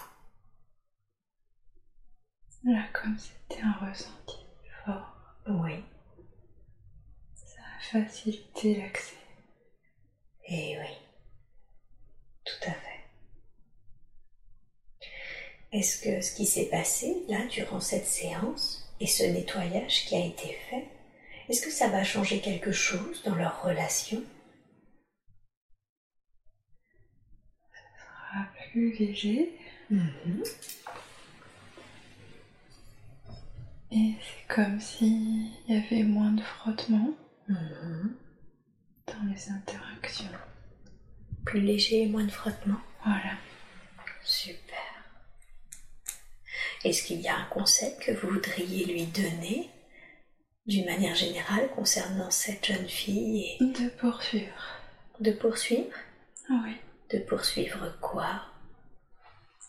Là, 2.65 2.85
comme 2.93 3.17
c'était 3.17 3.61
un 3.63 3.73
ressenti 3.73 4.37
fort, 4.85 5.15
Oui. 5.47 5.83
ça 7.33 7.61
a 7.61 7.81
facilité 8.03 8.75
l'accès. 8.75 9.15
Eh 10.49 10.77
oui. 10.79 10.95
Tout 12.45 12.69
à 12.69 12.73
fait. 12.73 13.03
Est-ce 15.71 15.99
que 16.03 16.21
ce 16.21 16.35
qui 16.35 16.45
s'est 16.45 16.69
passé 16.69 17.23
là 17.27 17.43
durant 17.47 17.79
cette 17.79 18.05
séance 18.05 18.87
et 18.99 19.07
ce 19.07 19.23
nettoyage 19.23 20.05
qui 20.05 20.15
a 20.15 20.23
été 20.23 20.53
fait, 20.69 20.87
est-ce 21.49 21.61
que 21.65 21.71
ça 21.71 21.87
va 21.87 22.03
changer 22.03 22.39
quelque 22.39 22.71
chose 22.71 23.23
dans 23.23 23.33
leur 23.35 23.63
relation? 23.63 24.21
Plus 28.73 28.91
léger 28.97 29.51
Mhm. 29.91 30.43
et 33.91 34.13
c'est 34.19 34.53
comme 34.55 34.79
s'il 34.79 35.47
y 35.67 35.75
avait 35.75 36.01
moins 36.03 36.31
de 36.31 36.41
frottement 36.41 37.13
Mhm. 37.47 38.15
dans 39.07 39.31
les 39.31 39.49
interactions. 39.51 40.25
Plus 41.45 41.61
léger 41.61 42.03
et 42.03 42.07
moins 42.07 42.23
de 42.23 42.31
frottement 42.31 42.79
Voilà. 43.05 43.33
Super. 44.23 44.77
Est-ce 46.85 47.03
qu'il 47.05 47.19
y 47.21 47.27
a 47.27 47.35
un 47.37 47.45
conseil 47.45 47.93
que 47.99 48.11
vous 48.11 48.29
voudriez 48.29 48.85
lui 48.85 49.05
donner 49.05 49.69
d'une 50.65 50.85
manière 50.85 51.15
générale 51.15 51.69
concernant 51.75 52.31
cette 52.31 52.65
jeune 52.65 52.87
fille 52.87 53.57
et 53.59 53.65
De 53.65 53.89
poursuivre. 53.89 54.79
de 55.19 55.31
poursuivre? 55.33 55.95
Oui. 56.49 56.75
De 57.11 57.19
poursuivre 57.19 57.93
quoi? 58.01 58.41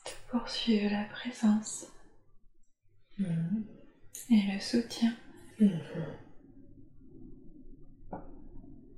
De 0.05 0.11
poursuivre 0.31 0.91
la 0.91 1.05
présence 1.05 1.87
Mhm. 3.19 3.65
et 4.31 4.53
le 4.53 4.61
soutien. 4.61 5.15
Mhm. 5.61 5.81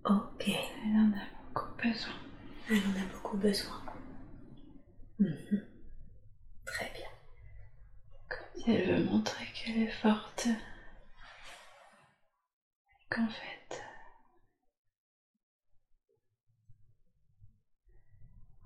Ok, 0.04 0.48
Elle 0.48 0.96
en 0.96 1.12
a 1.12 1.26
beaucoup 1.52 1.74
besoin. 1.76 2.14
elle 2.70 2.78
en 2.78 3.02
a 3.02 3.12
beaucoup 3.12 3.36
besoin. 3.36 3.82
Mhm. 5.18 5.64
Très 6.64 6.90
bien. 6.94 7.08
Comme 8.28 8.62
si 8.62 8.70
elle 8.70 8.94
veut 8.96 9.04
montrer 9.04 9.46
qu'elle 9.54 9.82
est 9.82 9.90
forte. 9.90 10.46
Et 12.90 13.04
qu'en 13.10 13.28
fait. 13.28 13.82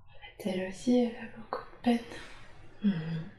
En 0.07 0.13
fait, 0.43 0.49
elle 0.49 0.69
aussi, 0.69 0.97
elle 0.99 1.15
a 1.15 1.37
beaucoup 1.37 1.63
de 1.63 1.81
peine. 1.83 1.99
Mhm. 2.83 3.29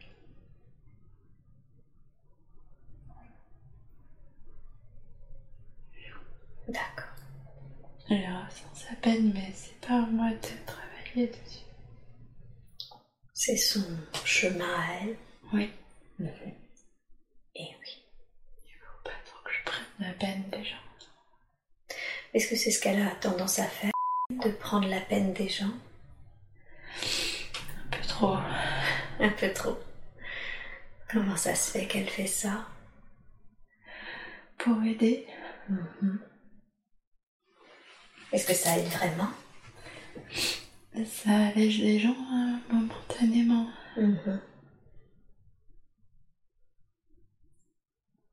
D'accord. 6.68 7.05
Elle 8.09 8.24
ressent 8.26 8.74
sa 8.74 8.95
peine, 8.97 9.32
mais 9.34 9.51
c'est 9.55 9.80
pas 9.80 9.95
à 10.03 10.07
moi 10.07 10.30
de 10.30 10.66
travailler 10.66 11.26
dessus. 11.28 11.64
C'est 13.34 13.57
son 13.57 13.84
chemin 14.24 14.64
à 14.80 14.95
elle. 15.03 15.16
Oui. 15.53 15.70
Mhm. 16.18 16.28
Et 17.57 17.68
oui. 17.80 18.05
Il 18.66 18.72
faut 18.80 19.03
pas 19.05 19.11
trop 19.26 19.43
que 19.45 19.51
je 19.53 19.64
prenne 19.64 19.84
la 20.09 20.12
peine 20.14 20.45
des 20.51 20.64
gens. 20.64 20.76
Est-ce 22.34 22.49
que 22.49 22.57
c'est 22.57 22.70
ce 22.70 22.80
qu'elle 22.80 23.03
a 23.03 23.11
tendance 23.16 23.59
à 23.59 23.66
faire 23.66 23.90
De 24.30 24.51
prendre 24.51 24.88
la 24.88 25.01
peine 25.01 25.32
des 25.32 25.49
gens? 25.49 25.72
Un 27.03 27.90
peu 27.90 28.03
trop. 28.07 28.36
Un 29.23 29.31
peu 29.31 29.51
trop. 29.55 29.79
Comment 31.11 31.37
ça 31.37 31.55
se 31.55 31.70
fait 31.70 31.87
qu'elle 31.87 32.09
fait 32.11 32.27
ça? 32.27 32.66
Pour 34.59 34.83
aider. 34.83 35.27
Mhm. 35.68 36.20
Est-ce 38.33 38.47
que 38.47 38.55
ça 38.55 38.77
aide 38.79 38.87
vraiment? 38.89 39.31
Ça 41.07 41.31
allège 41.49 41.79
les 41.79 41.99
gens 41.99 42.11
euh, 42.11 42.75
momentanément. 42.75 43.68
Mhm. 43.97 44.41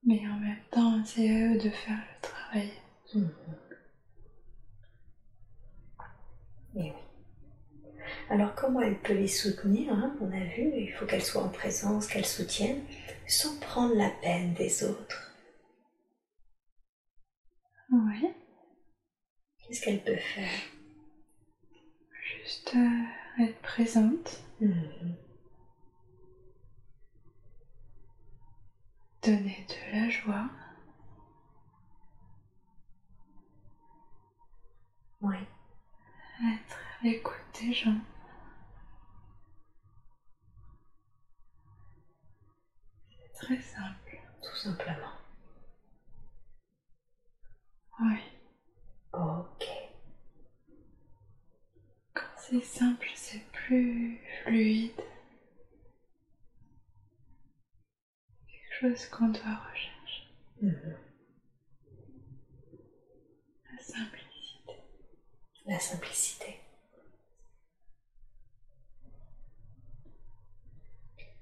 Mais 0.03 0.21
en 0.27 0.39
même 0.39 0.63
temps, 0.71 1.03
c'est 1.05 1.29
à 1.29 1.53
eux 1.53 1.57
de 1.57 1.69
faire 1.69 1.97
le 1.97 2.21
travail. 2.21 2.71
Mhm. 3.13 3.31
Et 6.75 6.81
oui. 6.81 7.08
Alors 8.29 8.53
comment 8.55 8.81
elle 8.81 8.97
peut 8.99 9.13
les 9.13 9.27
soutenir 9.27 9.91
hein 9.93 10.15
On 10.21 10.31
a 10.31 10.43
vu, 10.43 10.71
il 10.75 10.93
faut 10.97 11.05
qu'elle 11.05 11.23
soit 11.23 11.41
en 11.43 11.49
présence, 11.49 12.07
qu'elle 12.07 12.25
soutienne, 12.25 12.81
sans 13.27 13.59
prendre 13.59 13.95
la 13.95 14.09
peine 14.21 14.53
des 14.53 14.83
autres. 14.83 15.31
Oui. 17.91 18.27
Qu'est-ce 19.59 19.81
qu'elle 19.81 20.03
peut 20.03 20.15
faire? 20.15 20.59
Juste 22.23 22.73
euh, 22.75 23.43
être 23.43 23.59
présente, 23.61 24.41
Mhm. 24.61 25.15
donner 29.23 29.65
de 29.69 29.97
la 29.97 30.09
joie. 30.09 30.49
Oui. 35.21 35.35
Être 36.41 36.77
à 37.01 37.03
l'écoute 37.05 37.35
des 37.61 37.73
gens. 37.73 37.99
C'est 43.09 43.45
très 43.45 43.61
simple. 43.61 44.17
Tout 44.41 44.55
simplement. 44.55 45.13
Oui. 47.99 48.19
Ok. 49.13 49.65
Quand 52.13 52.21
c'est 52.37 52.61
simple, 52.63 53.07
c'est 53.15 53.43
plus 53.51 54.19
fluide. 54.43 55.01
Chose 58.89 59.05
qu'on 59.09 59.27
doit 59.27 59.59
rechercher. 59.71 60.23
Mhm. 60.63 60.97
La 63.71 63.83
simplicité. 63.83 64.73
La 65.67 65.79
simplicité. 65.79 66.59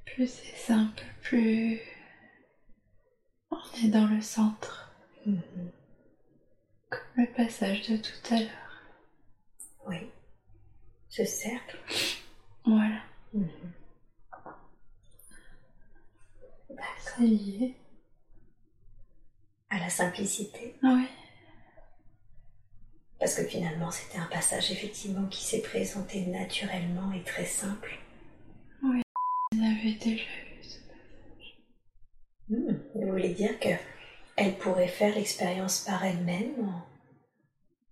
Plus 0.05 0.27
c'est 0.27 0.57
simple, 0.57 1.03
plus 1.21 1.79
on 3.51 3.57
est 3.85 3.87
dans 3.91 4.07
le 4.07 4.21
centre. 4.21 4.91
Mhm. 5.25 5.71
Comme 6.89 6.99
le 7.15 7.31
passage 7.33 7.87
de 7.87 7.95
tout 7.95 8.33
à 8.33 8.39
l'heure. 8.41 8.81
Oui. 9.85 10.11
Ce 11.07 11.23
cercle. 11.23 11.77
Voilà, 12.65 13.01
Mhm. 13.33 13.76
Lié. 17.19 17.75
À 19.69 19.79
la 19.79 19.89
simplicité. 19.89 20.75
Oui, 20.83 21.05
Parce 23.19 23.35
que 23.35 23.43
finalement, 23.43 23.91
c'était 23.91 24.17
un 24.19 24.25
passage 24.27 24.71
effectivement 24.71 25.27
qui 25.27 25.43
s'est 25.43 25.61
présenté 25.61 26.25
naturellement 26.27 27.11
et 27.11 27.23
très 27.23 27.45
simple. 27.45 27.97
avait 29.51 29.93
déjà 29.93 30.23
vu 30.23 30.63
ça. 30.63 30.77
Hmm, 32.49 32.77
Vous 32.95 33.07
voulez 33.11 33.33
dire 33.33 33.59
que 33.59 33.69
elle 34.35 34.57
pourrait 34.57 34.87
faire 34.87 35.15
l'expérience 35.15 35.79
par 35.83 36.03
elle-même 36.05 36.53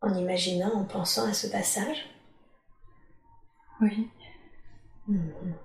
en, 0.02 0.08
en 0.08 0.14
imaginant, 0.18 0.74
en 0.76 0.86
pensant 0.86 1.26
à 1.28 1.34
ce 1.34 1.48
passage? 1.48 1.98
Oui, 3.82 4.08
Mhm. 5.08 5.56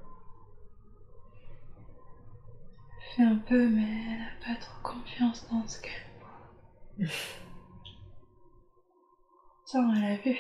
Fait 3.21 3.27
un 3.27 3.37
peu, 3.37 3.69
mais 3.69 3.83
elle 3.83 4.19
n'a 4.19 4.55
pas 4.55 4.61
trop 4.61 4.81
confiance 4.83 5.47
dans 5.51 5.67
ce 5.67 5.81
qu'elle 5.81 5.93
voit. 6.19 7.09
Ça, 9.67 9.79
on 9.79 9.93
l'a 9.93 10.17
vu. 10.17 10.37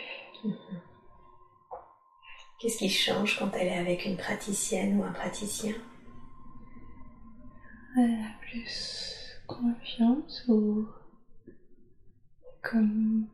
Qu'est-ce 2.58 2.78
qui 2.78 2.90
change 2.90 3.38
quand 3.38 3.50
elle 3.54 3.68
est 3.68 3.78
avec 3.78 4.04
une 4.04 4.16
praticienne 4.16 4.98
ou 4.98 5.04
un 5.04 5.12
praticien? 5.12 5.74
Elle 7.96 8.14
a 8.14 8.40
plus 8.40 9.42
confiance 9.46 10.44
ou 10.48 10.86
comme 12.62 13.26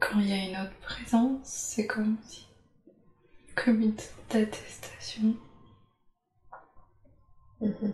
quand 0.00 0.20
il 0.20 0.28
y 0.28 0.32
a 0.32 0.48
une 0.48 0.66
autre 0.66 0.78
présence, 0.80 1.44
c'est 1.44 1.86
comme 1.86 2.16
si 2.22 2.46
comme 3.56 3.82
une 3.82 3.96
attestation 4.30 5.34
Mhm. 7.60 7.92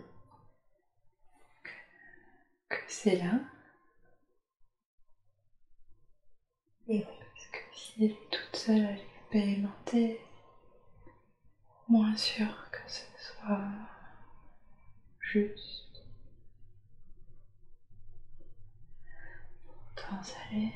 Que 2.68 2.76
c'est 2.88 3.16
là. 3.16 3.40
Et. 6.88 7.04
Parce 7.04 7.46
que 7.52 7.58
si 7.76 8.04
elle 8.04 8.10
est 8.12 8.30
toute 8.30 8.56
seule 8.56 8.84
à 8.86 8.92
l'expérimenter, 8.92 10.20
moins 11.88 12.16
sûr 12.16 12.70
que 12.70 12.78
ce 12.90 13.02
soit 13.18 13.68
juste. 15.20 15.80
Ça 20.22 20.38
l'est. 20.52 20.72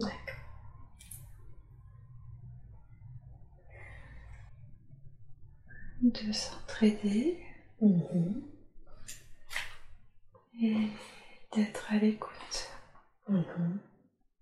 D'accord. 0.00 0.34
De 6.02 6.32
s'entraider 6.32 7.38
Mhm. 7.80 8.42
Et 10.60 10.88
d'être 11.54 11.92
à 11.92 11.96
l'écoute 11.98 12.70
Mhm. 13.28 13.78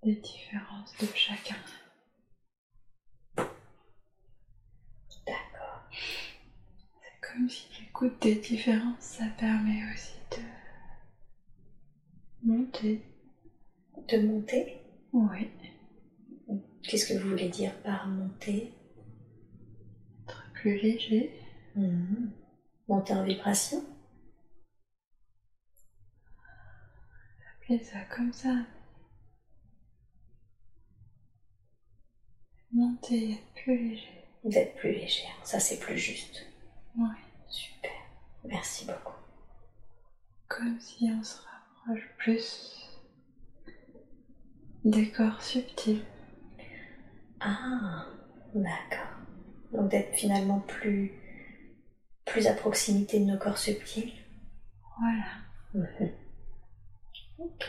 des 0.03 0.17
différences 0.17 0.95
de 1.01 1.07
chacun. 1.15 1.57
D'accord. 5.27 5.83
C'est 5.91 7.21
comme 7.27 7.49
si 7.49 7.67
l'écoute 7.81 8.21
des 8.23 8.35
différences, 8.37 9.01
ça 9.01 9.25
permet 9.39 9.83
aussi 9.93 10.15
de 10.33 10.43
monter. 12.53 13.03
De 14.09 14.19
monter? 14.27 14.79
Oui, 15.13 15.49
Qu'est-ce 16.83 17.07
que 17.15 17.19
vous 17.19 17.31
voulez 17.31 17.49
dire 17.49 17.73
par 17.83 18.07
monter? 18.09 18.75
Être 20.25 20.53
plus 20.53 20.77
léger. 20.79 21.33
Mhm. 21.75 22.31
Monter 22.89 23.15
en 23.15 23.25
vibration? 23.25 23.83
Appelez 27.65 27.83
ça 27.83 27.99
comme 28.15 28.33
ça. 28.33 28.55
Monter, 32.73 33.33
être 33.33 33.55
plus 33.55 33.89
léger. 33.89 34.25
D'être 34.45 34.77
plus 34.77 34.93
légère, 34.93 35.39
ça 35.45 35.59
c'est 35.59 35.79
plus 35.81 35.97
juste. 35.97 36.45
Ouais. 36.99 37.07
Super. 37.49 37.91
Merci 38.45 38.85
beaucoup. 38.85 39.15
Comme 40.49 40.79
si 40.79 41.09
on 41.11 41.23
se 41.23 41.39
rapproche 41.39 42.07
plus 42.19 43.01
des 44.85 45.11
corps 45.11 45.41
subtils. 45.41 46.05
Ah, 47.41 48.05
d'accord. 48.55 49.17
Donc 49.73 49.91
d'être 49.91 50.15
finalement 50.15 50.61
plus, 50.61 51.13
plus 52.27 52.47
à 52.47 52.53
proximité 52.53 53.21
de 53.21 53.25
nos 53.25 53.39
corps 53.39 53.57
subtils? 53.57 54.13
Voilà. 54.99 55.25
Mhm. 55.73 56.24
Ok. 57.39 57.67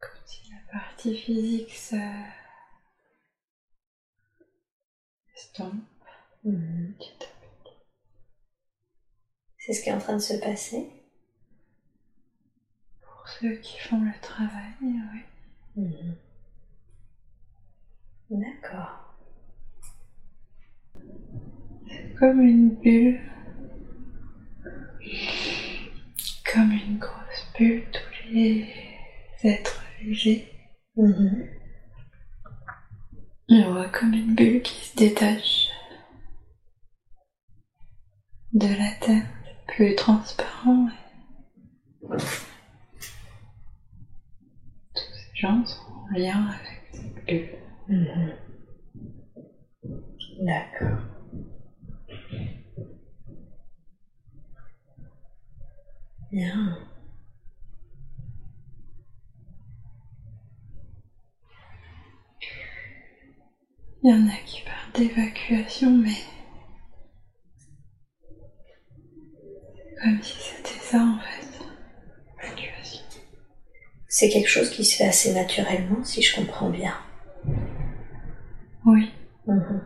Comme 0.00 0.20
si 0.26 0.50
la 0.50 0.72
partie 0.72 1.16
physique 1.16 1.70
se 1.74 1.96
estompe 5.34 5.82
petit. 6.42 7.12
C'est 9.58 9.72
ce 9.72 9.82
qui 9.82 9.90
est 9.90 9.92
en 9.92 9.98
train 9.98 10.16
de 10.16 10.18
se 10.20 10.34
passer. 10.34 10.90
Pour 13.00 13.28
ceux 13.28 13.56
qui 13.56 13.78
font 13.78 14.00
le 14.00 14.20
travail, 14.20 14.74
oui. 14.82 15.22
Mhm. 15.76 16.16
D'accord. 18.30 19.14
C'est 21.88 22.14
comme 22.18 22.40
une 22.40 22.70
bulle. 22.76 23.20
Comme 26.52 26.72
une 26.72 26.98
grosse 26.98 27.46
bulle 27.56 27.84
tous 27.90 28.28
les 28.30 28.66
êtres 29.42 29.82
légers. 30.02 30.46
Mhm. 30.96 31.48
Je 33.48 33.64
vois 33.70 33.88
comme 33.88 34.12
une 34.12 34.34
bulle 34.34 34.60
qui 34.60 34.84
se 34.84 34.96
détache 34.96 35.68
de 38.52 38.66
la 38.66 38.90
Terre, 39.00 39.26
plus 39.66 39.94
transparent. 39.96 40.88
Tous 42.02 42.18
ces 44.94 45.34
gens 45.34 45.64
sont 45.64 45.92
en 45.92 46.18
lien 46.18 46.48
avec 46.48 46.82
cette 46.92 47.24
bulle. 47.24 47.48
Mhm. 47.88 48.32
D'accord. 50.40 51.21
Bien. 56.32 56.78
Il 64.02 64.10
y 64.10 64.12
en 64.12 64.26
a 64.26 64.36
qui 64.44 64.62
parlent 64.62 64.92
d'évacuation, 64.94 65.90
mais 65.90 66.10
c'est 69.84 70.02
comme 70.02 70.22
si 70.22 70.36
c'était 70.40 70.80
ça 70.80 70.98
en 71.04 71.18
fait. 71.20 71.46
Évacuation. 72.42 73.04
C'est 74.08 74.28
quelque 74.28 74.48
chose 74.48 74.70
qui 74.70 74.84
se 74.84 74.96
fait 74.96 75.04
assez 75.06 75.32
naturellement, 75.32 76.02
si 76.04 76.20
je 76.22 76.34
comprends 76.34 76.70
bien. 76.70 76.94
Oui, 78.84 79.12
Mhm. 79.46 79.80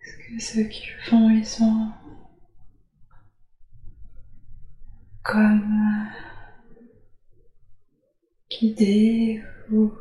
parce 0.00 0.16
que 0.16 0.38
ceux 0.40 0.64
qui 0.64 0.86
le 0.88 1.00
font, 1.10 1.30
ils 1.30 1.46
sont 1.46 1.88
comme 5.22 5.62
euh, 5.62 6.04
guidés 8.50 9.42
ou 9.70 9.92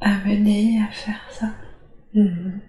amenés 0.00 0.80
à 0.82 0.90
faire 0.92 1.30
ça. 1.30 1.54
Mhm. 2.14 2.60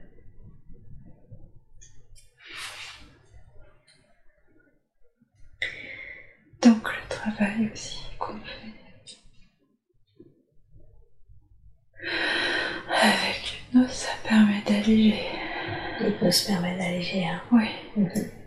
Donc 6.61 6.87
le 6.95 7.09
travail 7.09 7.71
aussi 7.73 7.97
qu'on 8.19 8.37
fait 8.39 8.71
avec 12.91 13.63
l'hypnose, 13.73 13.89
ça 13.91 14.11
permet 14.27 14.61
d'alléger. 14.67 15.23
Permet 16.47 16.77
d'alléger. 16.77 17.25
Hein. 17.27 17.41
Oui, 17.51 17.67
Mhm. 17.95 18.40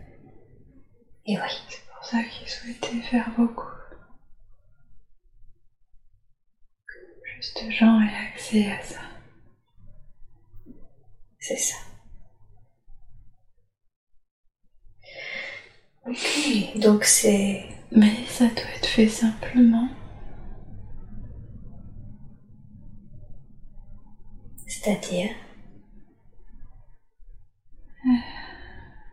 Et 1.25 1.37
oui. 1.37 1.49
c'est 1.69 1.85
pour 1.87 2.03
ça 2.05 2.23
qu'ils 2.23 2.47
souhaitaient 2.47 3.01
faire 3.01 3.29
beaucoup. 3.37 3.67
Plus 7.23 7.53
de 7.65 7.71
gens 7.71 7.99
aient 8.01 8.27
accès 8.33 8.71
à 8.71 8.81
ça. 8.81 9.01
C'est 11.39 11.57
ça. 11.57 11.75
Ok, 16.07 16.77
donc 16.79 17.03
c'est 17.03 17.65
Mais 17.91 18.25
ça 18.27 18.45
doit 18.47 18.75
être 18.77 18.87
fait 18.87 19.07
simplement. 19.07 19.89
c'est-à-dire? 24.85 25.31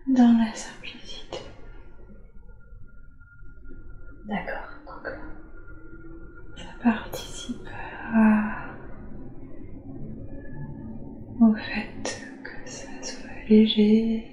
Dans 0.06 0.36
la 0.38 0.54
simplicité. 0.54 1.01
D'accord. 4.26 4.68
Donc 4.86 5.12
Ça 6.56 6.64
participe 6.82 7.68
à... 8.14 8.66
au 11.40 11.54
fait 11.54 12.20
que 12.44 12.70
ça 12.70 12.88
soit 13.02 13.30
léger. 13.48 14.28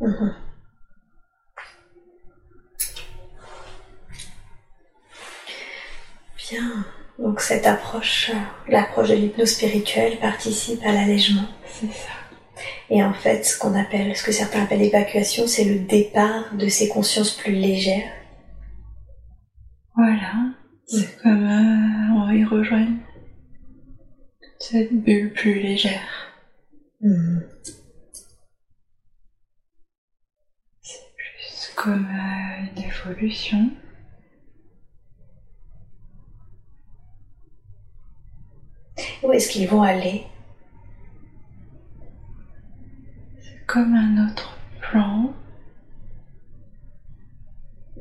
mhm. 0.00 0.34
Bien. 6.50 6.84
Donc 7.18 7.40
cette 7.40 7.66
approche, 7.66 8.30
euh, 8.34 8.38
l'approche 8.70 9.08
de 9.08 9.14
l'hypnose 9.14 9.48
spirituelle 9.50 10.18
participe 10.18 10.82
à 10.84 10.92
l'allègement. 10.92 11.46
C'est 11.66 11.90
ça. 11.92 12.10
Et 12.90 13.02
en 13.02 13.12
fait, 13.12 13.44
ce 13.44 13.58
qu'on 13.58 13.74
appelle, 13.74 14.16
ce 14.16 14.24
que 14.24 14.32
certains 14.32 14.62
appellent 14.62 14.80
l'évacuation, 14.80 15.46
c'est 15.46 15.64
le 15.64 15.80
départ 15.80 16.54
de 16.54 16.68
ces 16.68 16.88
consciences 16.88 17.32
plus 17.32 17.52
légères. 17.52 18.12
Voilà. 19.96 20.54
C'est 20.86 21.16
comme 21.22 21.44
euh, 21.44 22.20
on 22.20 22.30
y 22.30 22.44
rejoint 22.44 22.88
cette 24.58 24.92
bulle 24.92 25.32
plus 25.32 25.60
légère. 25.60 26.32
Mhm. 27.00 27.42
C'est 30.80 31.14
plus 31.16 31.72
comme 31.76 32.06
euh, 32.06 32.66
une 32.76 32.82
évolution. 32.82 33.70
Où 39.22 39.32
est-ce 39.32 39.50
qu'ils 39.50 39.68
vont 39.68 39.82
aller? 39.82 40.26
Comme 43.74 43.92
un 43.96 44.28
autre 44.28 44.56
plan 44.80 45.34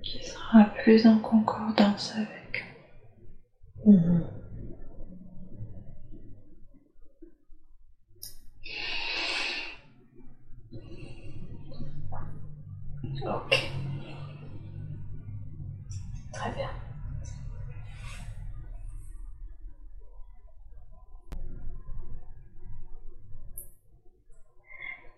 qui 0.04 0.24
sera 0.24 0.66
plus 0.66 1.08
en 1.08 1.18
concordance 1.18 2.14
avec. 2.16 2.64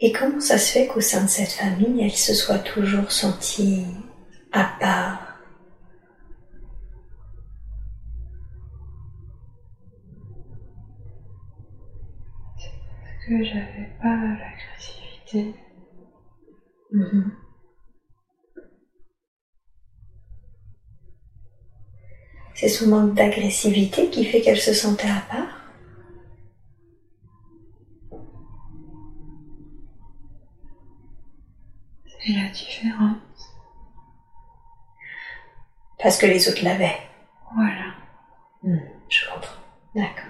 Et 0.01 0.11
comment 0.11 0.41
ça 0.41 0.57
se 0.57 0.73
fait 0.73 0.87
qu'au 0.87 1.01
sein 1.01 1.23
de 1.23 1.29
cette 1.29 1.51
famille, 1.51 2.03
elle 2.03 2.11
se 2.11 2.33
soit 2.33 2.59
toujours 2.59 3.11
sentie 3.11 3.85
à 4.51 4.65
part? 4.79 5.39
Parce 12.55 13.25
que 13.27 13.43
j'avais 13.43 13.89
pas 14.01 14.15
l'agressivité. 14.15 15.55
Mhm. 16.91 17.31
C'est 22.53 22.69
son 22.69 22.87
manque 22.87 23.13
d'agressivité 23.15 24.09
qui 24.09 24.25
fait 24.25 24.41
qu'elle 24.41 24.59
se 24.59 24.73
sentait 24.73 25.09
à 25.09 25.21
part? 25.29 25.64
C'est 32.25 32.33
la 32.33 32.49
différence. 32.49 33.17
Parce 35.99 36.17
que 36.17 36.25
les 36.25 36.49
autres 36.49 36.63
l'avaient. 36.63 36.97
Voilà. 37.53 37.93
Hmm, 38.63 38.79
je 39.09 39.29
comprends. 39.29 39.61
D'accord. 39.93 40.25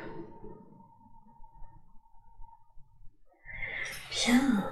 Bien. 4.12 4.72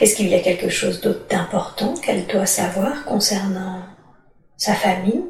Est-ce 0.00 0.16
qu'il 0.16 0.28
y 0.28 0.34
a 0.34 0.40
quelque 0.40 0.70
chose 0.70 1.02
d'autre 1.02 1.28
d'important 1.28 1.94
qu'elle 1.94 2.26
doit 2.26 2.46
savoir 2.46 3.04
concernant 3.04 3.82
sa 4.56 4.74
famille? 4.74 5.24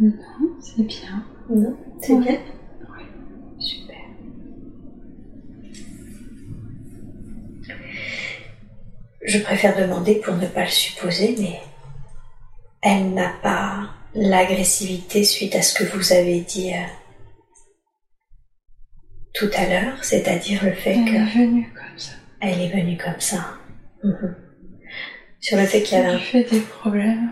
Non, 0.00 0.12
c'est 0.60 0.82
bien. 0.84 1.24
Non 1.50 1.76
C'est 2.00 2.16
bien 2.18 2.40
Je 9.24 9.38
préfère 9.38 9.76
demander 9.76 10.16
pour 10.16 10.34
ne 10.34 10.46
pas 10.46 10.62
le 10.64 10.70
supposer, 10.70 11.36
mais 11.38 11.60
elle 12.82 13.14
n'a 13.14 13.30
pas 13.42 13.90
l'agressivité 14.14 15.24
suite 15.24 15.54
à 15.54 15.62
ce 15.62 15.74
que 15.74 15.84
vous 15.96 16.12
avez 16.12 16.40
dit 16.40 16.74
euh, 16.74 16.82
tout 19.34 19.50
à 19.54 19.66
l'heure, 19.66 20.04
c'est-à-dire 20.04 20.64
le 20.64 20.72
fait 20.74 20.94
Elle 20.96 21.04
qu'elle 21.04 21.22
est 21.22 21.46
venue 21.46 21.72
comme 21.72 21.98
ça. 21.98 22.12
est 22.40 22.68
venue 22.68 22.98
comme 22.98 23.20
ça. 23.20 23.58
Mhm. 24.02 24.36
Sur 25.40 25.56
le 25.58 25.66
fait 25.66 25.82
qu'il 25.82 25.98
y 25.98 26.00
avait 26.00 26.16
lui 26.16 26.22
fait 26.22 26.44
des 26.44 26.60
problèmes. 26.60 27.30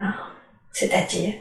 un... 0.00 0.10
Ah, 0.10 0.26
c'est-à-dire 0.72 1.34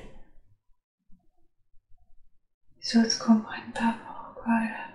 Les 2.82 2.98
autres 2.98 3.18
comprennent 3.20 3.72
pas 3.74 3.96
pourquoi 4.06 4.54
elle 4.62 4.74
a 4.74 4.93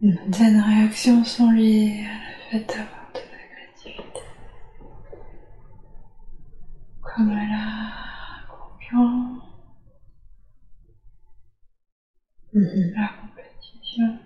Certaines 0.00 0.60
réactions 0.60 1.24
sont 1.24 1.50
liées 1.50 2.04
à 2.04 2.54
le 2.54 2.60
fait 2.60 2.66
d'avoir 2.66 3.10
de 3.14 3.18
l'agressivité. 3.18 4.20
Comme 7.02 7.30
la 7.30 8.46
confiance, 8.48 9.42
Mhm. 12.52 12.92
la 12.94 13.08
compétition. 13.20 14.18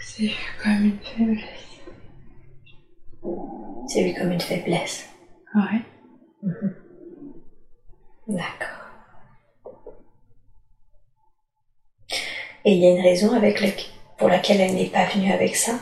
C'est 0.00 0.26
vu 0.26 0.34
comme 0.62 0.84
une 0.84 0.98
faiblesse. 0.98 1.80
C'est 3.88 4.04
vu 4.04 4.14
comme 4.14 4.32
une 4.32 4.40
faiblesse. 4.40 5.08
Ouais. 5.54 5.82
D'accord. 8.28 8.73
Et 12.64 12.72
il 12.72 12.80
y 12.80 12.86
a 12.86 12.90
une 12.90 13.02
raison 13.02 13.32
avec 13.34 13.60
laquelle- 13.60 13.92
pour 14.16 14.28
laquelle 14.28 14.60
elle 14.60 14.74
n'est 14.74 14.86
pas 14.90 15.04
venue 15.06 15.32
avec 15.32 15.54
ça 15.56 15.72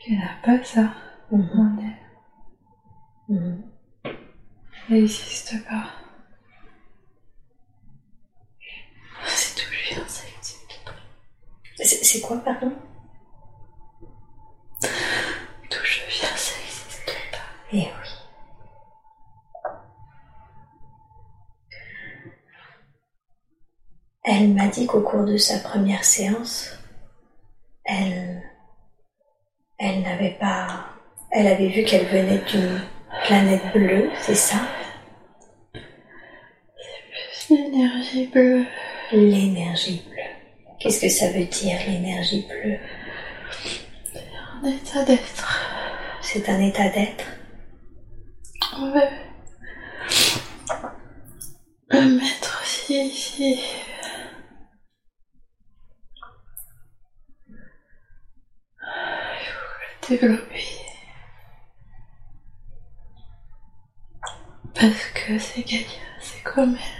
Qu'elle 0.00 0.18
n'a 0.18 0.36
pas 0.44 0.62
ça 0.64 0.92
en 1.32 1.38
elle. 3.28 3.62
N'existe 4.90 5.64
pas. 5.66 5.86
C'est 9.26 9.54
tout, 9.54 9.70
je 9.72 9.94
viens, 9.94 10.06
ça. 10.08 10.24
C'est 12.02 12.20
quoi, 12.20 12.36
pardon? 12.44 12.72
D'où 14.82 15.84
je 15.84 16.00
viens, 16.10 16.36
ça 16.36 16.54
n'existe 16.60 17.12
pas. 17.32 17.48
Eh 17.72 17.76
oui. 17.78 18.03
Elle 24.26 24.54
m'a 24.54 24.68
dit 24.68 24.86
qu'au 24.86 25.02
cours 25.02 25.26
de 25.26 25.36
sa 25.36 25.58
première 25.58 26.02
séance, 26.02 26.70
elle, 27.84 28.42
elle 29.78 30.00
n'avait 30.00 30.38
pas, 30.40 30.86
elle 31.30 31.46
avait 31.46 31.68
vu 31.68 31.84
qu'elle 31.84 32.06
venait 32.06 32.42
d'une 32.50 32.80
planète 33.26 33.72
bleue, 33.74 34.10
c'est 34.20 34.34
ça? 34.34 34.56
L'énergie 37.50 38.26
bleue. 38.28 38.64
L'énergie 39.12 40.02
bleue. 40.08 40.22
Qu'est-ce 40.80 41.02
que 41.02 41.10
ça 41.10 41.30
veut 41.30 41.44
dire 41.44 41.78
l'énergie 41.86 42.46
bleue? 42.48 42.78
Un 44.62 44.68
état 44.68 45.04
d'être. 45.04 45.60
C'est 46.22 46.48
un 46.48 46.60
état 46.60 46.88
d'être? 46.88 47.26
On 48.78 48.90
va 48.90 49.02
le 51.90 52.00
mettre 52.18 52.60
aussi 52.62 53.06
ici. 53.06 53.62
Il 58.80 59.46
faut 59.46 59.60
le 59.80 60.03
Parce 64.74 65.06
que 65.14 65.38
c'est 65.38 65.62
Gaïa, 65.62 65.86
c'est 66.20 66.42
comme 66.42 66.76
elle. 66.76 66.94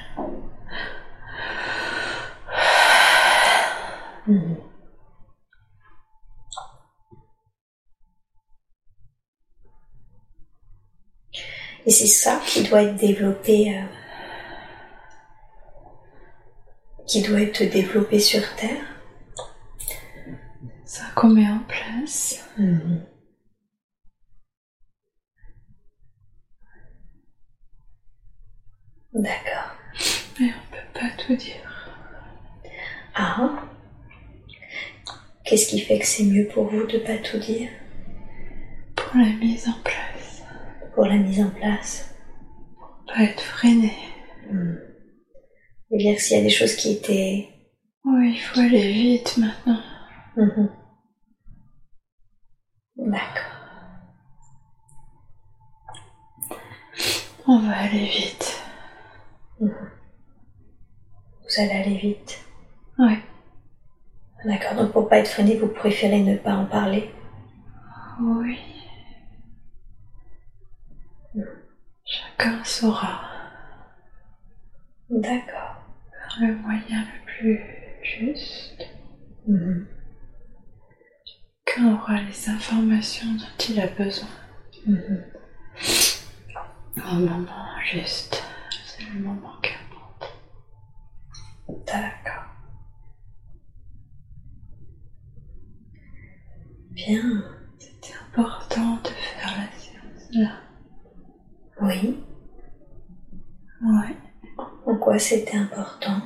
Et 11.86 11.90
c'est 11.90 12.06
ça 12.06 12.40
qui 12.46 12.62
doit 12.62 12.82
être 12.82 12.96
développé, 12.96 13.76
euh, 13.76 13.82
qui 17.06 17.20
doit 17.20 17.42
être 17.42 17.62
développé 17.64 18.18
sur 18.18 18.42
Terre. 18.56 18.93
Ça 20.94 21.02
qu'on 21.16 21.30
met 21.30 21.48
en 21.48 21.58
place. 21.66 22.48
D'accord. 29.12 29.74
Mais 30.38 30.50
on 30.50 30.70
peut 30.70 31.00
pas 31.00 31.10
tout 31.18 31.34
dire. 31.34 31.90
Ah. 33.16 33.64
Qu'est-ce 35.44 35.66
qui 35.66 35.80
fait 35.80 35.98
que 35.98 36.06
c'est 36.06 36.22
mieux 36.26 36.46
pour 36.46 36.68
vous 36.70 36.86
de 36.86 36.98
pas 36.98 37.18
tout 37.18 37.38
dire? 37.38 37.70
Pour 38.94 39.16
la 39.16 39.30
mise 39.30 39.66
en 39.66 39.82
place. 39.82 40.44
pour 40.94 41.06
la 41.06 41.16
mise 41.16 41.40
en 41.40 41.50
place 41.50 42.14
Pas 43.08 43.24
être 43.24 43.42
freiné. 43.42 43.92
C'est-à-dire 45.90 46.14
que 46.14 46.22
s'il 46.22 46.36
y 46.36 46.40
a 46.40 46.44
des 46.44 46.50
choses 46.50 46.76
qui 46.76 46.92
étaient 46.92 47.48
Oui, 48.04 48.34
il 48.34 48.38
faut 48.38 48.60
aller 48.60 48.92
vite 48.92 49.38
maintenant. 49.38 49.82
Mhm. 50.36 50.83
D'accord. 52.96 53.42
On 57.46 57.58
va 57.60 57.76
aller 57.76 58.06
vite. 58.06 58.62
Vous 59.60 59.68
allez 61.58 61.72
aller 61.72 61.96
vite. 61.98 62.44
Ouais. 62.98 63.18
D'accord. 64.44 64.74
Donc 64.76 64.92
pour 64.92 65.08
pas 65.08 65.18
être 65.18 65.28
freiné, 65.28 65.56
vous 65.58 65.68
préférez 65.68 66.20
ne 66.22 66.36
pas 66.36 66.54
en 66.54 66.66
parler? 66.66 67.10
Oui. 68.20 68.58
Chacun 72.04 72.62
saura 72.64 73.22
D'accord. 75.10 75.82
par 76.12 76.38
le 76.40 76.54
moyen 76.56 77.02
le 77.02 77.26
plus 77.26 77.60
juste. 78.02 78.86
Mhm. 79.48 79.86
Chacun 81.66 81.94
aura 81.94 82.20
les 82.20 82.48
informations 82.48 83.32
dont 83.34 83.64
il 83.68 83.80
a 83.80 83.86
besoin. 83.86 84.28
Mhm. 84.86 85.24
Au 86.96 87.14
moment 87.14 87.80
juste. 87.82 88.42
C'est 88.86 89.04
le 89.12 89.20
moment 89.20 89.54
qu'importe. 89.62 90.32
D'accord. 91.86 92.44
Bien. 96.90 97.44
C'était 97.78 98.14
important 98.32 98.96
de 99.02 99.08
faire 99.08 99.56
la 99.58 99.78
séance 99.78 100.28
là. 100.32 100.60
Oui. 101.80 102.24
Ouais. 103.82 104.16
En 104.86 104.96
quoi 104.98 105.18
c'était 105.18 105.56
important? 105.56 106.20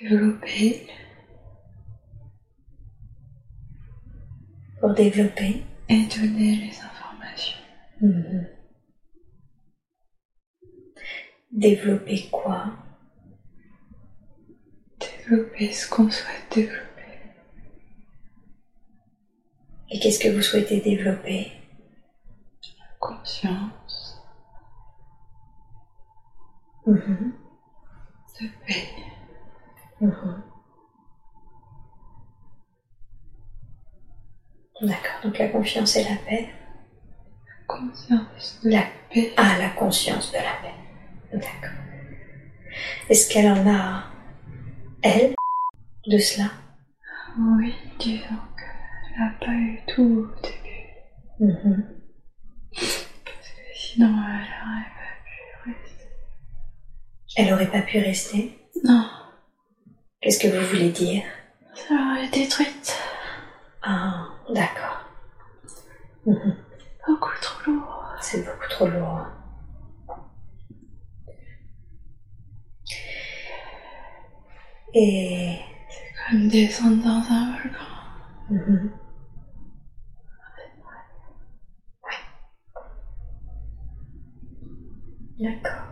Développer 0.00 0.88
pour 4.84 4.92
développer 4.92 5.64
et 5.88 6.06
donner 6.08 6.56
les 6.56 6.78
informations. 6.78 7.56
Mhm. 8.02 8.46
Développer 11.52 12.28
quoi? 12.30 12.66
Développer 15.00 15.72
ce 15.72 15.88
qu'on 15.88 16.10
souhaite 16.10 16.52
développer. 16.54 17.02
Et 19.88 19.98
qu'est-ce 20.00 20.18
que 20.18 20.28
vous 20.28 20.42
souhaitez 20.42 20.82
développer? 20.82 21.50
Conscience 23.00 24.22
Mhm. 26.86 27.32
de 28.38 28.46
paix. 28.66 28.88
Mhm. 30.02 30.42
D'accord, 34.84 35.20
donc 35.22 35.38
la 35.38 35.48
confiance 35.48 35.96
et 35.96 36.04
la 36.04 36.16
paix. 36.28 36.48
Conscience 37.66 38.60
de 38.62 38.70
La 38.70 38.82
paix. 39.12 39.32
Ah, 39.36 39.56
la 39.58 39.70
conscience 39.70 40.30
de 40.32 40.36
la 40.36 40.54
paix. 40.62 40.74
D'accord. 41.32 41.78
Est-ce 43.08 43.32
qu'elle 43.32 43.50
en 43.50 43.66
a, 43.66 44.04
elle, 45.02 45.34
de 46.06 46.18
cela? 46.18 46.50
Oui, 47.38 47.74
disons 47.98 48.20
qu'elle 48.58 49.18
n'a 49.18 49.32
pas 49.40 49.52
eu 49.52 49.80
tout 49.86 50.02
au 50.02 50.40
début. 50.42 51.52
Mhm. 51.54 51.84
Parce 52.74 53.48
que 53.54 53.60
sinon, 53.74 54.08
elle 54.08 54.44
n'aurait 54.60 54.90
pas 54.90 55.14
pu 55.24 55.70
rester. 55.70 56.08
Elle 57.36 57.52
aurait 57.54 57.70
pas 57.70 57.82
pu 57.82 57.98
rester? 57.98 58.58
Non, 58.84 59.08
Qu'est-ce 60.20 60.38
que 60.40 60.48
vous 60.48 60.66
voulez 60.66 60.90
dire? 60.90 61.22
Ça 61.74 61.94
l'aurait 61.94 62.28
détruite. 62.28 62.96
Ah, 63.82 64.28
D'accord. 64.50 65.04
Beaucoup 67.06 67.30
trop 67.40 67.70
lourd. 67.70 68.04
C'est 68.20 68.44
beaucoup 68.44 68.68
trop 68.68 68.86
lourd. 68.86 69.26
Et. 74.94 75.58
C'est 75.88 76.30
comme 76.30 76.48
descendre 76.48 77.02
dans 77.02 77.22
un 77.32 77.52
volcan. 77.52 77.84
Mhm. 78.50 78.90
D'accord. 85.38 85.82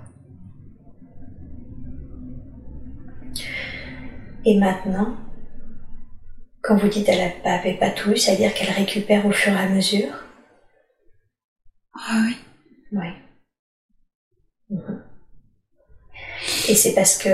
Et 4.45 4.59
maintenant, 4.59 5.17
quand 6.63 6.77
vous 6.77 6.89
dites 6.89 7.09
elle 7.09 7.43
n'avait 7.45 7.75
pas 7.75 7.91
tout, 7.91 8.15
c'est-à-dire 8.17 8.55
qu'elle 8.55 8.71
récupère 8.71 9.27
au 9.27 9.33
fur 9.33 9.53
et 9.53 9.59
à 9.59 9.69
mesure? 9.69 10.15
Ah 11.95 12.23
oui. 12.25 12.37
Oui. 12.93 13.09
Mhm. 14.71 15.03
Et 16.69 16.75
c'est 16.75 16.95
parce 16.95 17.19
que 17.19 17.29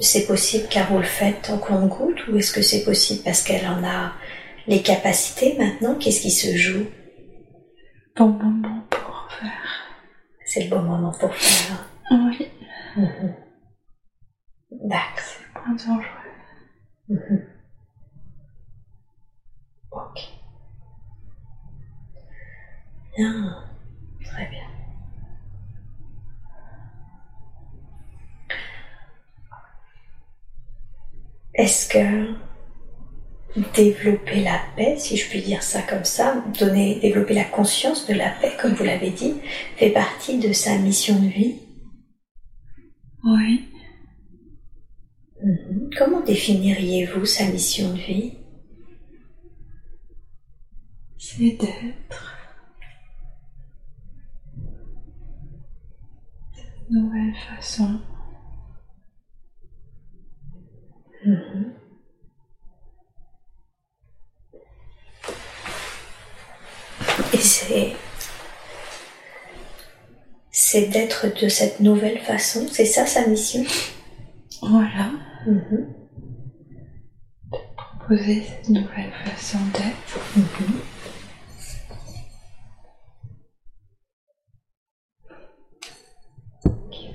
c'est 0.00 0.26
possible 0.26 0.66
car 0.68 0.90
vous 0.90 0.98
le 0.98 1.04
faites 1.04 1.50
en 1.50 1.58
compte-goutte 1.58 2.26
ou 2.28 2.36
est-ce 2.36 2.52
que 2.52 2.62
c'est 2.62 2.84
possible 2.84 3.22
parce 3.24 3.42
qu'elle 3.42 3.66
en 3.66 3.84
a 3.84 4.12
les 4.66 4.82
capacités 4.82 5.56
maintenant? 5.58 5.96
Qu'est-ce 5.96 6.20
qui 6.20 6.30
se 6.30 6.56
joue? 6.56 6.86
Bon 8.16 8.28
moment 8.28 8.86
pour 8.90 9.28
faire. 9.40 9.52
C'est 10.44 10.64
le 10.64 10.70
bon 10.70 10.82
moment 10.82 11.12
pour 11.18 11.34
faire. 11.34 11.88
Oui. 12.10 12.48
Mhm. 12.96 13.34
D'accord. 14.70 15.24
C'est 15.24 15.54
moins 15.54 15.76
dangereux. 15.76 16.04
Mhm. 17.08 17.51
Bien. 23.16 23.56
Très 24.24 24.46
bien. 24.46 24.66
Est-ce 31.54 31.86
que 31.86 32.34
développer 33.74 34.40
la 34.40 34.58
paix, 34.76 34.96
si 34.96 35.16
je 35.16 35.28
puis 35.28 35.42
dire 35.42 35.62
ça 35.62 35.82
comme 35.82 36.04
ça, 36.04 36.42
donner, 36.58 36.94
développer 36.94 37.34
la 37.34 37.44
conscience 37.44 38.06
de 38.06 38.14
la 38.14 38.30
paix, 38.30 38.56
comme 38.58 38.72
vous 38.72 38.84
l'avez 38.84 39.10
dit, 39.10 39.34
fait 39.76 39.90
partie 39.90 40.38
de 40.38 40.52
sa 40.52 40.78
mission 40.78 41.18
de 41.20 41.28
vie? 41.28 41.56
Oui. 43.24 43.68
Mhm. 45.42 45.90
Comment 45.96 46.20
définiriez-vous 46.20 47.26
sa 47.26 47.44
mission 47.46 47.92
de 47.92 47.98
vie? 47.98 48.32
C'est 51.18 51.56
d'être 51.58 52.31
nouvelle 56.92 57.34
façon. 57.34 58.00
Et 67.32 67.38
c'est. 67.38 67.96
C'est 70.50 70.88
d'être 70.88 71.26
de 71.40 71.48
cette 71.48 71.80
nouvelle 71.80 72.18
façon, 72.20 72.66
c'est 72.70 72.84
ça 72.84 73.06
sa 73.06 73.26
mission? 73.26 73.64
Voilà. 74.60 75.10
Mhm. 75.46 75.94
Proposer 77.76 78.42
cette 78.42 78.68
nouvelle 78.68 79.12
façon 79.24 79.58
d'être. 79.74 80.18
Mhm. 80.36 80.80
qui 86.90 87.08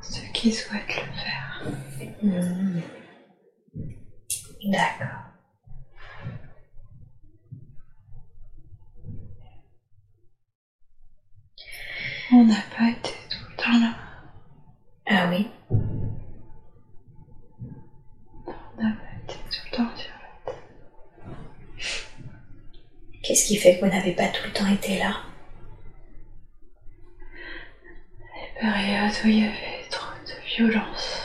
ceux 0.00 0.22
qui 0.32 0.52
souhaitent 0.52 0.96
le 0.96 1.12
faire. 1.12 1.62
Mhm. 2.22 2.82
D'accord. 4.66 5.08
On 12.32 12.44
n'a 12.44 12.54
pas 12.76 12.90
été 12.90 13.10
tout 13.28 13.44
le 13.50 13.56
temps 13.56 13.80
là. 13.80 13.94
Ah 15.06 15.28
oui 15.30 15.50
On 18.46 18.82
n'a 18.82 18.92
pas 18.92 19.14
été 19.24 19.34
tout 19.50 19.66
le 19.72 19.76
temps 19.76 19.96
sur 19.96 20.10
la 20.10 20.24
Qu'est-ce 23.24 23.46
qui 23.46 23.56
fait 23.56 23.78
que 23.78 23.84
vous 23.86 23.90
n'avez 23.90 24.12
pas 24.12 24.28
tout 24.28 24.46
le 24.46 24.52
temps 24.52 24.66
été 24.66 24.98
là? 24.98 25.22
Les 28.36 28.60
périodes 28.60 29.12
où 29.24 29.28
il 29.28 29.38
y 29.38 29.44
avait 29.44 29.88
trop 29.90 30.12
de 30.26 30.46
violence. 30.56 31.22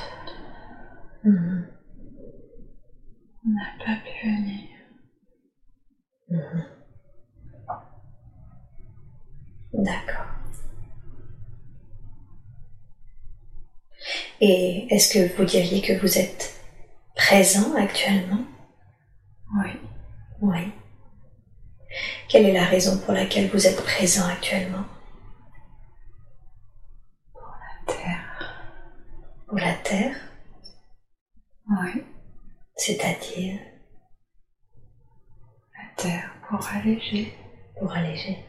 Mhm. 1.26 1.67
On 3.45 3.49
n'a 3.49 3.85
pas 3.85 4.01
pu 4.01 4.27
venir. 4.27 4.69
Mhm. 6.30 6.65
D'accord. 9.73 10.26
Et 14.39 14.88
est-ce 14.89 15.13
que 15.13 15.35
vous 15.35 15.43
diriez 15.43 15.81
que 15.81 15.99
vous 15.99 16.17
êtes 16.17 16.61
présent 17.15 17.76
actuellement? 17.76 18.45
Oui. 19.57 19.71
Oui. 20.41 20.71
Quelle 22.27 22.45
est 22.45 22.53
la 22.53 22.65
raison 22.65 22.97
pour 22.97 23.13
laquelle 23.13 23.47
vous 23.49 23.65
êtes 23.67 23.84
présent 23.84 24.26
actuellement? 24.27 24.85
La 27.35 27.93
terre. 27.93 28.53
Pour 29.47 29.57
la 29.57 29.73
Terre? 29.73 30.15
Oui. 31.69 32.03
C'est-à-dire? 32.76 33.59
La 35.77 36.03
terre 36.03 36.31
pour 36.47 36.67
alléger. 36.69 37.34
pour 37.80 37.91
alléger 37.93 38.45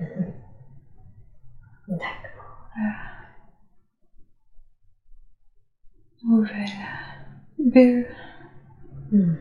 Mhm. 0.00 0.32
D'accord. 1.88 2.68
Nouvelle 6.22 6.68
bulle. 7.58 8.06
Hmm. 9.10 9.34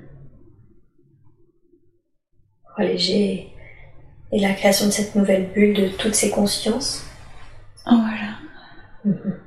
Pour 2.78 2.86
alléger 2.86 3.52
et 4.32 4.40
la 4.40 4.54
création 4.54 4.86
de 4.86 4.92
cette 4.92 5.16
nouvelle 5.16 5.48
bulle 5.52 5.74
de 5.74 5.88
toutes 5.88 6.14
ces 6.14 6.30
consciences 6.30 7.04
Voilà. 7.86 8.38
Mhm. 9.04 9.40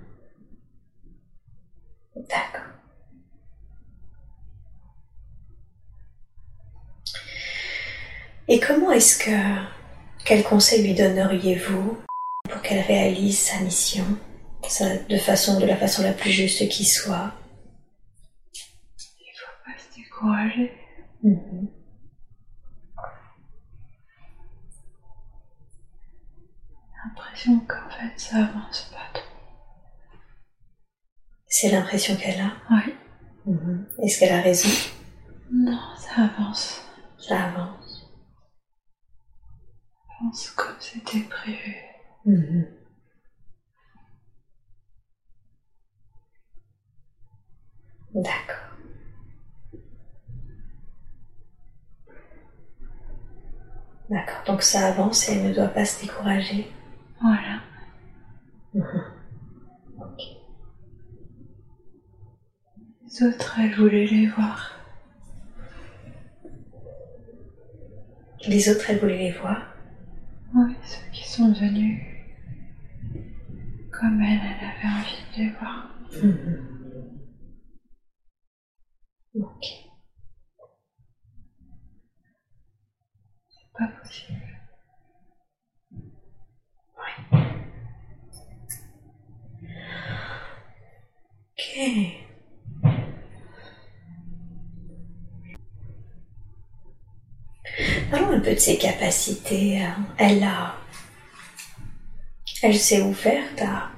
D'accord. 2.17 2.73
Et 8.49 8.59
comment 8.59 8.91
est-ce 8.91 9.17
que... 9.17 9.31
Quel 10.25 10.43
conseil 10.43 10.83
lui 10.83 10.95
donneriez-vous 10.95 11.99
pour 12.51 12.63
qu'elle 12.63 12.85
réalise 12.85 13.39
sa 13.39 13.61
mission 13.61 14.05
ça, 14.67 14.97
de, 15.09 15.17
façon, 15.19 15.61
de 15.61 15.67
la 15.67 15.77
façon 15.77 16.03
la 16.03 16.13
plus 16.13 16.33
juste 16.33 16.69
qui 16.69 16.85
soit? 16.85 17.33
Il 18.53 19.33
faut 19.37 19.65
pas 19.65 19.79
se 19.79 19.97
décourager. 19.97 20.73
Mhm. 21.23 21.80
L'impression 27.05 27.61
qu'en 27.61 27.89
fait 27.91 28.19
ça 28.19 28.37
avance 28.37 28.91
pas 28.93 29.19
trop. 29.19 29.27
C'est 31.47 31.71
l'impression 31.71 32.17
qu'elle 32.17 32.41
a. 32.41 32.53
Oui. 32.71 32.95
Mhm. 33.47 33.87
Est-ce 34.03 34.21
qu'elle 34.21 34.33
a 34.33 34.41
raison? 34.43 34.69
Non, 35.53 35.81
ça 35.97 36.23
avance. 36.25 36.83
Ça 37.19 37.45
avance. 37.45 38.11
Ça 40.07 40.15
avance 40.21 40.51
comme 40.51 40.77
c'était 40.79 41.21
prévu. 41.21 41.77
Mhm. 42.27 42.67
D'accord. 48.15 48.57
D'accord, 54.11 54.43
donc 54.47 54.63
ça 54.63 54.89
avance 54.89 55.29
et 55.29 55.33
elle 55.35 55.49
ne 55.49 55.55
doit 55.55 55.69
pas 55.69 55.85
se 55.85 56.01
décourager? 56.03 56.69
Voilà. 57.21 57.61
Ok. 59.99 60.23
Les 63.03 63.23
autres, 63.23 63.59
elle 63.59 63.75
voulait 63.75 64.07
les 64.07 64.27
voir. 64.27 64.77
Les 68.47 68.69
autres, 68.71 68.89
elle 68.89 68.99
voulait 68.99 69.19
les 69.19 69.33
voir. 69.33 69.75
Oui, 70.55 70.75
ceux 70.85 71.11
qui 71.13 71.29
sont 71.29 71.53
venus. 71.53 72.01
Comme 73.93 74.21
elle, 74.23 74.41
elle 74.43 74.65
avait 74.67 74.89
envie 74.97 75.25
de 75.37 75.43
les 75.43 75.51
voir. 75.51 75.95
Mhm. 76.23 76.67
Ok. 79.35 79.67
C'est 83.49 83.73
pas 83.79 83.89
possible. 84.01 84.40
Parlons 98.11 98.33
un 98.33 98.41
peu 98.41 98.55
de 98.55 98.59
ses 98.59 98.77
capacités. 98.77 99.81
Elle 100.19 100.43
a, 100.43 100.75
elle 102.63 102.77
s'est 102.77 103.01
ouverte 103.01 103.63
à, 103.63 103.91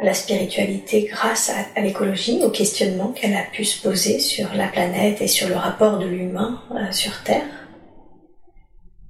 la 0.00 0.14
spiritualité 0.14 1.08
grâce 1.10 1.50
à, 1.50 1.80
l'écologie, 1.80 2.40
au 2.44 2.50
questionnement 2.50 3.08
qu'elle 3.12 3.34
a 3.34 3.42
pu 3.42 3.64
se 3.64 3.82
poser 3.82 4.20
sur 4.20 4.54
la 4.54 4.68
planète 4.68 5.20
et 5.20 5.26
sur 5.26 5.48
le 5.48 5.56
rapport 5.56 5.98
de 5.98 6.06
l'humain 6.06 6.62
euh, 6.70 6.92
sur 6.92 7.22
Terre. 7.24 7.66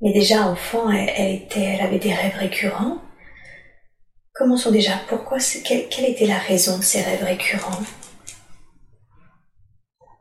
Mais 0.01 0.13
déjà 0.13 0.47
enfant, 0.47 0.91
elle 0.91 1.81
avait 1.81 1.99
des 1.99 2.15
rêves 2.15 2.37
récurrents. 2.39 2.99
Commençons 4.39 4.71
déjà. 4.71 4.93
Pourquoi 5.09 5.39
quelle, 5.65 5.89
quelle 5.89 6.05
était 6.05 6.29
la 6.29 6.39
raison 6.39 6.79
de 6.79 6.83
ces 6.85 7.03
rêves 7.03 7.25
récurrents? 7.25 7.83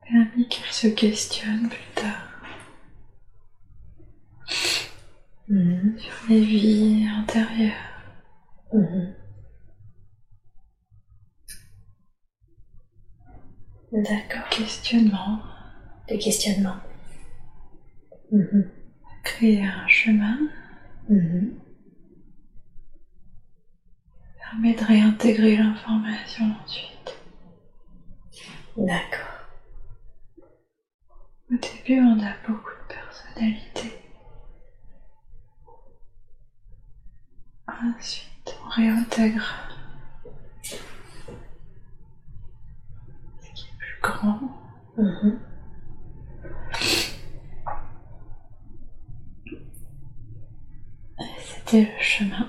Permis 0.10 0.48
qu'elle 0.48 0.72
se 0.72 0.88
questionne 0.88 1.70
plus 1.70 1.94
tard. 1.94 2.28
Mhm. 5.48 6.00
Sur 6.00 6.30
les 6.30 6.42
vies 6.42 7.08
intérieures. 7.16 7.74
Mhm. 8.74 9.14
D'accord. 13.92 14.50
Questionnement. 14.50 15.42
Des 16.08 16.18
questionnements. 16.18 16.82
Mhm. 18.32 18.72
Créer 19.24 19.64
un 19.64 19.88
chemin. 19.88 20.40
Permet 24.52 24.74
de 24.76 24.84
réintégrer 24.84 25.58
l'information 25.58 26.46
ensuite. 26.64 27.18
D'accord. 28.78 29.28
Au 31.52 31.56
début, 31.56 32.00
on 32.02 32.20
a 32.24 32.34
beaucoup 32.48 32.70
de 32.70 32.94
personnalité. 32.94 34.02
Ensuite, 37.68 38.56
on 38.66 38.70
réintègre 38.70 39.54
ce 40.62 40.74
qui 43.54 43.66
est 43.66 43.78
plus 43.78 44.02
grand. 44.02 44.40
Mhm. 44.98 45.40
C'était 51.44 51.82
le 51.82 52.02
chemin 52.02 52.48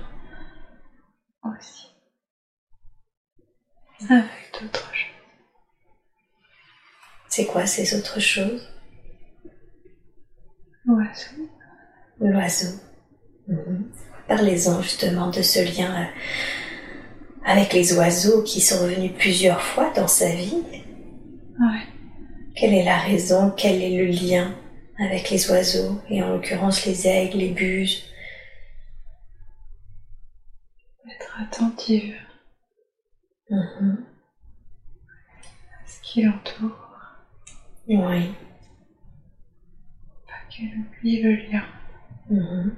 aussi. 1.42 1.87
Avec 4.04 4.52
d'autres 4.52 4.94
choses. 4.94 5.08
C'est 7.28 7.46
quoi 7.46 7.66
ces 7.66 7.98
autres 7.98 8.20
choses? 8.20 8.68
L'oiseau. 10.84 11.48
L'oiseau. 12.20 12.80
Mhm. 13.48 13.90
Parlez-en 14.28 14.82
justement 14.82 15.30
de 15.30 15.42
ce 15.42 15.60
lien 15.60 16.02
euh, 16.02 16.06
avec 17.44 17.72
les 17.72 17.92
oiseaux 17.94 18.42
qui 18.42 18.60
sont 18.60 18.82
revenus 18.82 19.12
plusieurs 19.18 19.62
fois 19.62 19.92
dans 19.94 20.08
sa 20.08 20.30
vie. 20.30 20.62
Ouais. 21.60 21.86
Quelle 22.54 22.74
est 22.74 22.84
la 22.84 22.98
raison? 22.98 23.52
Quel 23.56 23.82
est 23.82 23.96
le 23.96 24.06
lien 24.06 24.54
avec 24.98 25.30
les 25.30 25.50
oiseaux? 25.50 26.00
Et 26.08 26.22
en 26.22 26.30
l'occurrence 26.34 26.86
les 26.86 27.06
aigles, 27.06 27.38
les 27.38 27.50
buses 27.50 28.04
Être 31.10 31.38
attentive 31.40 32.14
Mhm. 33.50 34.04
à 35.82 35.86
ce 35.86 35.98
qui 36.00 36.20
l'entoure. 36.22 36.88
Oui. 37.88 38.30
Pas 40.26 40.34
qu'elle 40.50 40.76
oublie 40.78 41.18
le 41.20 41.34
lien. 41.34 41.64
Mhm. 42.30 42.72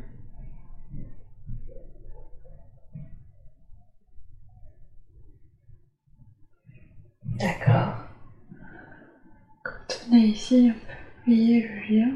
D'accord. 7.38 7.94
Quand 9.62 9.98
on 10.09 10.12
est 10.14 10.20
ici, 10.28 10.70
on 10.70 10.74
peut 10.74 11.22
oublier 11.22 11.60
le 11.62 11.94
lien. 11.94 12.10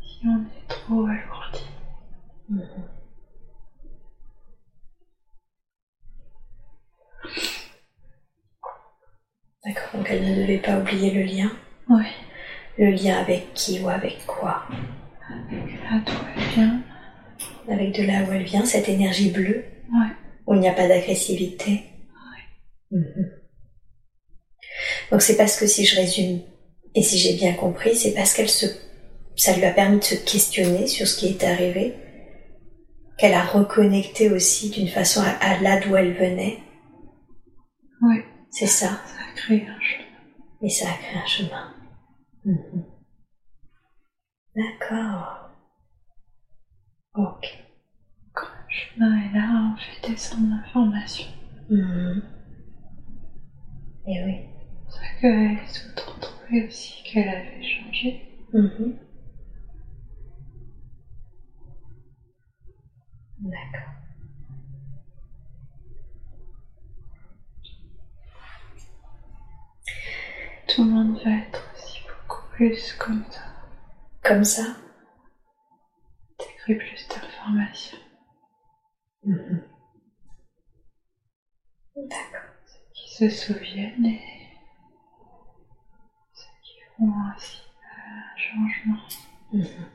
Si 0.00 0.18
on 0.26 0.38
est 0.40 0.68
trop 0.68 1.04
alourdi. 1.04 1.64
Mhm. 2.48 2.60
D'accord, 9.64 9.90
donc 9.94 10.06
elle 10.10 10.24
ne 10.24 10.40
devait 10.42 10.58
pas 10.58 10.78
oublier 10.78 11.10
le 11.10 11.22
lien. 11.22 11.50
Oui. 11.88 12.04
Le 12.78 12.90
lien 12.90 13.18
avec 13.18 13.52
qui 13.54 13.80
ou 13.80 13.88
avec 13.88 14.24
quoi? 14.26 14.62
Là, 15.28 16.00
tout 16.04 16.12
va 16.12 16.54
bien. 16.54 16.82
Avec 17.68 17.94
de 17.94 18.02
là 18.04 18.24
où 18.24 18.32
elle 18.32 18.42
vient, 18.44 18.64
cette 18.64 18.88
énergie 18.88 19.30
bleue, 19.30 19.64
Ouais. 19.92 20.08
où 20.46 20.54
il 20.54 20.60
n'y 20.60 20.68
a 20.68 20.72
pas 20.72 20.88
d'agressivité. 20.88 21.82
Mhm. 22.90 23.30
Donc 25.10 25.22
c'est 25.22 25.36
parce 25.36 25.58
que 25.58 25.66
si 25.66 25.84
je 25.84 25.96
résume, 25.96 26.40
et 26.94 27.02
si 27.02 27.18
j'ai 27.18 27.34
bien 27.34 27.52
compris, 27.54 27.94
c'est 27.94 28.14
parce 28.14 28.32
qu'elle 28.34 28.48
se, 28.48 28.66
ça 29.36 29.54
lui 29.56 29.64
a 29.64 29.72
permis 29.72 29.98
de 29.98 30.04
se 30.04 30.14
questionner 30.14 30.86
sur 30.86 31.06
ce 31.06 31.18
qui 31.18 31.28
est 31.28 31.44
arrivé, 31.44 31.94
qu'elle 33.18 33.34
a 33.34 33.44
reconnecté 33.44 34.30
aussi 34.30 34.70
d'une 34.70 34.88
façon 34.88 35.20
à, 35.20 35.30
à 35.44 35.60
là 35.60 35.78
d'où 35.80 35.94
elle 35.96 36.14
venait. 36.14 36.58
Oui. 38.02 38.16
C'est 38.50 38.66
ça. 38.66 39.00
Ça 39.04 39.20
a 39.28 39.32
créé 39.34 39.66
un 39.66 39.80
chemin. 39.80 40.04
Et 40.62 40.68
ça 40.68 40.90
a 40.90 40.94
créé 40.94 41.18
un 41.18 41.26
chemin. 41.26 41.74
D'accord. 44.54 45.50
Ok. 47.14 47.58
Quand 48.32 48.46
le 48.46 48.68
chemin 48.68 49.16
est 49.22 49.32
là, 49.32 49.72
on 49.72 49.76
fait 49.76 50.08
descendre 50.10 50.48
l'information. 50.48 51.26
Mhm. 51.68 52.22
Et 54.06 54.24
oui. 54.24 54.40
C'est 54.88 54.96
ça 54.98 55.06
que 55.20 55.26
les 55.26 55.90
autres 55.90 56.16
ont 56.16 56.20
trouvé 56.20 56.66
aussi 56.66 57.02
qu'elle 57.04 57.28
avait 57.28 57.62
changé. 57.62 58.20
Mhm. 58.52 58.96
D'accord. 63.38 63.99
Tout 70.74 70.84
le 70.84 70.90
monde 70.90 71.18
va 71.24 71.30
être 71.30 71.62
aussi 71.74 72.00
beaucoup 72.06 72.46
plus 72.52 72.92
comme 72.94 73.24
ça. 73.30 73.40
Comme 74.22 74.44
ça? 74.44 74.62
Intégrer 76.38 76.74
plus 76.76 77.08
d'informations. 77.08 77.98
Mhm. 79.24 79.62
D'accord. 81.96 82.50
Qui 82.94 83.14
se 83.14 83.28
souviennent 83.28 84.06
et 84.06 84.20
ceux 86.32 86.46
qui 86.62 86.78
font 86.96 87.12
aussi 87.36 87.62
un 87.82 88.36
changement. 88.36 89.00
Mhm. 89.52 89.86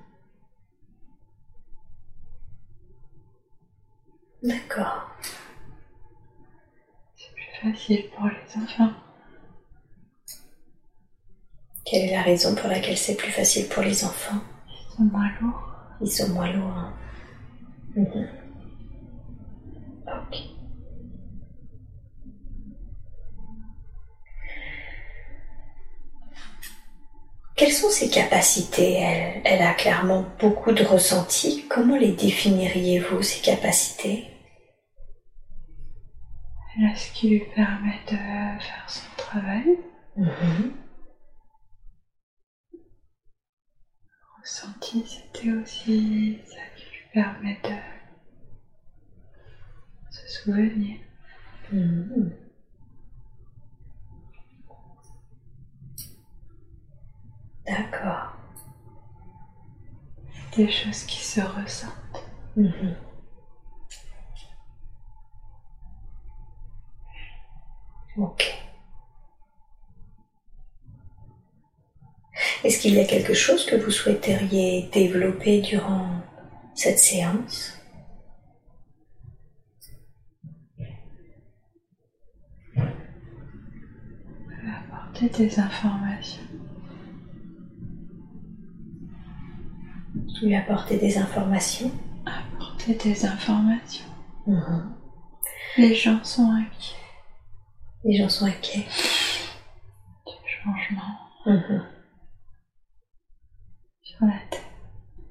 D'accord. 4.44 5.10
C'est 7.16 7.34
plus 7.34 7.62
facile 7.62 8.10
pour 8.12 8.28
les 8.28 8.62
enfants. 8.62 8.92
Quelle 11.86 12.10
est 12.10 12.12
la 12.12 12.24
raison 12.24 12.56
pour 12.56 12.68
laquelle 12.70 12.98
c'est 12.98 13.16
plus 13.16 13.32
facile 13.32 13.68
pour 13.68 13.84
les 13.84 14.04
enfants? 14.04 14.42
Ils 14.68 14.96
sont 14.98 15.04
moins 15.04 15.30
lourds. 15.40 15.72
Ils 16.02 16.12
sont 16.12 16.30
moins 16.34 16.52
lourds. 16.52 16.78
hein. 16.78 16.94
Mhm. 17.96 18.28
Ok. 20.08 20.38
Quelles 27.56 27.72
sont 27.72 27.90
ses 27.90 28.10
capacités? 28.10 28.94
Elle, 28.96 29.42
elle 29.46 29.62
a 29.62 29.74
clairement 29.74 30.26
beaucoup 30.40 30.74
de 30.74 30.84
ressentis. 30.84 31.66
Comment 31.70 31.96
les 31.96 32.12
définiriez-vous, 32.12 33.22
ces 33.22 33.42
capacités? 33.42 34.26
Elle 36.78 36.88
a 36.92 36.96
ce 36.96 37.12
qui 37.14 37.30
lui 37.30 37.44
permet 37.56 38.00
de 38.08 38.18
faire 38.18 38.86
son 38.88 39.06
travail. 39.16 39.78
Mhm. 40.18 40.74
Ressenti, 44.46 45.04
c'était 45.08 45.52
aussi 45.54 46.40
ça 46.46 46.62
qui 46.78 46.84
lui 46.84 47.10
permet 47.12 47.60
de 47.64 47.72
se 50.12 50.28
souvenir. 50.28 51.00
Mhm. 51.72 52.32
D'accord. 57.66 58.34
Des 60.56 60.70
choses 60.70 61.06
qui 61.06 61.24
se 61.26 61.42
ressentent. 61.42 62.30
Mhm. 62.56 62.96
Ok. 68.18 68.65
Est-ce 72.66 72.80
qu'il 72.80 72.96
y 72.96 73.00
a 73.00 73.06
quelque 73.06 73.36
chose 73.36 73.64
que 73.68 73.76
vous 73.76 73.92
souhaiteriez 73.92 74.90
développer 74.92 75.62
durant 75.62 76.10
cette 76.74 76.98
séance? 76.98 77.74
Apporter 84.92 85.30
des 85.30 85.60
informations. 85.60 86.42
Lui 90.42 90.56
apporter 90.56 90.98
des 90.98 91.18
informations? 91.18 91.92
Apporter 92.26 92.96
des 92.96 93.26
informations. 93.26 94.06
Mhm. 94.48 94.94
Les 95.78 95.94
gens 95.96 96.24
sont 96.24 96.50
inquiets 96.52 96.96
Les 98.04 98.18
gens 98.18 98.30
sont 98.30 98.46
inquiets. 98.46 98.86
du 100.26 100.52
changement 100.64 101.20
Mhm. 101.46 101.84
Sur 104.16 104.26
la 104.26 104.40
Terre. 104.50 104.62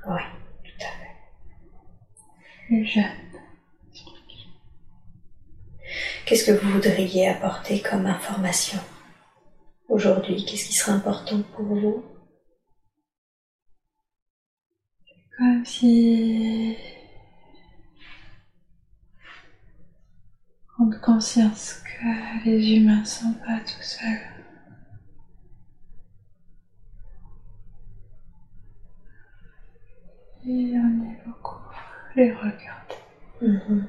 Oui, 0.06 0.20
tout 0.64 0.84
à 0.84 0.90
fait. 0.98 1.16
Les 2.70 2.84
jeunes 2.84 3.04
sont. 3.92 4.10
Qu'est-ce 6.26 6.44
que 6.44 6.52
vous 6.52 6.70
voudriez 6.72 7.28
apporter 7.28 7.80
comme 7.82 8.06
information 8.06 8.80
aujourd'hui? 9.88 10.44
Qu'est-ce 10.44 10.66
qui 10.66 10.74
serait 10.74 10.92
important 10.92 11.42
pour 11.54 11.66
vous? 11.66 12.04
Comme 15.36 15.64
si 15.64 16.76
prendre 20.76 21.00
conscience 21.00 21.82
que 21.82 22.44
les 22.44 22.76
humains 22.76 23.04
sont 23.04 23.34
pas 23.34 23.58
tout 23.60 23.82
seuls. 23.82 24.33
Et 30.46 30.74
on 30.76 31.04
est 31.04 31.26
beaucoup 31.26 31.56
les 32.14 32.30
regarder. 32.32 32.94
Mhm. 33.40 33.88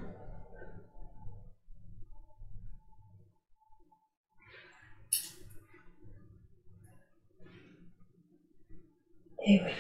Eh 9.48 9.62
oui. 9.64 9.72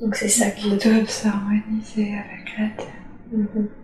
Donc 0.00 0.16
c'est 0.16 0.28
ça 0.28 0.50
qui 0.50 0.76
doivent 0.76 1.08
s'harmoniser 1.08 2.14
avec 2.16 2.58
la 2.58 2.68
Terre. 2.70 2.92
Mhm. 3.30 3.81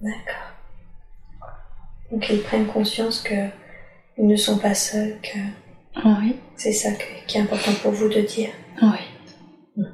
D'accord. 0.00 0.52
Donc 2.10 2.28
ils 2.30 2.42
prennent 2.42 2.66
conscience 2.66 3.20
que 3.22 3.48
ils 4.16 4.26
ne 4.26 4.36
sont 4.36 4.58
pas 4.58 4.74
seuls, 4.74 5.18
que 5.20 5.38
Oui, 6.04 6.38
c'est 6.56 6.72
ça 6.72 6.92
que- 6.92 7.26
qui 7.26 7.38
est 7.38 7.40
important 7.40 7.72
pour 7.82 7.92
vous 7.92 8.08
de 8.08 8.20
dire. 8.20 8.50
oui. 8.82 9.84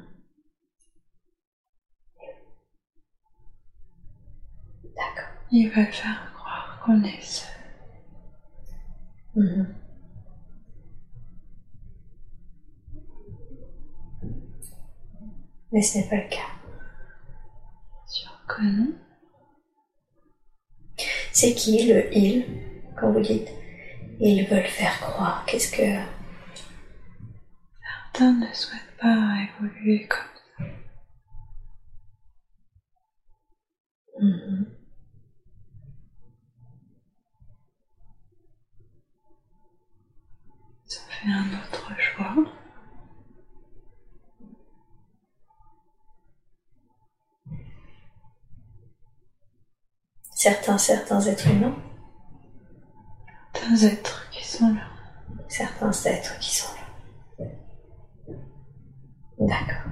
D'accord. 4.83 5.29
Ils 5.51 5.69
veulent 5.69 5.91
faire 5.91 6.33
croire 6.35 6.81
qu'on 6.83 7.03
est 7.03 7.21
seul. 7.21 7.49
Mhm. 9.35 9.75
Mais 15.71 15.81
ce 15.81 15.97
n'est 15.97 16.07
pas 16.09 16.15
le 16.17 16.29
cas. 16.29 16.51
Sûr 18.07 18.31
que 18.47 18.61
non. 18.61 18.93
C'est 21.37 21.53
qui 21.53 21.85
le 21.91 22.15
il 22.15 22.45
quand 22.97 23.11
vous 23.11 23.19
dites? 23.19 23.49
Ils 24.21 24.45
veulent 24.47 24.63
faire 24.67 24.97
croire 25.01 25.43
Qu'est-ce 25.45 25.69
que 25.69 25.83
Certains 28.13 28.31
ne 28.39 28.53
souhaitent 28.53 28.97
pas 29.01 29.35
évoluer 29.59 30.07
comme 30.07 30.19
ça. 30.57 30.63
Mhm. 34.21 34.65
Ils 40.87 40.97
ont 40.97 41.09
fait 41.09 41.29
un 41.29 41.59
autre 41.59 41.91
choix. 41.99 42.45
Certains 50.45 50.77
certains 50.77 51.21
êtres 51.25 51.47
humains, 51.49 51.75
Certains 53.55 53.87
êtres 53.87 54.29
qui 54.31 54.45
sont 54.45 54.67
là. 54.75 54.81
certains 55.47 55.91
êtres 56.05 56.37
qui 56.39 56.55
sont 56.55 56.71
là. 57.39 57.45
D'accord. 59.39 59.91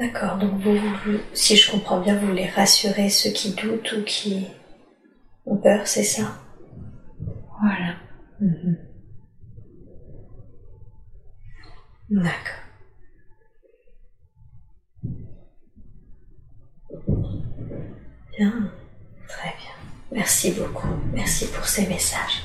D'accord, 0.00 0.38
donc 0.38 0.54
vous, 0.60 0.76
vous- 0.76 1.20
si 1.32 1.54
je 1.56 1.70
comprends 1.70 2.00
bien, 2.00 2.16
vous 2.18 2.26
voulez 2.26 2.48
rassurer 2.48 3.08
ceux 3.08 3.30
qui 3.30 3.52
doutent 3.54 3.92
ou 3.92 4.02
qui 4.02 4.48
ont 5.46 5.56
peur, 5.58 5.86
c'est 5.86 6.02
ça? 6.02 6.40
Voilà. 7.60 7.94
D'accord. 12.10 12.57
Bien, 18.38 18.70
très 19.26 19.48
bien. 19.48 19.74
Merci 20.12 20.52
beaucoup. 20.52 20.86
Merci 21.12 21.48
pour 21.48 21.64
ces 21.64 21.88
messages. 21.88 22.44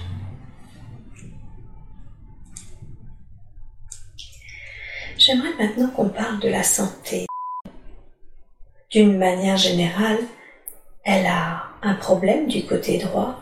J'aimerais 5.19 5.53
maintenant 5.59 5.91
qu'on 5.91 6.09
parle 6.09 6.39
de 6.39 6.49
la 6.49 6.63
santé. 6.63 7.27
D'une 8.89 9.19
manière 9.19 9.57
générale, 9.57 10.17
elle 11.03 11.27
a 11.27 11.65
un 11.83 11.93
problème 11.93 12.47
du 12.47 12.65
côté 12.65 12.97
droit, 12.97 13.39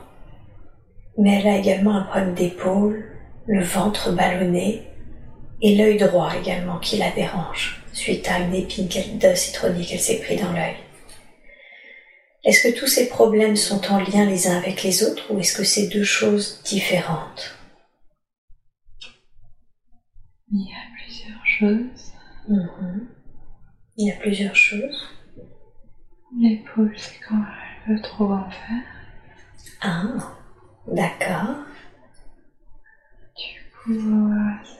mais 1.18 1.40
elle 1.40 1.48
a 1.48 1.58
également 1.58 1.96
un 1.96 2.04
problème 2.04 2.34
d'épaule, 2.34 3.06
le 3.48 3.64
ventre 3.64 4.12
ballonné 4.12 4.86
et 5.62 5.78
l'œil 5.78 5.98
droit 5.98 6.36
également 6.36 6.80
qui 6.80 6.98
la 6.98 7.12
dérange 7.12 7.82
suite 7.94 8.28
à 8.30 8.40
une 8.40 8.56
épine 8.56 8.90
de 8.90 9.36
citronnier 9.36 9.86
qu'elle 9.86 10.02
s'est 10.02 10.20
pris 10.20 10.36
dans 10.36 10.52
l'œil. 10.52 10.76
Est-ce 12.44 12.68
que 12.68 12.80
tous 12.80 12.88
ces 12.88 13.08
problèmes 13.08 13.56
sont 13.56 13.86
en 13.92 14.00
lien 14.00 14.26
les 14.26 14.48
uns 14.48 14.58
avec 14.58 14.82
les 14.82 15.04
autres 15.04 15.32
ou 15.32 15.40
est-ce 15.40 15.56
que 15.56 15.64
c'est 15.64 15.88
deux 15.88 16.04
choses 16.04 16.62
différentes? 16.64 17.56
Il 20.52 20.68
y 20.68 20.74
a 20.74 20.84
plusieurs 20.98 21.46
choses. 21.46 22.14
Mhm. 22.48 23.08
Il 23.98 24.08
y 24.08 24.12
a 24.12 24.16
plusieurs 24.16 24.56
choses. 24.56 25.08
L'épaule, 26.40 26.94
c'est 26.98 27.20
quand 27.28 27.44
elle 27.86 27.96
veut 27.96 28.02
trop 28.02 28.32
en 28.32 28.50
faire. 28.50 28.84
Ah, 29.82 30.34
d'accord. 30.88 31.58
Du 33.38 33.62
coup, 33.72 34.32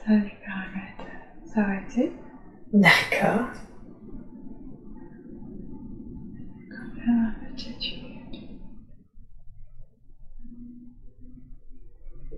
ça 0.04 0.14
lui 0.14 0.32
permet 0.44 0.94
de 0.98 1.48
s'arrêter. 1.48 2.12
D'accord. 2.72 3.48
Quand 6.70 6.90
elle 7.06 7.41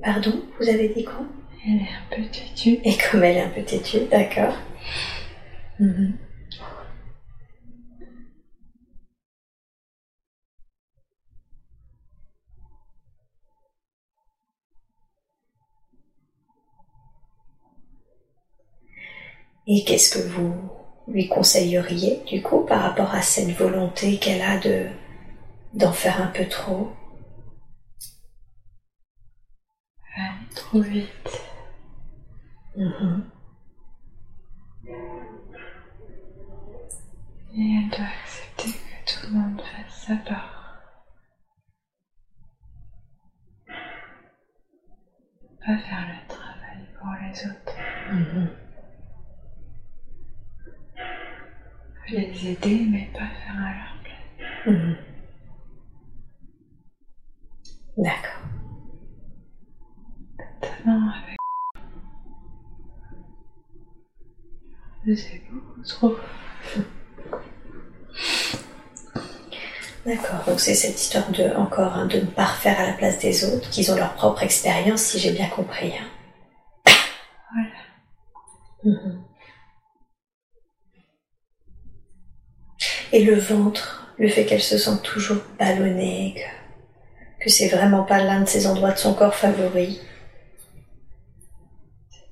Pardon, 0.02 0.42
vous 0.60 0.68
avez 0.68 0.88
dit 0.88 1.04
quoi? 1.04 1.26
Elle 1.66 1.76
est 1.76 1.80
un 1.80 2.16
peu 2.16 2.22
têtue. 2.30 2.78
Et 2.84 2.94
comme 3.10 3.24
elle 3.24 3.38
est 3.38 3.42
un 3.42 3.48
peu 3.48 3.62
têtue, 3.62 4.06
d'accord. 4.10 4.54
Mhm. 5.80 6.18
Et 19.66 19.84
qu'est-ce 19.84 20.18
que 20.18 20.28
vous 20.28 20.54
lui 21.08 21.28
conseilleriez 21.28 22.20
du 22.26 22.42
coup 22.42 22.60
par 22.60 22.82
rapport 22.82 23.14
à 23.14 23.22
cette 23.22 23.50
volonté 23.56 24.18
qu'elle 24.18 24.42
a 24.42 24.58
de 24.58 24.86
d'en 25.74 25.92
faire 25.92 26.22
un 26.22 26.28
peu 26.28 26.46
trop. 26.48 26.92
Ouais, 30.16 30.30
trop 30.54 30.80
vite. 30.80 31.42
Mhm. 32.76 33.30
Et 37.56 37.76
elle 37.76 37.90
doit 37.90 38.06
accepter 38.06 38.72
que 38.72 39.12
tout 39.12 39.26
le 39.26 39.38
monde 39.38 39.60
fasse 39.60 40.06
sa 40.06 40.16
part. 40.16 40.80
Pas 45.60 45.78
faire 45.78 46.06
le 46.08 46.28
travail 46.28 46.88
pour 46.98 47.10
les 47.22 47.46
autres. 47.50 47.78
Mhm. 48.12 48.50
Les 52.10 52.48
aider, 52.48 52.86
mais 52.90 53.10
pas 53.12 53.26
faire 53.26 53.56
à 53.56 53.72
leur 53.72 54.02
place. 54.02 54.66
Mhm. 54.66 55.13
D'accord. 57.96 58.40
Maintenant, 60.62 61.10
avec. 61.10 61.36
Trop. 65.86 66.16
D'accord, 70.06 70.44
donc 70.46 70.60
c'est 70.60 70.74
cette 70.74 71.00
histoire 71.00 71.30
de, 71.30 71.44
encore, 71.56 71.94
hein, 71.94 72.06
de 72.06 72.16
ne 72.20 72.26
pas 72.26 72.44
refaire 72.44 72.78
à 72.78 72.86
la 72.86 72.92
place 72.92 73.18
des 73.20 73.44
autres, 73.44 73.70
qu'ils 73.70 73.90
ont 73.90 73.96
leur 73.96 74.14
propre 74.14 74.42
expérience, 74.42 75.00
si 75.02 75.18
j'ai 75.18 75.32
bien 75.32 75.48
compris. 75.48 75.92
hein. 75.96 76.92
Voilà. 77.54 78.96
Mhm. 78.98 79.24
Et 83.12 83.24
le 83.24 83.34
ventre, 83.38 84.12
le 84.18 84.28
fait 84.28 84.44
qu'elle 84.44 84.62
se 84.62 84.76
sente 84.76 85.02
toujours 85.02 85.42
ballonnée, 85.58 86.34
que, 86.36 86.42
que 87.44 87.50
c'est 87.50 87.68
vraiment 87.68 88.04
pas 88.04 88.24
l'un 88.24 88.40
de 88.40 88.46
ses 88.48 88.66
endroits 88.66 88.92
de 88.92 88.98
son 88.98 89.12
corps 89.12 89.34
favoris. 89.34 90.00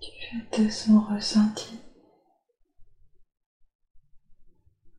Du 0.00 0.10
fait 0.30 0.62
de 0.64 0.70
son 0.70 1.00
ressenti. 1.00 1.78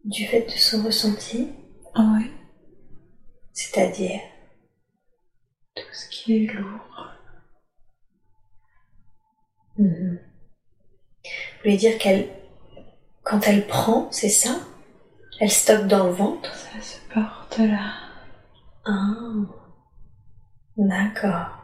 Du 0.05 0.27
fait 0.27 0.43
de 0.45 0.51
son 0.51 0.83
ressenti, 0.83 1.49
Oui. 1.95 2.31
c'est-à-dire? 3.53 4.19
Tout 5.75 5.93
ce 5.93 6.07
qui 6.09 6.43
est 6.43 6.53
lourd. 6.53 7.07
Mhm. 9.79 10.19
Vous 11.23 11.29
voulez 11.63 11.77
dire 11.77 11.97
qu'elle, 11.97 12.29
quand 13.23 13.47
elle 13.47 13.65
prend, 13.65 14.11
c'est 14.11 14.29
ça? 14.29 14.59
Elle 15.39 15.49
stocke 15.49 15.87
dans 15.87 16.05
le 16.05 16.11
ventre? 16.13 16.53
Ça 16.55 16.79
se 16.81 16.99
porte 17.11 17.57
là. 17.57 17.93
Ah, 18.85 19.15
d'accord. 20.77 21.59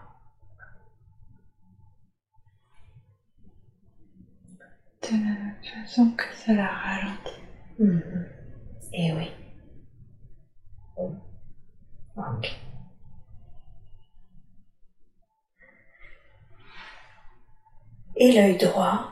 De 5.02 5.12
la 5.12 5.18
même 5.18 5.56
façon 5.64 6.12
que 6.12 6.24
ça 6.36 6.54
la 6.54 6.68
ralentit. 6.68 7.42
Mhm. 7.80 8.26
Eh 8.94 9.12
oui. 9.14 9.32
Ok. 12.18 12.60
Et 18.18 18.32
l'œil 18.34 18.58
droit, 18.58 19.12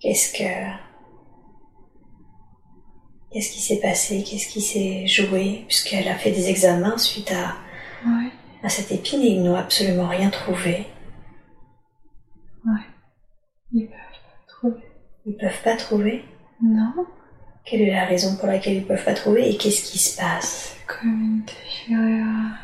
qu'est-ce 0.00 0.32
que... 0.32 0.88
Qu'est-ce 3.30 3.50
qui 3.50 3.60
s'est 3.60 3.80
passé? 3.80 4.22
Qu'est-ce 4.24 4.48
qui 4.48 4.62
s'est 4.62 5.06
joué? 5.06 5.64
Puisqu'elle 5.68 6.08
a 6.08 6.16
fait 6.16 6.30
des 6.30 6.48
examens 6.48 6.96
suite 6.96 7.30
à, 7.30 7.56
Oui. 8.06 8.30
à 8.62 8.68
cette 8.68 8.90
épine 8.92 9.20
ils 9.20 9.42
n'ont 9.42 9.56
absolument 9.56 10.08
rien 10.08 10.30
trouvé. 10.30 10.86
Oui. 12.64 12.80
Ils 13.72 13.86
peuvent 13.88 13.96
pas 13.96 14.46
trouver. 14.48 14.82
Ils 15.26 15.36
peuvent 15.36 15.62
pas 15.62 15.76
trouver? 15.76 16.24
Non. 16.62 17.06
Quelle 17.64 17.82
est 17.82 17.92
la 17.92 18.06
raison 18.06 18.36
pour 18.36 18.46
laquelle 18.48 18.76
ils 18.76 18.86
peuvent 18.86 19.04
pas 19.04 19.14
trouver 19.14 19.50
et 19.50 19.56
qu'est-ce 19.56 19.90
qui 19.90 19.98
se 19.98 20.16
passe? 20.16 20.76
C'est 20.78 20.86
comme 20.86 21.20
une 21.20 21.42
déchirure. 21.44 22.56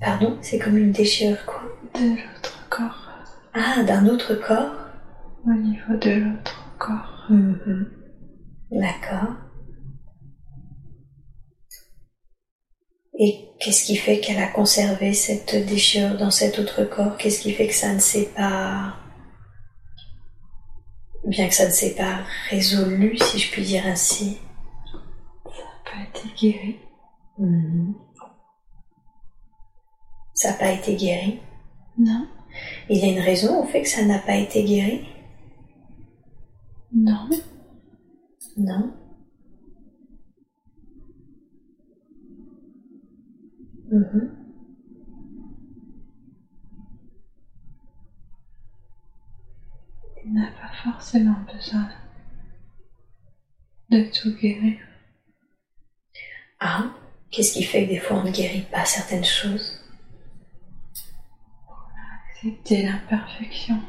Pardon 0.00 0.38
C'est 0.42 0.58
comme 0.58 0.76
une 0.76 0.92
déchirure 0.92 1.44
quoi 1.46 1.62
De 1.94 2.10
l'autre 2.10 2.66
corps. 2.68 3.08
Ah, 3.54 3.82
d'un 3.82 4.06
autre 4.06 4.34
corps? 4.34 4.74
Au 5.46 5.52
niveau 5.52 5.96
de 5.96 6.10
l'autre 6.10 6.64
corps. 6.78 7.24
Mhm. 7.30 7.86
D'accord. 8.70 9.34
Et 13.18 13.48
qu'est-ce 13.58 13.86
qui 13.86 13.96
fait 13.96 14.20
qu'elle 14.20 14.38
a 14.42 14.48
conservé 14.48 15.14
cette 15.14 15.54
déchirure 15.66 16.18
dans 16.18 16.30
cet 16.30 16.58
autre 16.58 16.84
corps? 16.84 17.16
Qu'est-ce 17.16 17.40
qui 17.40 17.52
fait 17.52 17.68
que 17.68 17.74
ça 17.74 17.94
ne 17.94 17.98
s'est 17.98 18.30
pas... 18.36 18.96
Bien 21.24 21.48
que 21.48 21.54
ça 21.54 21.66
ne 21.66 21.72
s'est 21.72 21.94
pas 21.94 22.24
résolu, 22.50 23.16
si 23.18 23.38
je 23.38 23.50
puis 23.50 23.62
dire 23.62 23.86
ainsi? 23.86 24.38
Ça 25.44 25.50
n'a 25.50 25.82
pas 25.84 26.18
été 26.18 26.28
guéri. 26.36 26.76
Mhm. 27.38 27.94
Ça 30.34 30.50
n'a 30.50 30.58
pas 30.58 30.70
été 30.72 30.94
guéri? 30.94 31.40
Non. 31.98 32.28
Il 32.90 32.98
y 32.98 33.04
a 33.04 33.12
une 33.12 33.24
raison 33.24 33.62
au 33.62 33.66
fait 33.66 33.82
que 33.82 33.88
ça 33.88 34.04
n'a 34.04 34.18
pas 34.18 34.36
été 34.36 34.62
guéri? 34.62 35.06
Non. 36.92 37.28
Non 38.56 38.92
Mhm. 43.90 44.30
Il 50.24 50.32
n'a 50.34 50.50
pas 50.50 50.72
forcément 50.82 51.36
besoin 51.52 51.88
de 53.90 54.02
tout 54.10 54.34
guérir. 54.36 54.78
Ah, 56.58 56.86
qu'est-ce 57.30 57.52
qui 57.52 57.62
fait 57.62 57.84
que 57.84 57.90
des 57.90 58.00
fois 58.00 58.18
on 58.18 58.24
ne 58.24 58.30
guérit 58.32 58.62
pas 58.70 58.84
certaines 58.84 59.24
choses? 59.24 59.80
Accepter 62.30 62.82
l'imperfection. 62.82 63.80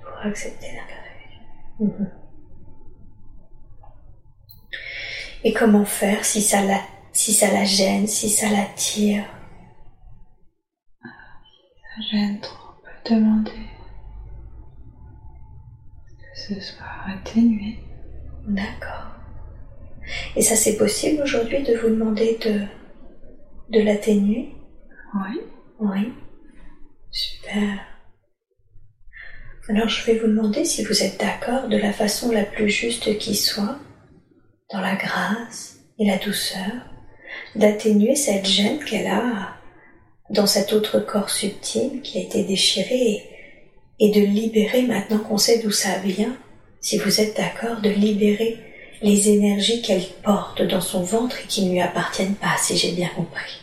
pour 0.00 0.16
accepter 0.18 0.66
l'imperfection 0.72 1.42
Mhm. 1.80 2.21
Et 5.44 5.52
comment 5.52 5.84
faire 5.84 6.24
si 6.24 6.40
ça 6.40 6.62
la, 6.64 6.80
si 7.12 7.32
ça 7.32 7.52
la 7.52 7.64
gêne, 7.64 8.06
si 8.06 8.30
ça 8.30 8.48
l'attire? 8.48 9.24
Ça 11.02 12.02
gêne 12.10 12.40
trop. 12.40 12.56
On 12.78 13.10
peut 13.10 13.14
demander 13.14 13.50
que 16.20 16.38
ce 16.40 16.60
soit 16.60 16.86
atténué. 17.06 17.78
D'accord. 18.46 19.16
Et 20.36 20.42
ça 20.42 20.56
c'est 20.56 20.76
possible 20.76 21.22
aujourd'hui 21.22 21.62
de 21.62 21.76
vous 21.76 21.88
demander 21.88 22.38
de, 22.44 22.66
de 23.70 23.84
l'atténuer? 23.84 24.54
Oui. 25.14 25.40
Oui. 25.80 26.12
Super. 27.10 27.80
Alors 29.68 29.88
je 29.88 30.04
vais 30.06 30.18
vous 30.18 30.28
demander 30.28 30.64
si 30.64 30.84
vous 30.84 31.02
êtes 31.02 31.20
d'accord 31.20 31.68
de 31.68 31.76
la 31.76 31.92
façon 31.92 32.32
la 32.32 32.44
plus 32.44 32.68
juste 32.68 33.18
qui 33.18 33.34
soit, 33.34 33.78
dans 34.72 34.80
la 34.80 34.96
grâce 34.96 35.76
et 35.98 36.06
la 36.06 36.18
douceur, 36.18 36.72
d'atténuer 37.54 38.16
cette 38.16 38.46
gêne 38.46 38.82
qu'elle 38.84 39.06
a 39.06 39.54
dans 40.30 40.46
cet 40.46 40.72
autre 40.72 40.98
corps 40.98 41.30
subtil 41.30 42.00
qui 42.02 42.18
a 42.18 42.22
été 42.22 42.44
déchiré 42.44 43.28
et, 44.00 44.10
de 44.10 44.20
libérer 44.20 44.82
maintenant 44.82 45.18
qu'on 45.18 45.38
sait 45.38 45.62
d'où 45.62 45.70
ça 45.70 45.98
vient, 45.98 46.36
si 46.80 46.98
vous 46.98 47.20
êtes 47.20 47.36
d'accord, 47.36 47.80
de 47.82 47.90
libérer 47.90 48.58
les 49.02 49.28
énergies 49.28 49.82
qu'elle 49.82 50.06
porte 50.24 50.62
dans 50.62 50.80
son 50.80 51.02
ventre 51.02 51.38
et 51.40 51.46
qui 51.46 51.66
ne 51.66 51.72
lui 51.72 51.80
appartiennent 51.80 52.34
pas, 52.34 52.56
si 52.58 52.76
j'ai 52.76 52.92
bien 52.92 53.08
compris. 53.08 53.60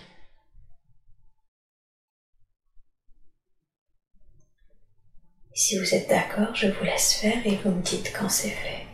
Si 5.53 5.77
vous 5.77 5.94
êtes 5.94 6.07
d'accord, 6.07 6.56
je 6.56 6.68
vous 6.68 6.86
laisse 6.86 7.15
faire 7.15 7.45
et 7.45 7.57
vous 7.64 7.72
me 7.72 7.81
dites 7.81 8.14
quand 8.18 8.30
c'est 8.30 8.49
fait. 8.49 8.89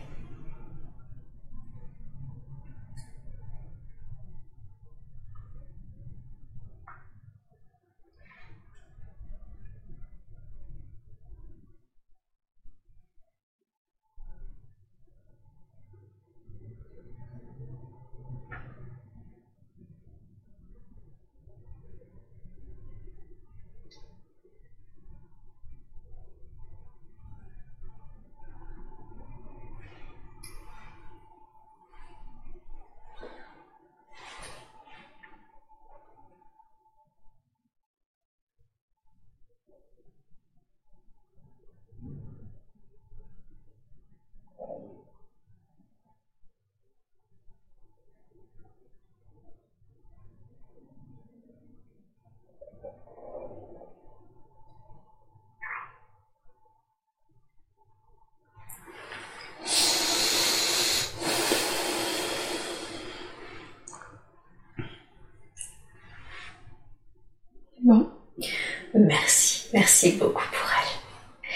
Merci 70.06 70.18
beaucoup 70.18 70.44
pour 70.52 70.68
elle. 70.70 71.50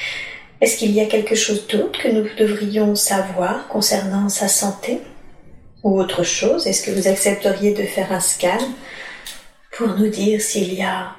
Est-ce 0.60 0.76
qu'il 0.76 0.90
y 0.90 1.00
a 1.00 1.06
quelque 1.06 1.36
chose 1.36 1.68
d'autre 1.68 2.02
que 2.02 2.08
nous 2.08 2.28
devrions 2.36 2.96
savoir 2.96 3.68
concernant 3.68 4.28
sa 4.28 4.48
santé 4.48 5.00
Ou 5.84 6.00
autre 6.00 6.24
chose? 6.24 6.66
Est-ce 6.66 6.84
que 6.84 6.90
vous 6.90 7.06
accepteriez 7.06 7.74
de 7.74 7.84
faire 7.84 8.10
un 8.10 8.18
scan 8.18 8.58
pour 9.76 9.88
nous 9.96 10.08
dire 10.08 10.40
s'il 10.40 10.74
y 10.74 10.82
a 10.82 11.14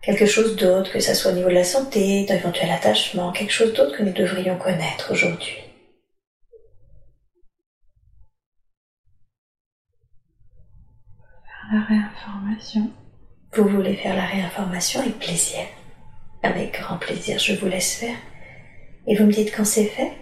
quelque 0.00 0.26
chose 0.26 0.54
d'autre, 0.54 0.92
que 0.92 1.00
ce 1.00 1.14
soit 1.14 1.32
au 1.32 1.34
niveau 1.34 1.48
de 1.48 1.54
la 1.54 1.64
santé, 1.64 2.24
d'éventuels 2.24 2.70
attachements, 2.70 3.32
quelque 3.32 3.52
chose 3.52 3.72
d'autre 3.72 3.96
que 3.96 4.04
nous 4.04 4.12
devrions 4.12 4.56
connaître 4.56 5.10
aujourd'hui? 5.10 5.58
La 11.72 11.80
réinformation. 11.80 12.92
Vous 13.54 13.66
voulez 13.68 13.96
faire 13.96 14.14
la 14.14 14.26
réinformation 14.26 15.00
avec 15.00 15.18
plaisir. 15.18 15.66
Avec 16.46 16.78
grand 16.80 16.96
plaisir, 16.96 17.40
je 17.40 17.54
vous 17.54 17.66
laisse 17.66 17.96
faire. 17.96 18.16
Et 19.08 19.16
vous 19.16 19.26
me 19.26 19.32
dites 19.32 19.52
quand 19.54 19.64
c'est 19.64 19.86
fait? 19.86 20.12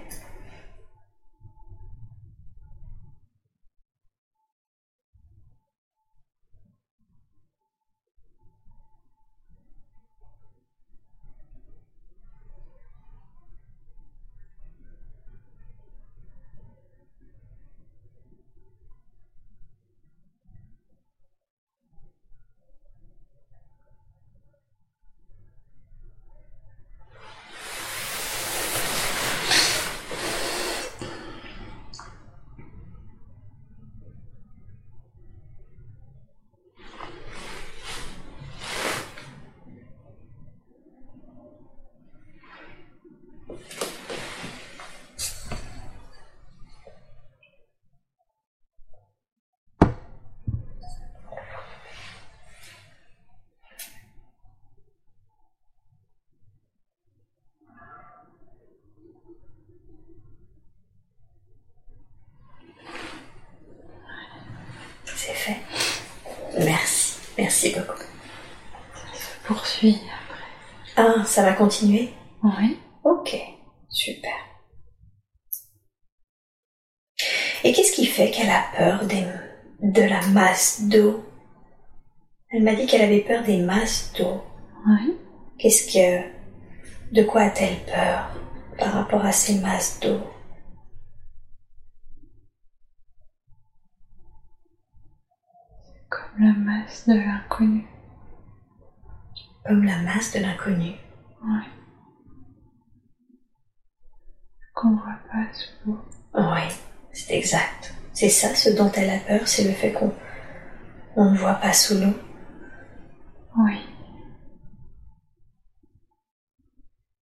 Ça 71.35 71.43
va 71.43 71.53
continuer? 71.53 72.11
Oui. 72.45 72.79
Ok, 73.03 73.37
super. 73.89 74.33
Et 77.65 77.73
qu'est-ce 77.73 77.93
qui 77.93 78.07
fait 78.07 78.31
qu'elle 78.31 78.51
a 78.51 78.63
peur 78.77 79.05
des, 79.05 79.27
de 79.81 80.03
la 80.03 80.25
masse 80.29 80.83
d'eau? 80.83 81.25
Elle 82.51 82.63
m'a 82.63 82.77
dit 82.77 82.87
qu'elle 82.87 83.03
avait 83.03 83.23
peur 83.23 83.43
des 83.43 83.59
masses 83.59 84.13
d'eau. 84.17 84.45
Oui. 84.87 85.17
Qu'est-ce 85.59 85.93
que... 85.93 86.33
De 87.13 87.25
quoi 87.25 87.43
a-t-elle 87.43 87.85
peur 87.85 88.31
par 88.79 88.93
rapport 88.93 89.25
à 89.25 89.33
ces 89.33 89.59
masses 89.59 89.99
d'eau? 89.99 90.21
Comme 96.09 96.45
la 96.45 96.53
masse 96.53 97.09
de 97.09 97.15
l'inconnu. 97.15 97.87
Comme 99.67 99.83
la 99.83 99.99
masse 100.03 100.33
de 100.33 100.39
l'inconnu. 100.39 100.93
Oui. 101.47 101.63
Qu'on 104.75 104.97
voit 104.97 105.19
pas 105.31 105.53
sous 105.53 105.87
l'eau. 105.87 105.99
Oui, 106.35 106.69
c'est 107.13 107.35
exact. 107.37 107.95
C'est 108.13 108.31
ça 108.31 108.55
ce 108.55 108.71
dont 108.71 108.91
elle 108.93 109.11
a 109.11 109.19
peur, 109.19 109.47
c'est 109.47 109.65
le 109.65 109.73
fait 109.73 109.93
qu'on 109.93 110.13
on 111.17 111.31
ne 111.31 111.37
voit 111.37 111.55
pas 111.55 111.73
sous 111.73 111.95
l'eau. 111.95 112.15
Oui. 113.59 113.79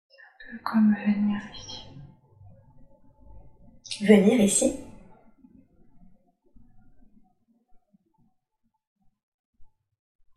C'est 0.07 0.17
un 0.17 0.51
peu 0.51 0.63
comme 0.63 0.95
venir 0.95 1.41
ici. 1.53 1.87
Venir 4.05 4.39
ici? 4.41 4.79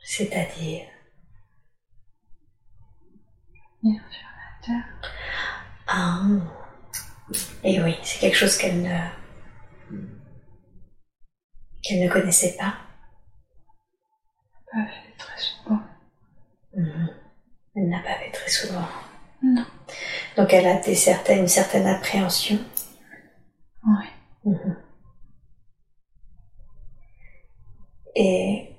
C'est-à-dire? 0.00 0.97
Terre. 3.82 4.84
Ah. 5.86 6.22
Et 7.62 7.80
oui, 7.82 7.96
c'est 8.02 8.18
quelque 8.18 8.36
chose 8.36 8.56
qu'elle 8.56 8.82
ne 8.82 8.98
qu'elle 11.82 12.04
ne 12.04 12.08
connaissait 12.10 12.56
pas. 12.56 12.74
Pas 14.72 14.86
fait 14.86 15.16
très 15.16 15.38
souvent. 15.38 15.80
Mhm. 16.76 17.08
Elle 17.76 17.88
n'a 17.88 18.00
pas 18.00 18.14
fait 18.18 18.30
très 18.32 18.50
souvent. 18.50 18.86
Non. 19.42 19.64
Donc 20.36 20.52
elle 20.52 20.66
a 20.66 20.80
des 20.80 20.94
certaines, 20.94 21.40
une 21.40 21.48
certaine 21.48 21.86
appréhension. 21.86 22.58
Oui. 23.86 24.06
Mhm. 24.44 24.76
Et 28.16 28.76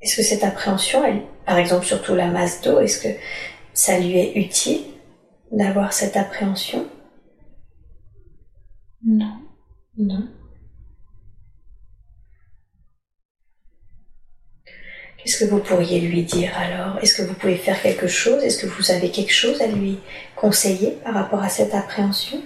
est-ce 0.00 0.16
que 0.16 0.22
cette 0.22 0.44
appréhension, 0.44 1.04
elle, 1.04 1.22
par 1.44 1.58
exemple 1.58 1.84
surtout 1.84 2.14
la 2.14 2.28
masse 2.28 2.60
d'eau, 2.60 2.78
est-ce 2.78 3.02
que 3.02 3.08
ça 3.74 3.98
lui 3.98 4.16
est 4.16 4.36
utile 4.36 4.82
d'avoir 5.52 5.92
cette 5.92 6.16
appréhension? 6.16 6.88
Non. 9.04 9.38
Non. 9.98 10.28
Qu'est-ce 15.18 15.44
que 15.44 15.50
vous 15.50 15.60
pourriez 15.60 16.00
lui 16.00 16.22
dire 16.22 16.56
alors? 16.56 16.98
Est-ce 16.98 17.14
que 17.16 17.22
vous 17.22 17.34
pouvez 17.34 17.56
faire 17.56 17.80
quelque 17.80 18.06
chose? 18.06 18.42
Est-ce 18.42 18.58
que 18.58 18.66
vous 18.66 18.90
avez 18.90 19.10
quelque 19.10 19.32
chose 19.32 19.60
à 19.62 19.66
lui 19.66 19.98
conseiller 20.36 20.92
par 21.02 21.14
rapport 21.14 21.42
à 21.42 21.48
cette 21.48 21.74
appréhension? 21.74 22.42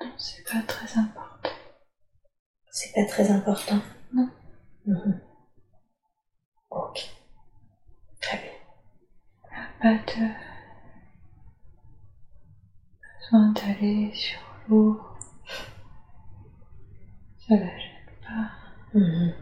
Non, 0.00 0.12
c'est 0.18 0.44
pas 0.44 0.62
très 0.66 0.98
important. 0.98 1.50
C'est 2.70 2.92
pas 2.94 3.06
très 3.06 3.30
important? 3.30 3.80
Non. 4.12 4.28
Mhm. 4.86 5.20
Ok. 6.70 7.10
Pas 9.80 9.94
de 9.94 10.28
besoin 13.18 13.52
d'aller 13.52 14.12
sur 14.12 14.38
l'eau. 14.68 15.00
Ça 17.38 17.54
la 17.56 17.78
gêne 17.78 18.10
pas. 18.22 18.50
Mhm. 18.98 19.32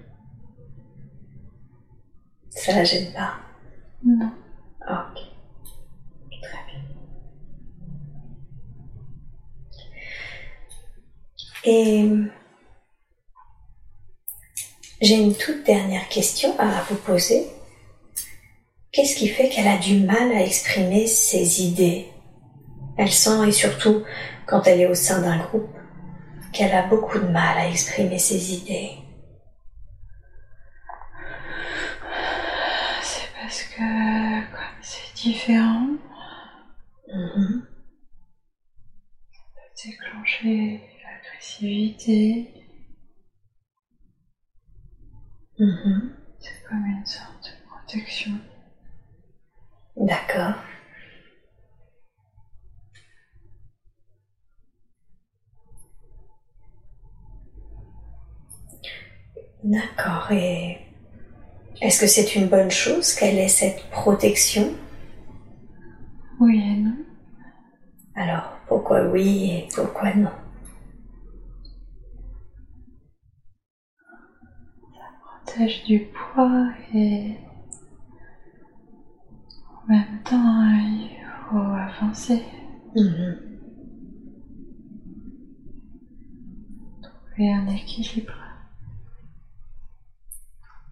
Ça 2.50 2.72
la 2.72 2.84
gêne 2.84 3.12
pas. 3.12 3.40
Non. 4.04 4.30
Ok. 4.82 5.18
Très 6.40 6.64
bien. 6.66 6.84
Et 11.64 12.10
j'ai 15.00 15.16
une 15.16 15.34
toute 15.34 15.64
dernière 15.64 16.08
question 16.08 16.56
à 16.60 16.82
vous 16.82 16.96
poser. 16.96 17.57
Qu'est-ce 18.92 19.14
qui 19.14 19.28
fait 19.28 19.48
qu'elle 19.48 19.68
a 19.68 19.76
du 19.76 19.98
mal 19.98 20.32
à 20.32 20.42
exprimer 20.42 21.06
ses 21.06 21.62
idées? 21.62 22.06
Elle 22.96 23.10
sent, 23.12 23.46
et 23.46 23.52
surtout 23.52 24.02
quand 24.46 24.66
elle 24.66 24.80
est 24.80 24.86
au 24.86 24.94
sein 24.94 25.20
d'un 25.20 25.36
groupe, 25.38 25.68
qu'elle 26.52 26.72
a 26.72 26.82
beaucoup 26.82 27.18
de 27.18 27.26
mal 27.26 27.58
à 27.58 27.68
exprimer 27.68 28.18
ses 28.18 28.54
idées. 28.54 28.92
C'est 33.02 33.28
parce 33.40 33.62
que 33.62 34.40
comme 34.50 34.78
c'est 34.80 35.14
différent, 35.14 35.86
Mhm. 37.10 37.62
ça 39.32 39.42
peut 39.54 39.88
déclencher 39.90 40.80
l'agressivité. 41.02 42.52
Mhm. 45.58 46.12
C'est 46.40 46.62
comme 46.68 46.84
une 46.86 47.06
sorte 47.06 47.44
de 47.44 47.68
protection. 47.68 48.32
D'accord. 50.00 50.54
D'accord. 59.64 60.30
Et 60.32 60.78
est-ce 61.82 62.00
que 62.00 62.06
c'est 62.06 62.36
une 62.36 62.48
bonne 62.48 62.70
chose 62.70 63.12
qu'elle 63.14 63.38
ait 63.38 63.48
cette 63.48 63.90
protection? 63.90 64.72
Oui 66.40 66.62
et 66.62 66.76
non. 66.76 66.96
Alors, 68.14 68.52
pourquoi 68.68 69.02
oui 69.08 69.50
et 69.50 69.68
pourquoi 69.74 70.14
non? 70.14 70.30
Protège 75.44 75.84
du 75.84 76.06
poids 76.06 76.68
et 76.94 77.34
en 79.88 79.92
même 79.92 80.22
temps 80.22 80.62
il 80.64 81.08
faut 81.48 81.56
avancer. 81.56 82.42
Mhm. 82.94 83.36
Trouver 87.02 87.52
un 87.52 87.66
équilibre. 87.68 88.34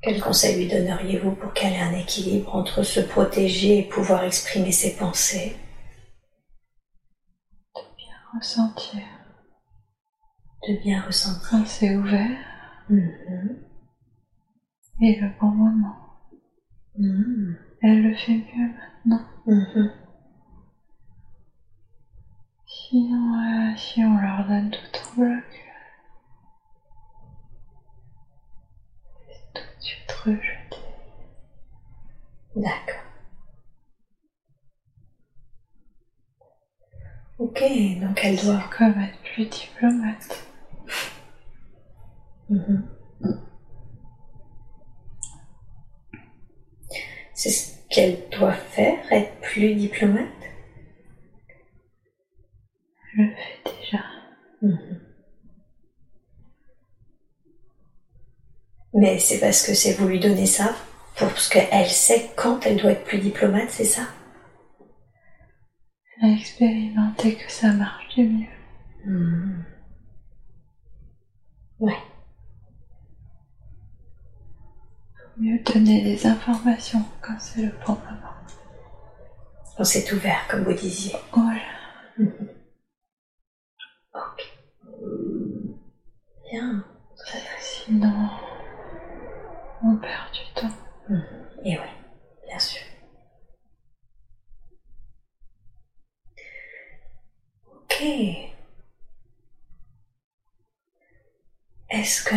Quel 0.02 0.20
conseil 0.20 0.56
lui 0.56 0.66
donneriez-vous 0.68 1.32
pour 1.32 1.52
qu'elle 1.52 1.72
ait 1.72 1.80
un 1.80 1.92
équilibre 1.92 2.54
entre 2.54 2.82
se 2.82 3.00
protéger 3.00 3.78
et 3.78 3.88
pouvoir 3.88 4.22
exprimer 4.24 4.70
ses 4.72 4.96
pensées? 4.96 5.56
Bien 7.74 8.16
ressentir. 8.34 9.02
De 10.68 10.80
bien 10.80 11.00
ressentir. 11.02 11.48
Quand 11.50 11.66
c'est 11.66 11.96
ouvert 11.96 12.38
Mhm. 12.88 13.56
et 15.02 15.16
le 15.20 15.28
bon 15.40 15.48
moment. 15.48 15.96
Mhm. 16.96 17.56
Elle 17.88 18.02
le 18.02 18.14
fait 18.16 18.32
mieux 18.32 18.68
maintenant. 19.04 19.24
Mhm. 19.46 19.92
Si 22.66 22.96
on, 23.12 23.38
euh, 23.38 23.76
si 23.76 24.04
on 24.04 24.16
leur 24.18 24.44
donne 24.48 24.72
tout 24.72 25.00
en 25.08 25.20
bloc, 25.20 25.44
c'est 29.28 29.54
tout 29.54 29.62
de 29.78 29.84
suite 29.84 30.10
rejeté. 30.10 30.76
D'accord. 32.56 33.04
Ok, 37.38 37.60
donc 38.00 38.18
elle 38.24 38.36
doit. 38.36 38.68
Comme 38.76 39.00
être 39.00 39.18
plus 39.32 39.46
diplomate. 39.46 40.48
Mhm. 42.48 42.88
C'est 47.34 47.50
ce 47.50 47.75
qu'elle 47.90 48.18
doit 48.30 48.52
faire, 48.52 48.98
être 49.12 49.40
plus 49.40 49.74
diplomate? 49.74 50.26
Je 53.14 53.22
le 53.22 53.28
fais 53.30 53.70
déjà. 53.80 54.02
Mhm. 54.62 55.00
Mais 58.94 59.18
c'est 59.18 59.40
parce 59.40 59.64
que 59.66 59.74
c'est 59.74 59.92
vous 59.94 60.08
lui 60.08 60.20
donnez 60.20 60.46
ça, 60.46 60.74
pour 61.16 61.28
parce 61.28 61.48
qu'elle 61.48 61.88
sait 61.88 62.30
quand 62.36 62.66
elle 62.66 62.76
doit 62.78 62.92
être 62.92 63.04
plus 63.04 63.18
diplomate, 63.18 63.70
c'est 63.70 63.84
ça? 63.84 64.02
Elle 66.22 66.30
a 66.30 66.32
expérimenté 66.34 67.36
que 67.36 67.50
ça 67.52 67.72
marche 67.72 68.14
du 68.14 68.24
mieux. 68.24 68.46
Mhm. 69.04 69.64
Ouais. 71.78 71.96
Mieux 75.38 75.58
donner 75.60 76.02
les 76.02 76.26
informations 76.26 77.04
quand 77.20 77.38
c'est 77.38 77.62
le 77.62 77.72
bon 77.86 77.92
moment. 77.94 78.32
On 79.78 79.84
s'est 79.84 80.10
ouvert, 80.14 80.46
comme 80.48 80.64
vous 80.64 80.72
disiez. 80.72 81.14
Voilà. 81.32 81.60
Ok. 84.14 84.50
Bien. 86.50 86.82
Sinon, 87.60 88.30
on 89.82 89.96
perd 89.96 90.32
du 90.32 90.40
temps. 90.54 90.74
Et 91.62 91.78
oui, 91.78 91.86
bien 92.46 92.58
sûr. 92.58 92.80
Ok. 97.74 98.02
Est-ce 101.90 102.24
que 102.24 102.34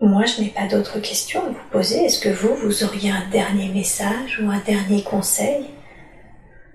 moi 0.00 0.24
je 0.26 0.40
n'ai 0.40 0.50
pas 0.50 0.66
d'autres 0.68 1.00
questions 1.00 1.44
à 1.44 1.48
vous 1.50 1.68
poser 1.70 2.04
Est-ce 2.04 2.20
que 2.20 2.28
vous, 2.28 2.54
vous 2.54 2.84
auriez 2.84 3.10
un 3.10 3.28
dernier 3.30 3.68
message 3.72 4.40
ou 4.40 4.48
un 4.50 4.60
dernier 4.60 5.02
conseil 5.02 5.66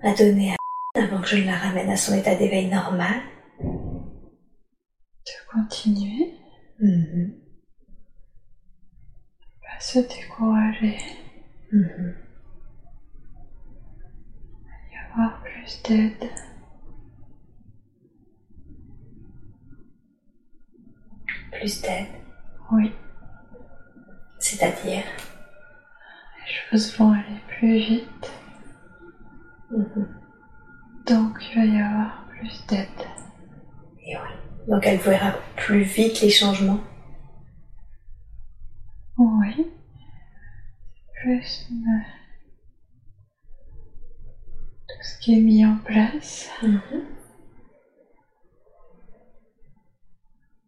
à 0.02 0.12
donner 0.14 0.52
à 0.52 0.56
avant 0.96 1.20
que 1.20 1.26
je 1.28 1.36
ne 1.38 1.46
la 1.46 1.56
ramène 1.56 1.90
à 1.90 1.96
son 1.96 2.14
état 2.14 2.34
d'éveil 2.36 2.68
normal? 2.68 3.20
De 3.60 5.32
continuer, 5.52 6.34
Mhm. 6.80 7.34
pas 9.62 9.80
se 9.80 9.98
décourager, 10.00 10.96
Mhm. 11.72 12.14
y 14.92 14.96
avoir 15.12 15.42
plus 15.42 15.82
d'aide. 15.82 16.30
Plus 21.52 21.82
d'aide, 21.82 22.06
Oui, 22.72 22.92
c'est-à-dire 24.44 25.04
les 26.46 26.52
choses 26.70 26.94
vont 26.98 27.12
aller 27.12 27.40
plus 27.48 27.78
vite, 27.78 28.30
Mhm. 29.70 30.06
donc 31.06 31.38
il 31.50 31.54
va 31.56 31.64
y 31.64 31.80
avoir 31.80 32.26
plus 32.28 32.66
d'aide. 32.66 32.88
Et 34.06 34.16
oui. 34.16 34.32
Donc 34.68 34.86
elle 34.86 34.98
verra 34.98 35.32
plus 35.56 35.82
vite 35.82 36.20
les 36.20 36.28
changements. 36.28 36.80
Oui, 39.16 39.66
plus 41.22 41.68
tout 44.88 45.02
ce 45.02 45.18
qui 45.20 45.38
est 45.38 45.40
mis 45.40 45.64
en 45.64 45.76
place. 45.78 46.50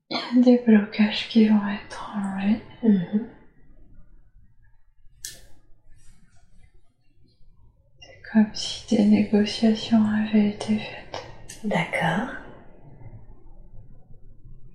Il 0.08 0.16
y 0.16 0.16
a 0.16 0.42
des 0.42 0.62
blocages 0.66 1.28
qui 1.28 1.48
vont 1.48 1.68
être 1.68 2.10
enlevés. 2.16 2.62
Mhm. 2.82 3.28
Comme 8.32 8.54
si 8.54 8.96
des 8.96 9.04
négociations 9.04 10.04
avaient 10.04 10.50
été 10.50 10.78
faites, 10.78 11.26
D'accord. 11.64 12.28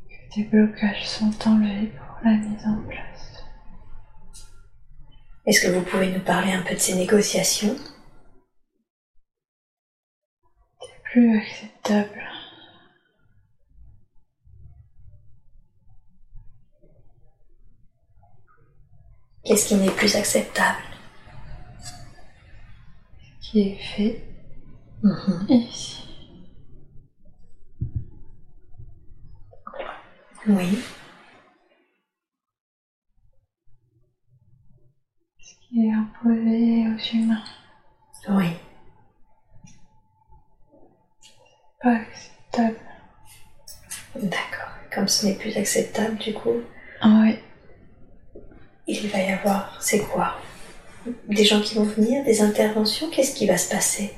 que 0.09 0.35
des 0.35 0.43
blocages 0.45 1.07
sont 1.07 1.33
enlevés 1.47 1.87
pour 1.87 2.17
la 2.23 2.37
mise 2.37 2.65
en 2.65 2.81
place. 2.87 3.43
Est-ce 5.45 5.61
que 5.61 5.71
vous 5.71 5.83
pouvez 5.83 6.11
nous 6.11 6.23
parler 6.23 6.53
un 6.53 6.61
peu 6.61 6.73
de 6.75 6.79
ces 6.79 6.95
négociations? 6.95 7.75
C'est 10.79 11.03
plus 11.03 11.37
acceptable. 11.37 12.21
Qu'est-ce 19.43 19.67
qui 19.67 19.75
n'est 19.75 19.91
plus 19.91 20.15
acceptable? 20.15 20.90
Qui 23.51 23.59
est 23.69 23.75
fait 23.75 24.23
Mhm. 25.03 25.45
ici. 25.49 25.97
Oui. 30.47 30.79
Ce 35.39 35.53
qui 35.67 35.85
est 35.85 35.91
imposé 35.91 36.87
aux 36.87 37.15
humains. 37.17 37.43
Oui. 38.29 38.51
Pas 41.81 41.95
acceptable. 41.95 42.77
D'accord. 44.15 44.69
Comme 44.93 45.07
ce 45.07 45.25
n'est 45.25 45.35
plus 45.35 45.55
acceptable, 45.57 46.17
du 46.17 46.33
coup, 46.33 46.61
Oui, 47.03 47.39
il 48.87 49.07
va 49.09 49.19
y 49.19 49.31
avoir, 49.31 49.81
c'est 49.81 49.99
quoi? 50.07 50.35
Des 51.27 51.43
gens 51.45 51.61
qui 51.61 51.75
vont 51.75 51.83
venir, 51.83 52.23
des 52.23 52.41
interventions 52.41 53.09
Qu'est-ce 53.09 53.33
qui 53.35 53.47
va 53.47 53.57
se 53.57 53.69
passer? 53.69 54.13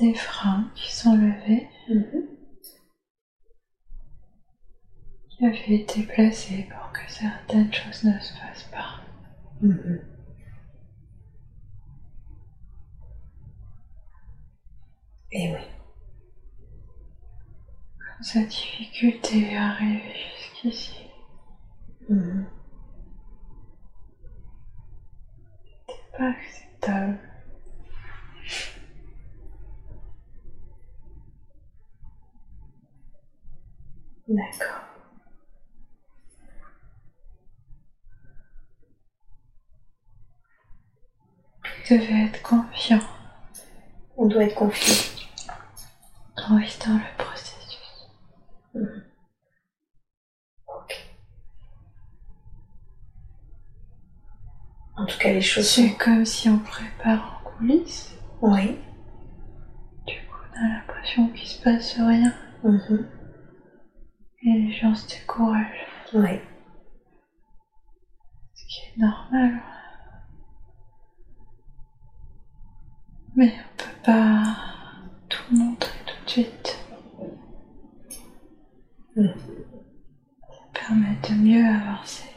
Des 0.00 0.14
freins 0.14 0.70
qui 0.74 0.92
sont 0.94 1.16
levés, 1.16 1.68
Mhm. 1.88 2.26
qui 5.28 5.46
avaient 5.46 5.74
été 5.82 6.02
placés 6.04 6.68
pour 6.70 6.92
que 6.92 7.00
certaines 7.12 7.72
choses 7.72 8.04
ne 8.04 8.18
se 8.20 8.32
fassent 8.34 8.68
pas. 8.72 9.00
Mhm. 9.60 10.00
Et 15.32 15.52
oui. 15.52 15.60
Comme 17.98 18.22
sa 18.22 18.40
difficulté 18.44 19.56
à 19.56 19.70
arriver 19.70 20.14
jusqu'ici. 20.62 20.94
Mhm. 22.08 22.46
Pas 26.16 26.28
acceptable. 26.30 27.18
D'accord. 34.28 34.80
Vous 41.88 41.94
devez 41.96 42.24
être 42.26 42.42
confiant. 42.42 43.00
On 44.16 44.26
doit 44.26 44.44
être 44.44 44.54
confiant. 44.54 45.10
Oui, 46.50 46.76
dans 46.86 46.94
le 46.94 47.16
processus. 47.24 48.08
Mhm. 48.74 49.03
En 54.96 55.06
tout 55.06 55.18
cas, 55.18 55.32
les 55.32 55.40
choses. 55.40 55.66
C'est 55.68 55.94
comme 55.96 56.24
si 56.24 56.48
on 56.48 56.58
prépare 56.58 57.42
en 57.44 57.50
coulisses. 57.50 58.16
Oui. 58.40 58.78
Du 60.06 60.14
coup, 60.14 60.38
on 60.52 60.64
a 60.64 60.68
l'impression 60.68 61.28
qu'il 61.28 61.48
se 61.48 61.62
passe 61.62 61.94
rien. 61.96 62.32
Mhm. 62.62 63.08
Et 64.42 64.52
les 64.52 64.72
gens 64.72 64.94
se 64.94 65.08
découragent. 65.08 65.86
Oui. 66.12 66.40
Ce 68.54 68.64
qui 68.66 68.82
est 68.86 68.98
normal. 69.00 69.62
Mais 73.36 73.52
on 73.52 73.76
peut 73.76 74.00
pas 74.04 74.56
tout 75.28 75.56
montrer 75.56 75.98
tout 76.06 76.24
de 76.24 76.30
suite. 76.30 76.78
Mm. 79.16 79.26
Ça 79.26 80.62
permet 80.72 81.16
de 81.28 81.34
mieux 81.34 81.66
avancer. 81.66 82.33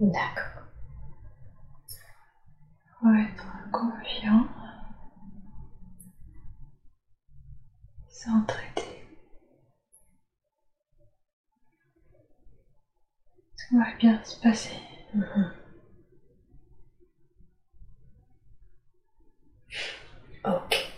D'accord. 0.00 0.62
Faut 3.00 3.14
être 3.14 3.70
confiant. 3.70 4.46
S'entraider. 8.08 9.06
Tout 13.68 13.78
va 13.78 13.94
bien 13.98 14.22
se 14.24 14.40
passer. 14.40 14.78
Mhm. 15.14 15.52
Ok. 20.44 20.93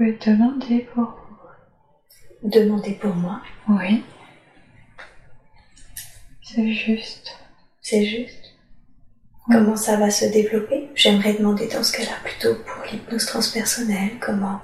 Pouvez 0.00 0.18
demander 0.24 0.88
pour 0.94 1.14
Demandez 2.42 2.94
pour 2.94 3.14
moi? 3.14 3.42
Oui. 3.68 4.02
C'est 6.42 6.72
juste. 6.72 7.36
C'est 7.82 8.06
juste? 8.06 8.56
Comment 9.46 9.76
ça 9.76 9.96
va 9.96 10.10
se 10.10 10.24
développer? 10.24 10.88
J'aimerais 10.94 11.34
demander 11.34 11.68
dans 11.68 11.82
ce 11.82 11.92
cas-là 11.92 12.16
plutôt 12.24 12.54
pour 12.54 12.82
l'hypnose 12.90 13.26
transpersonnelle, 13.26 14.18
comment 14.20 14.60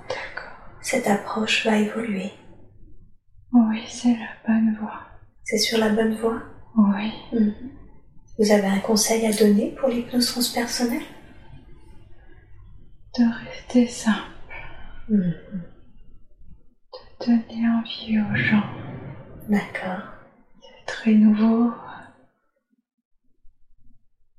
cette 0.80 1.06
approche 1.06 1.66
va 1.66 1.76
évoluer. 1.76 2.32
Oui, 3.52 3.82
c'est 3.88 4.16
la 4.16 4.30
bonne 4.46 4.74
voie. 4.80 5.02
C'est 5.44 5.58
sur 5.58 5.76
la 5.76 5.90
bonne 5.90 6.14
voie? 6.14 6.42
Oui. 6.76 7.12
Mhm. 7.32 7.54
Vous 8.38 8.50
avez 8.50 8.68
un 8.68 8.80
conseil 8.80 9.26
à 9.26 9.32
donner 9.32 9.74
pour 9.78 9.90
l'hypnose 9.90 10.28
transpersonnelle? 10.28 11.04
De 13.18 13.24
rester 13.44 13.86
simple. 13.86 14.35
De 15.08 15.32
donner 17.20 17.68
envie 17.68 18.18
aux 18.20 18.34
gens. 18.36 18.68
D'accord. 19.48 20.02
C'est 20.60 20.86
très 20.86 21.14
nouveau. 21.14 21.72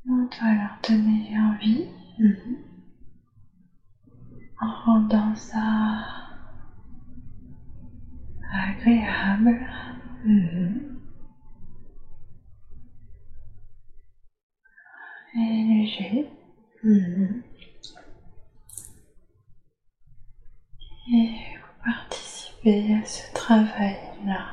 On 0.09 0.23
doit 0.25 0.53
leur 0.53 0.77
donner 0.87 1.37
envie 1.39 1.85
Mhm. 2.19 2.57
en 4.59 4.71
rendant 4.85 5.35
ça 5.35 6.03
agréable. 8.51 9.59
Mhm. 10.25 10.83
et 15.35 15.63
léger. 15.63 16.27
Mhm. 16.83 17.43
Et 21.13 21.29
vous 21.55 21.83
participez 21.85 22.93
à 22.95 22.96
ce 23.07 23.33
travail-là. 23.33 24.45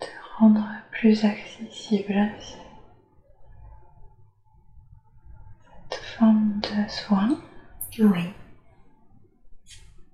De 0.00 0.06
rendre 0.38 0.66
plus 0.90 1.24
accessible 1.24 2.32
cette 5.90 6.00
forme 6.18 6.60
de 6.60 6.88
soin, 6.88 7.38
Oui. 7.98 8.24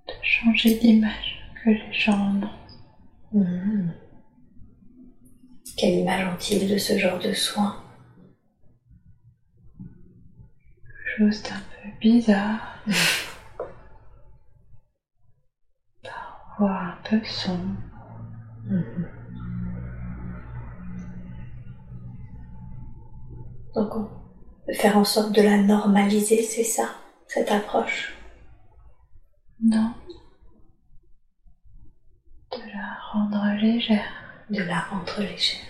de 0.07 0.13
changer 0.21 0.77
l'image 0.79 1.39
que 1.63 1.69
les 1.69 1.93
gens 1.93 2.13
en 2.19 2.43
ont. 2.43 2.49
Mhm. 3.33 3.93
Quelle 5.77 5.99
image 5.99 6.27
ont-ils 6.33 6.69
de 6.69 6.77
ce 6.77 6.97
genre 6.97 7.19
de 7.19 7.33
soins 7.33 7.81
Chose 11.17 11.41
d'un 11.43 11.59
peu 11.59 11.89
bizarre. 11.99 12.77
Un 16.63 16.95
peu 17.03 17.19
sombre. 17.25 17.75
Mhm. 18.65 19.07
Donc 23.73 23.95
on 23.95 24.03
peut 24.67 24.73
faire 24.73 24.97
en 24.97 25.03
sorte 25.03 25.31
de 25.33 25.41
la 25.41 25.57
normaliser, 25.57 26.43
c'est 26.43 26.63
ça, 26.63 26.89
cette 27.27 27.51
approche? 27.51 28.13
Non. 29.63 29.93
De 32.51 32.57
la 32.73 32.95
rendre 33.11 33.59
légère 33.61 34.03
De 34.49 34.61
la 34.63 34.79
rendre 34.81 35.19
légère. 35.21 35.65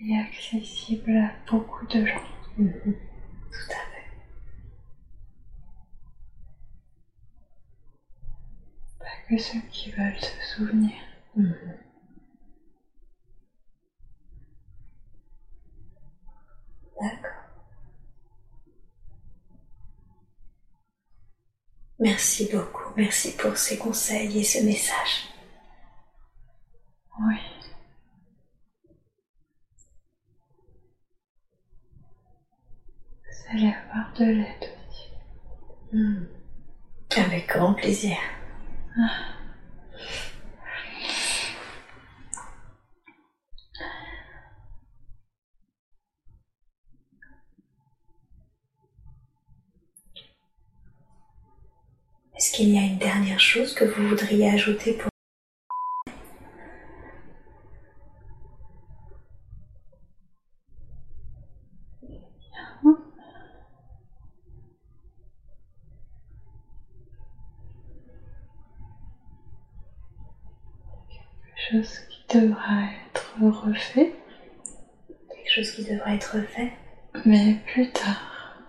et 0.00 0.16
accessible 0.20 1.16
à 1.16 1.30
beaucoup 1.50 1.84
de 1.86 2.06
gens. 2.06 2.22
Mhm. 2.58 2.72
Tout 2.84 3.72
à 3.72 3.82
fait. 3.90 4.08
Pas 8.98 9.04
que 9.28 9.36
ceux 9.36 9.60
qui 9.70 9.90
veulent 9.90 10.18
se 10.18 10.56
souvenir. 10.56 10.92
D'accord. 17.00 17.30
Merci 22.00 22.48
beaucoup, 22.52 22.92
merci 22.96 23.36
pour 23.36 23.56
ces 23.56 23.76
conseils 23.76 24.38
et 24.38 24.44
ce 24.44 24.64
message. 24.64 25.28
Oui. 27.20 27.36
Vous 33.24 33.50
allez 33.50 33.72
avoir 33.72 34.12
de 34.14 34.24
l'aide 34.24 34.70
aussi. 34.88 35.10
Mhm. 35.92 36.28
Avec 37.16 37.48
grand 37.48 37.74
plaisir. 37.74 38.16
Est-ce 52.38 52.52
qu'il 52.52 52.68
y 52.70 52.78
a 52.78 52.82
une 52.82 52.98
dernière 52.98 53.40
chose 53.40 53.74
que 53.74 53.84
vous 53.84 54.08
voudriez 54.08 54.48
ajouter 54.48 54.92
pour 54.94 55.08
Quelque 71.70 71.82
chose 71.82 71.98
qui 72.08 72.17
devra 72.32 72.84
être 73.06 73.34
refait, 73.40 74.14
quelque 75.30 75.50
chose 75.50 75.70
qui 75.72 75.84
devrait 75.84 76.16
être 76.16 76.40
fait 76.40 76.72
mais 77.24 77.56
plus 77.72 77.90
tard. 77.90 78.62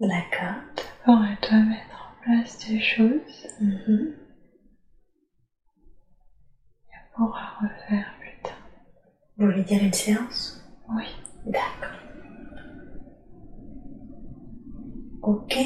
D'accord. 0.00 0.62
D'abord, 1.06 1.24
elle 1.24 1.48
doit 1.48 1.60
mettre 1.60 2.16
en 2.18 2.22
place 2.22 2.58
des 2.66 2.80
choses. 2.80 3.46
Mhm. 3.60 4.14
Elle 6.92 7.10
pourra 7.16 7.58
refaire 7.60 8.14
plus 8.20 8.42
tard. 8.42 8.58
Vous 9.36 9.46
voulez 9.46 9.62
dire 9.62 9.82
une 9.82 9.92
séance? 9.92 10.62
Oui. 10.90 11.04
D'accord. 11.46 11.98
Ok. 15.22 15.56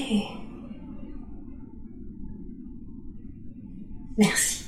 Merci. 4.16 4.67